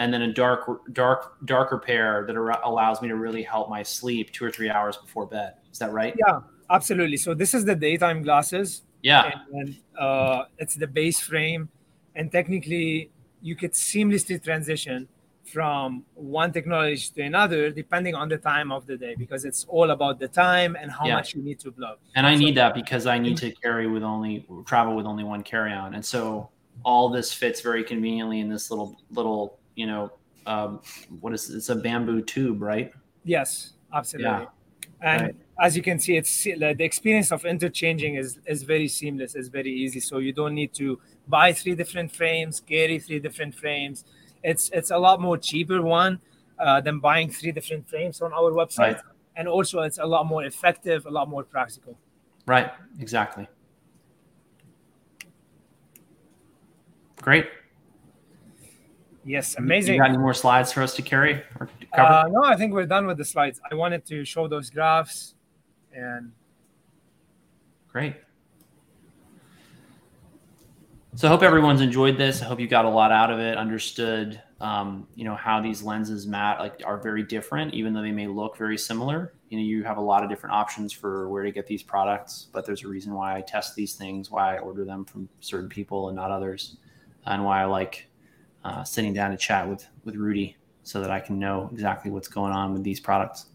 and 0.00 0.12
then 0.12 0.22
a 0.22 0.32
dark, 0.32 0.80
dark, 0.94 1.36
darker 1.44 1.78
pair 1.78 2.24
that 2.26 2.34
allows 2.64 3.02
me 3.02 3.08
to 3.08 3.16
really 3.16 3.42
help 3.42 3.68
my 3.68 3.82
sleep 3.82 4.32
two 4.32 4.46
or 4.46 4.50
three 4.50 4.70
hours 4.70 4.96
before 4.96 5.26
bed. 5.26 5.56
Is 5.70 5.78
that 5.78 5.92
right? 5.92 6.14
Yeah, 6.18 6.40
absolutely. 6.70 7.18
So 7.18 7.34
this 7.34 7.52
is 7.52 7.66
the 7.66 7.76
daytime 7.76 8.22
glasses. 8.22 8.82
Yeah, 9.02 9.30
and, 9.52 9.76
uh, 9.98 10.44
it's 10.58 10.74
the 10.74 10.86
base 10.86 11.20
frame, 11.20 11.68
and 12.14 12.32
technically 12.32 13.10
you 13.42 13.54
could 13.54 13.72
seamlessly 13.72 14.42
transition 14.42 15.06
from 15.52 16.04
one 16.14 16.52
technology 16.52 17.08
to 17.14 17.22
another 17.22 17.70
depending 17.70 18.14
on 18.14 18.28
the 18.28 18.38
time 18.38 18.70
of 18.72 18.86
the 18.86 18.96
day 18.96 19.14
because 19.16 19.44
it's 19.44 19.64
all 19.68 19.90
about 19.90 20.18
the 20.18 20.28
time 20.28 20.76
and 20.80 20.90
how 20.90 21.06
yeah. 21.06 21.14
much 21.14 21.34
you 21.34 21.42
need 21.42 21.58
to 21.60 21.70
blow. 21.70 21.94
And 22.16 22.26
I 22.26 22.34
so, 22.34 22.40
need 22.40 22.56
that 22.56 22.74
because 22.74 23.06
I 23.06 23.18
need 23.18 23.36
to 23.38 23.50
carry 23.52 23.86
with 23.86 24.02
only 24.02 24.46
travel 24.66 24.94
with 24.96 25.06
only 25.06 25.24
one 25.24 25.42
carry 25.42 25.72
on, 25.72 25.94
and 25.94 26.04
so 26.04 26.50
all 26.82 27.10
this 27.10 27.32
fits 27.32 27.60
very 27.60 27.84
conveniently 27.84 28.40
in 28.40 28.48
this 28.48 28.70
little 28.70 28.96
little 29.10 29.60
you 29.80 29.86
know, 29.86 30.12
um, 30.46 30.80
what 31.20 31.32
is 31.32 31.50
it's 31.50 31.70
a 31.70 31.74
bamboo 31.74 32.22
tube, 32.22 32.60
right? 32.60 32.92
Yes, 33.24 33.72
absolutely. 33.94 34.30
Yeah. 34.30 34.46
And 35.02 35.22
right. 35.22 35.36
as 35.60 35.76
you 35.76 35.82
can 35.82 35.98
see, 35.98 36.16
it's 36.16 36.44
the 36.44 36.84
experience 36.84 37.32
of 37.32 37.44
interchanging 37.44 38.16
is 38.16 38.38
is 38.46 38.62
very 38.62 38.88
seamless. 38.88 39.34
It's 39.34 39.48
very 39.48 39.72
easy. 39.72 40.00
So 40.00 40.18
you 40.18 40.32
don't 40.32 40.54
need 40.54 40.74
to 40.74 41.00
buy 41.28 41.52
three 41.52 41.74
different 41.74 42.14
frames, 42.14 42.60
carry 42.60 42.98
three 42.98 43.20
different 43.20 43.54
frames. 43.54 44.04
It's 44.42 44.70
it's 44.70 44.90
a 44.90 44.98
lot 44.98 45.20
more 45.20 45.36
cheaper 45.36 45.82
one 45.82 46.20
uh, 46.58 46.80
than 46.80 47.00
buying 47.00 47.30
three 47.30 47.52
different 47.52 47.88
frames 47.88 48.20
on 48.20 48.32
our 48.32 48.52
website, 48.52 48.94
right. 48.94 49.00
and 49.36 49.48
also 49.48 49.80
it's 49.80 49.98
a 49.98 50.06
lot 50.06 50.26
more 50.26 50.44
effective, 50.44 51.06
a 51.06 51.10
lot 51.10 51.28
more 51.28 51.44
practical. 51.44 51.98
Right. 52.46 52.70
Exactly. 52.98 53.48
Great. 57.22 57.48
Yes, 59.24 59.56
amazing. 59.56 59.94
You 59.94 60.00
got 60.00 60.08
any 60.08 60.18
more 60.18 60.32
slides 60.32 60.72
for 60.72 60.82
us 60.82 60.94
to 60.96 61.02
carry 61.02 61.42
or 61.58 61.68
to 61.80 61.86
cover? 61.94 62.08
Uh, 62.08 62.28
no, 62.28 62.42
I 62.42 62.56
think 62.56 62.72
we're 62.72 62.86
done 62.86 63.06
with 63.06 63.18
the 63.18 63.24
slides. 63.24 63.60
I 63.70 63.74
wanted 63.74 64.06
to 64.06 64.24
show 64.24 64.48
those 64.48 64.70
graphs 64.70 65.34
and. 65.92 66.32
Great. 67.88 68.16
So 71.16 71.26
I 71.26 71.30
hope 71.30 71.42
everyone's 71.42 71.80
enjoyed 71.80 72.16
this. 72.16 72.40
I 72.40 72.44
hope 72.44 72.60
you 72.60 72.68
got 72.68 72.84
a 72.84 72.88
lot 72.88 73.10
out 73.10 73.32
of 73.32 73.40
it, 73.40 73.58
understood, 73.58 74.40
um, 74.60 75.08
you 75.16 75.24
know, 75.24 75.34
how 75.34 75.60
these 75.60 75.82
lenses 75.82 76.24
mat 76.24 76.60
like 76.60 76.82
are 76.84 76.98
very 76.98 77.24
different, 77.24 77.74
even 77.74 77.92
though 77.92 78.00
they 78.00 78.12
may 78.12 78.28
look 78.28 78.56
very 78.56 78.78
similar. 78.78 79.34
You 79.48 79.58
know, 79.58 79.64
you 79.64 79.82
have 79.82 79.96
a 79.96 80.00
lot 80.00 80.22
of 80.22 80.30
different 80.30 80.54
options 80.54 80.92
for 80.92 81.28
where 81.28 81.42
to 81.42 81.50
get 81.50 81.66
these 81.66 81.82
products, 81.82 82.46
but 82.52 82.64
there's 82.64 82.84
a 82.84 82.88
reason 82.88 83.12
why 83.12 83.36
I 83.36 83.40
test 83.40 83.74
these 83.74 83.94
things, 83.94 84.30
why 84.30 84.54
I 84.54 84.58
order 84.60 84.84
them 84.84 85.04
from 85.04 85.28
certain 85.40 85.68
people 85.68 86.08
and 86.08 86.16
not 86.16 86.30
others, 86.30 86.76
and 87.26 87.44
why 87.44 87.62
I 87.62 87.64
like 87.64 88.08
uh, 88.64 88.84
sitting 88.84 89.12
down 89.12 89.32
to 89.32 89.36
chat 89.36 89.68
with 89.68 89.88
with 90.04 90.14
Roudy 90.14 90.54
so 90.84 91.00
that 91.00 91.10
I 91.10 91.18
can 91.18 91.40
know 91.40 91.68
exactly 91.72 92.12
what's 92.12 92.28
going 92.28 92.52
on 92.52 92.72
with 92.72 92.84
these 92.84 93.00
products. 93.00 93.46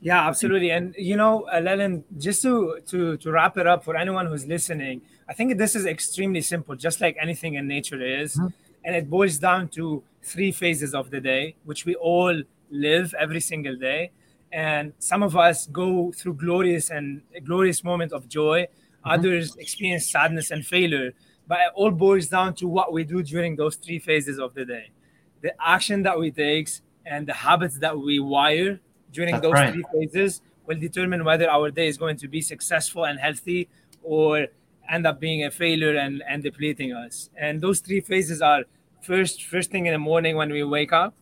Yeah, 0.00 0.26
absolutely. 0.26 0.70
And 0.70 0.94
you 0.98 1.16
know, 1.16 1.48
Leland, 1.52 2.04
just 2.18 2.42
to 2.42 2.80
to 2.86 3.16
to 3.16 3.32
wrap 3.32 3.56
it 3.56 3.66
up 3.66 3.84
for 3.84 3.96
anyone 3.96 4.26
who's 4.26 4.46
listening, 4.46 5.02
I 5.28 5.32
think 5.34 5.58
this 5.58 5.74
is 5.74 5.86
extremely 5.86 6.42
simple, 6.42 6.76
just 6.76 7.00
like 7.00 7.16
anything 7.20 7.54
in 7.54 7.66
nature 7.66 8.00
is, 8.04 8.36
mm-hmm. 8.36 8.48
and 8.84 8.94
it 8.94 9.08
boils 9.08 9.38
down 9.38 9.68
to 9.70 10.02
three 10.22 10.52
phases 10.52 10.94
of 10.94 11.10
the 11.10 11.20
day, 11.20 11.56
which 11.64 11.84
we 11.86 11.94
all 11.94 12.42
live 12.70 13.14
every 13.18 13.40
single 13.40 13.76
day. 13.76 14.10
And 14.52 14.92
some 14.98 15.22
of 15.22 15.36
us 15.36 15.66
go 15.66 16.12
through 16.12 16.34
glorious 16.34 16.90
and 16.90 17.22
glorious 17.44 17.82
moment 17.82 18.12
of 18.12 18.28
joy. 18.28 18.62
Mm-hmm. 18.62 19.10
Others 19.10 19.56
experience 19.56 20.08
sadness 20.10 20.50
and 20.50 20.64
failure. 20.64 21.12
But 21.48 21.60
it 21.60 21.72
all 21.74 21.90
boils 21.90 22.26
down 22.26 22.54
to 22.56 22.66
what 22.66 22.92
we 22.92 23.04
do 23.04 23.22
during 23.22 23.56
those 23.56 23.76
three 23.76 23.98
phases 23.98 24.38
of 24.38 24.54
the 24.54 24.64
day. 24.64 24.90
The 25.42 25.52
action 25.60 26.02
that 26.02 26.18
we 26.18 26.30
take 26.30 26.70
and 27.04 27.26
the 27.26 27.32
habits 27.32 27.78
that 27.78 27.96
we 27.98 28.18
wire 28.18 28.80
during 29.16 29.32
That's 29.32 29.42
those 29.46 29.58
right. 29.60 29.72
three 29.72 29.84
phases 29.92 30.42
will 30.66 30.80
determine 30.88 31.24
whether 31.24 31.48
our 31.56 31.70
day 31.70 31.88
is 31.92 31.96
going 32.04 32.16
to 32.18 32.28
be 32.28 32.40
successful 32.52 33.02
and 33.06 33.18
healthy 33.18 33.68
or 34.02 34.46
end 34.88 35.06
up 35.10 35.18
being 35.18 35.44
a 35.44 35.50
failure 35.50 35.96
and, 35.96 36.22
and 36.28 36.42
depleting 36.42 36.92
us. 36.92 37.30
And 37.36 37.60
those 37.60 37.80
three 37.80 38.00
phases 38.00 38.42
are 38.50 38.62
first 39.02 39.36
first 39.44 39.70
thing 39.70 39.86
in 39.86 39.92
the 39.92 40.04
morning 40.12 40.36
when 40.40 40.50
we 40.56 40.62
wake 40.64 40.92
up, 40.92 41.14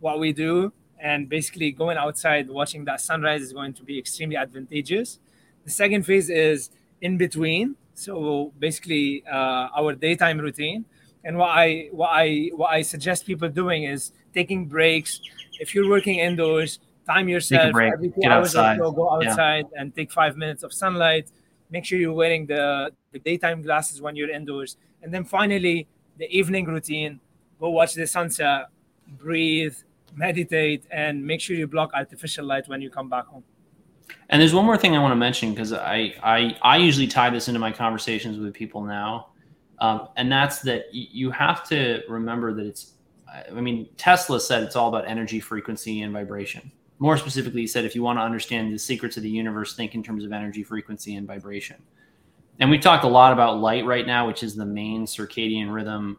what 0.00 0.16
we 0.24 0.32
do, 0.32 0.72
and 1.10 1.28
basically 1.28 1.72
going 1.72 1.98
outside 2.04 2.48
watching 2.48 2.84
that 2.84 3.00
sunrise 3.00 3.42
is 3.42 3.52
going 3.52 3.72
to 3.74 3.82
be 3.90 3.98
extremely 3.98 4.36
advantageous. 4.36 5.18
The 5.64 5.70
second 5.82 6.02
phase 6.04 6.28
is 6.30 6.70
in 7.00 7.16
between. 7.16 7.76
So 7.94 8.52
basically 8.58 9.24
uh, 9.30 9.78
our 9.78 9.92
daytime 9.94 10.38
routine. 10.38 10.84
And 11.24 11.36
what 11.40 11.50
I 11.50 11.88
what 11.92 12.10
I 12.12 12.50
what 12.60 12.70
I 12.78 12.82
suggest 12.82 13.26
people 13.26 13.48
doing 13.48 13.84
is 13.84 14.12
taking 14.38 14.60
breaks. 14.66 15.20
If 15.60 15.74
you're 15.74 15.88
working 15.88 16.16
indoors, 16.18 16.80
time 17.12 17.28
yourself 17.28 17.76
every 17.76 18.08
two 18.08 18.20
Get 18.20 18.32
hours 18.32 18.56
outside. 18.56 18.80
or 18.80 18.86
so, 18.86 18.92
go 18.92 19.10
outside 19.10 19.66
yeah. 19.72 19.80
and 19.80 19.94
take 19.94 20.10
five 20.12 20.36
minutes 20.36 20.62
of 20.62 20.72
sunlight. 20.72 21.30
Make 21.70 21.84
sure 21.84 21.98
you're 21.98 22.12
wearing 22.12 22.46
the, 22.46 22.92
the 23.12 23.18
daytime 23.18 23.62
glasses 23.62 24.00
when 24.02 24.14
you're 24.16 24.30
indoors. 24.30 24.76
And 25.02 25.12
then 25.12 25.24
finally, 25.24 25.88
the 26.18 26.28
evening 26.36 26.66
routine 26.66 27.20
go 27.58 27.70
watch 27.70 27.94
the 27.94 28.06
sunset, 28.06 28.66
breathe, 29.18 29.76
meditate, 30.14 30.84
and 30.90 31.24
make 31.24 31.40
sure 31.40 31.56
you 31.56 31.66
block 31.66 31.90
artificial 31.94 32.44
light 32.44 32.68
when 32.68 32.80
you 32.82 32.90
come 32.90 33.08
back 33.08 33.26
home. 33.26 33.44
And 34.28 34.40
there's 34.40 34.54
one 34.54 34.64
more 34.64 34.76
thing 34.76 34.96
I 34.96 35.00
want 35.00 35.12
to 35.12 35.16
mention 35.16 35.50
because 35.50 35.72
I, 35.72 36.14
I 36.22 36.56
I 36.62 36.76
usually 36.76 37.06
tie 37.06 37.30
this 37.30 37.48
into 37.48 37.60
my 37.60 37.72
conversations 37.72 38.38
with 38.38 38.52
people 38.52 38.82
now, 38.82 39.28
um, 39.78 40.08
and 40.16 40.30
that's 40.30 40.60
that 40.60 40.92
you 40.92 41.30
have 41.30 41.66
to 41.68 42.02
remember 42.08 42.52
that 42.54 42.66
it's. 42.66 42.92
I 43.50 43.60
mean, 43.60 43.88
Tesla 43.96 44.38
said 44.38 44.62
it's 44.62 44.76
all 44.76 44.88
about 44.88 45.08
energy, 45.08 45.40
frequency, 45.40 46.02
and 46.02 46.12
vibration. 46.12 46.70
More 47.02 47.16
specifically, 47.16 47.62
he 47.62 47.66
said 47.66 47.84
if 47.84 47.96
you 47.96 48.02
want 48.04 48.20
to 48.20 48.22
understand 48.22 48.72
the 48.72 48.78
secrets 48.78 49.16
of 49.16 49.24
the 49.24 49.28
universe, 49.28 49.74
think 49.74 49.96
in 49.96 50.04
terms 50.04 50.22
of 50.22 50.32
energy, 50.32 50.62
frequency, 50.62 51.16
and 51.16 51.26
vibration. 51.26 51.82
And 52.60 52.70
we've 52.70 52.80
talked 52.80 53.02
a 53.02 53.08
lot 53.08 53.32
about 53.32 53.58
light 53.58 53.84
right 53.84 54.06
now, 54.06 54.24
which 54.28 54.44
is 54.44 54.54
the 54.54 54.64
main 54.64 55.04
circadian 55.04 55.74
rhythm 55.74 56.16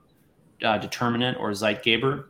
uh, 0.62 0.78
determinant 0.80 1.38
or 1.40 1.52
Zeitgeber. 1.52 2.26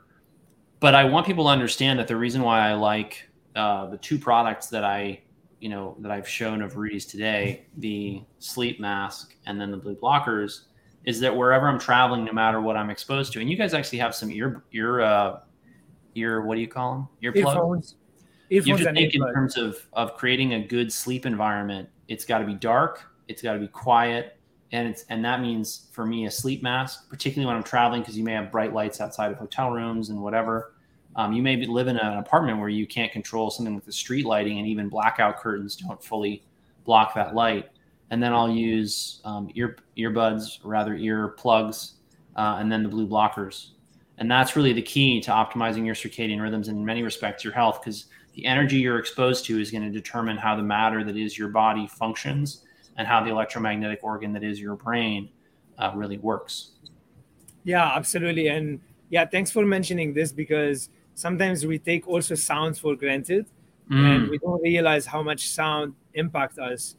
But 0.79 0.93
I 0.93 1.03
want 1.03 1.25
people 1.25 1.45
to 1.45 1.49
understand 1.49 1.97
that 1.97 2.07
the 2.07 2.15
reason 2.15 2.43
why 2.43 2.69
I 2.69 2.73
like 2.75 3.27
uh, 3.55 3.87
the 3.87 3.97
two 3.97 4.19
products 4.19 4.67
that 4.67 4.83
I, 4.83 5.21
you 5.59 5.69
know, 5.69 5.97
that 6.01 6.11
I've 6.11 6.29
shown 6.29 6.61
of 6.61 6.77
Roudy's 6.77 7.07
today, 7.07 7.65
the 7.77 8.21
sleep 8.37 8.79
mask 8.79 9.35
and 9.47 9.59
then 9.59 9.71
the 9.71 9.77
blue 9.77 9.95
blockers, 9.95 10.65
is 11.05 11.19
that 11.21 11.35
wherever 11.35 11.67
I'm 11.67 11.79
traveling, 11.79 12.23
no 12.23 12.33
matter 12.33 12.61
what 12.61 12.77
I'm 12.77 12.91
exposed 12.91 13.33
to, 13.33 13.41
and 13.41 13.49
you 13.49 13.57
guys 13.57 13.73
actually 13.73 13.97
have 13.97 14.13
some 14.13 14.29
ear 14.29 14.63
ear 14.73 15.01
uh, 15.01 15.39
ear 16.13 16.45
what 16.45 16.53
do 16.53 16.61
you 16.61 16.67
call 16.67 16.93
them? 16.93 17.33
Earplugs 17.33 17.95
you 18.53 18.77
have 18.77 18.93
think 18.93 19.15
in 19.15 19.21
terms 19.33 19.57
of 19.57 19.77
of 19.93 20.15
creating 20.15 20.53
a 20.53 20.65
good 20.65 20.91
sleep 20.91 21.25
environment. 21.25 21.89
It's 22.07 22.25
got 22.25 22.39
to 22.39 22.45
be 22.45 22.53
dark. 22.53 23.03
It's 23.27 23.41
got 23.41 23.53
to 23.53 23.59
be 23.59 23.67
quiet, 23.67 24.37
and 24.71 24.87
it's 24.87 25.05
and 25.09 25.23
that 25.25 25.41
means 25.41 25.87
for 25.91 26.05
me 26.05 26.25
a 26.25 26.31
sleep 26.31 26.61
mask, 26.61 27.09
particularly 27.09 27.47
when 27.47 27.55
I'm 27.55 27.63
traveling, 27.63 28.01
because 28.01 28.17
you 28.17 28.23
may 28.23 28.33
have 28.33 28.51
bright 28.51 28.73
lights 28.73 29.01
outside 29.01 29.31
of 29.31 29.37
hotel 29.37 29.71
rooms 29.71 30.09
and 30.09 30.21
whatever. 30.21 30.73
Um, 31.15 31.31
you 31.31 31.43
may 31.43 31.63
live 31.65 31.87
in 31.87 31.97
an 31.97 32.17
apartment 32.17 32.59
where 32.59 32.69
you 32.69 32.87
can't 32.87 33.11
control 33.11 33.49
something 33.51 33.75
with 33.75 33.85
the 33.85 33.91
street 33.91 34.25
lighting, 34.25 34.59
and 34.59 34.67
even 34.67 34.89
blackout 34.89 35.37
curtains 35.37 35.75
don't 35.75 36.03
fully 36.03 36.43
block 36.85 37.13
that 37.15 37.33
light. 37.35 37.69
And 38.09 38.21
then 38.21 38.33
I'll 38.33 38.51
use 38.51 39.21
um, 39.23 39.49
ear 39.55 39.77
earbuds, 39.97 40.59
rather 40.63 40.95
ear 40.95 41.29
plugs, 41.29 41.93
uh, 42.35 42.57
and 42.59 42.71
then 42.71 42.83
the 42.83 42.89
blue 42.89 43.07
blockers. 43.07 43.69
And 44.17 44.29
that's 44.29 44.55
really 44.55 44.73
the 44.73 44.81
key 44.81 45.21
to 45.21 45.31
optimizing 45.31 45.85
your 45.85 45.95
circadian 45.95 46.41
rhythms 46.41 46.67
and 46.67 46.77
in 46.77 46.85
many 46.85 47.01
respects 47.01 47.43
your 47.43 47.53
health, 47.53 47.81
because 47.81 48.07
the 48.35 48.45
energy 48.45 48.77
you're 48.77 48.99
exposed 48.99 49.45
to 49.45 49.59
is 49.59 49.71
going 49.71 49.83
to 49.83 49.89
determine 49.89 50.37
how 50.37 50.55
the 50.55 50.63
matter 50.63 51.03
that 51.03 51.17
is 51.17 51.37
your 51.37 51.49
body 51.49 51.87
functions 51.87 52.63
and 52.97 53.07
how 53.07 53.23
the 53.23 53.29
electromagnetic 53.29 53.99
organ 54.03 54.33
that 54.33 54.43
is 54.43 54.59
your 54.59 54.75
brain 54.75 55.29
uh, 55.77 55.91
really 55.95 56.17
works. 56.17 56.71
Yeah, 57.63 57.91
absolutely. 57.95 58.47
And 58.47 58.79
yeah, 59.09 59.25
thanks 59.25 59.51
for 59.51 59.65
mentioning 59.65 60.13
this 60.13 60.31
because 60.31 60.89
sometimes 61.15 61.65
we 61.65 61.79
take 61.79 62.07
also 62.07 62.35
sounds 62.35 62.79
for 62.79 62.95
granted 62.95 63.45
mm. 63.89 64.15
and 64.15 64.29
we 64.29 64.37
don't 64.39 64.61
realize 64.61 65.05
how 65.05 65.21
much 65.21 65.49
sound 65.49 65.93
impact 66.13 66.59
us. 66.59 66.97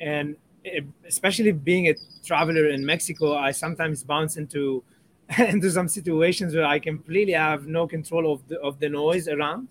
And 0.00 0.36
especially 1.06 1.52
being 1.52 1.88
a 1.88 1.94
traveler 2.24 2.68
in 2.68 2.84
Mexico, 2.84 3.36
I 3.36 3.50
sometimes 3.50 4.02
bounce 4.02 4.36
into 4.36 4.82
into 5.38 5.70
some 5.70 5.88
situations 5.88 6.54
where 6.54 6.64
I 6.64 6.78
completely 6.78 7.32
have 7.32 7.66
no 7.66 7.86
control 7.88 8.32
of 8.32 8.46
the 8.46 8.60
of 8.60 8.78
the 8.78 8.88
noise 8.88 9.26
around 9.26 9.68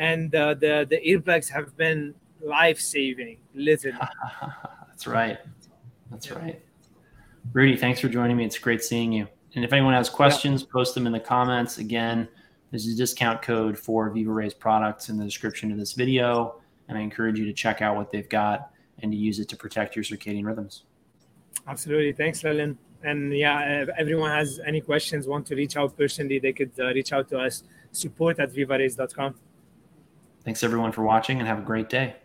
and 0.00 0.34
uh, 0.34 0.54
the 0.54 0.86
the 0.88 0.98
earplugs 1.06 1.48
have 1.50 1.76
been 1.76 2.14
life 2.42 2.80
saving, 2.80 3.36
literally. 3.54 3.98
That's 4.88 5.06
right. 5.06 5.38
That's 6.10 6.26
yeah. 6.26 6.38
right. 6.38 6.62
Roudy, 7.52 7.78
thanks 7.78 8.00
for 8.00 8.08
joining 8.08 8.36
me. 8.36 8.46
It's 8.46 8.58
great 8.58 8.82
seeing 8.82 9.12
you. 9.12 9.28
And 9.54 9.64
if 9.64 9.72
anyone 9.72 9.92
has 9.92 10.08
questions, 10.08 10.62
yeah. 10.62 10.68
post 10.72 10.94
them 10.94 11.06
in 11.06 11.12
the 11.12 11.20
comments. 11.20 11.78
Again, 11.78 12.28
there's 12.70 12.86
a 12.86 12.96
discount 12.96 13.42
code 13.42 13.78
for 13.78 14.10
VivaRays 14.10 14.58
products 14.58 15.10
in 15.10 15.18
the 15.18 15.24
description 15.24 15.70
of 15.70 15.78
this 15.78 15.92
video. 15.92 16.60
And 16.88 16.96
I 16.96 17.02
encourage 17.02 17.38
you 17.38 17.44
to 17.44 17.52
check 17.52 17.82
out 17.82 17.94
what 17.96 18.10
they've 18.10 18.28
got 18.28 18.70
and 19.00 19.12
to 19.12 19.18
use 19.18 19.38
it 19.38 19.48
to 19.48 19.56
protect 19.56 19.96
your 19.96 20.04
circadian 20.04 20.46
rhythms. 20.46 20.84
Absolutely. 21.66 22.12
Thanks, 22.12 22.42
Leland. 22.42 22.78
And 23.02 23.36
yeah, 23.36 23.82
if 23.82 23.88
everyone 23.98 24.30
has 24.30 24.60
any 24.66 24.80
questions, 24.80 25.26
want 25.26 25.46
to 25.48 25.56
reach 25.56 25.76
out 25.76 25.96
personally, 25.96 26.38
they 26.38 26.52
could 26.52 26.72
uh, 26.78 26.86
reach 26.86 27.12
out 27.12 27.28
to 27.30 27.38
us, 27.38 27.64
support 27.92 28.38
at 28.38 28.52
vivarays.com. 28.52 29.34
Thanks 30.50 30.64
everyone 30.64 30.90
for 30.90 31.04
watching 31.04 31.38
and 31.38 31.46
have 31.46 31.60
a 31.60 31.62
great 31.62 31.88
day. 31.88 32.16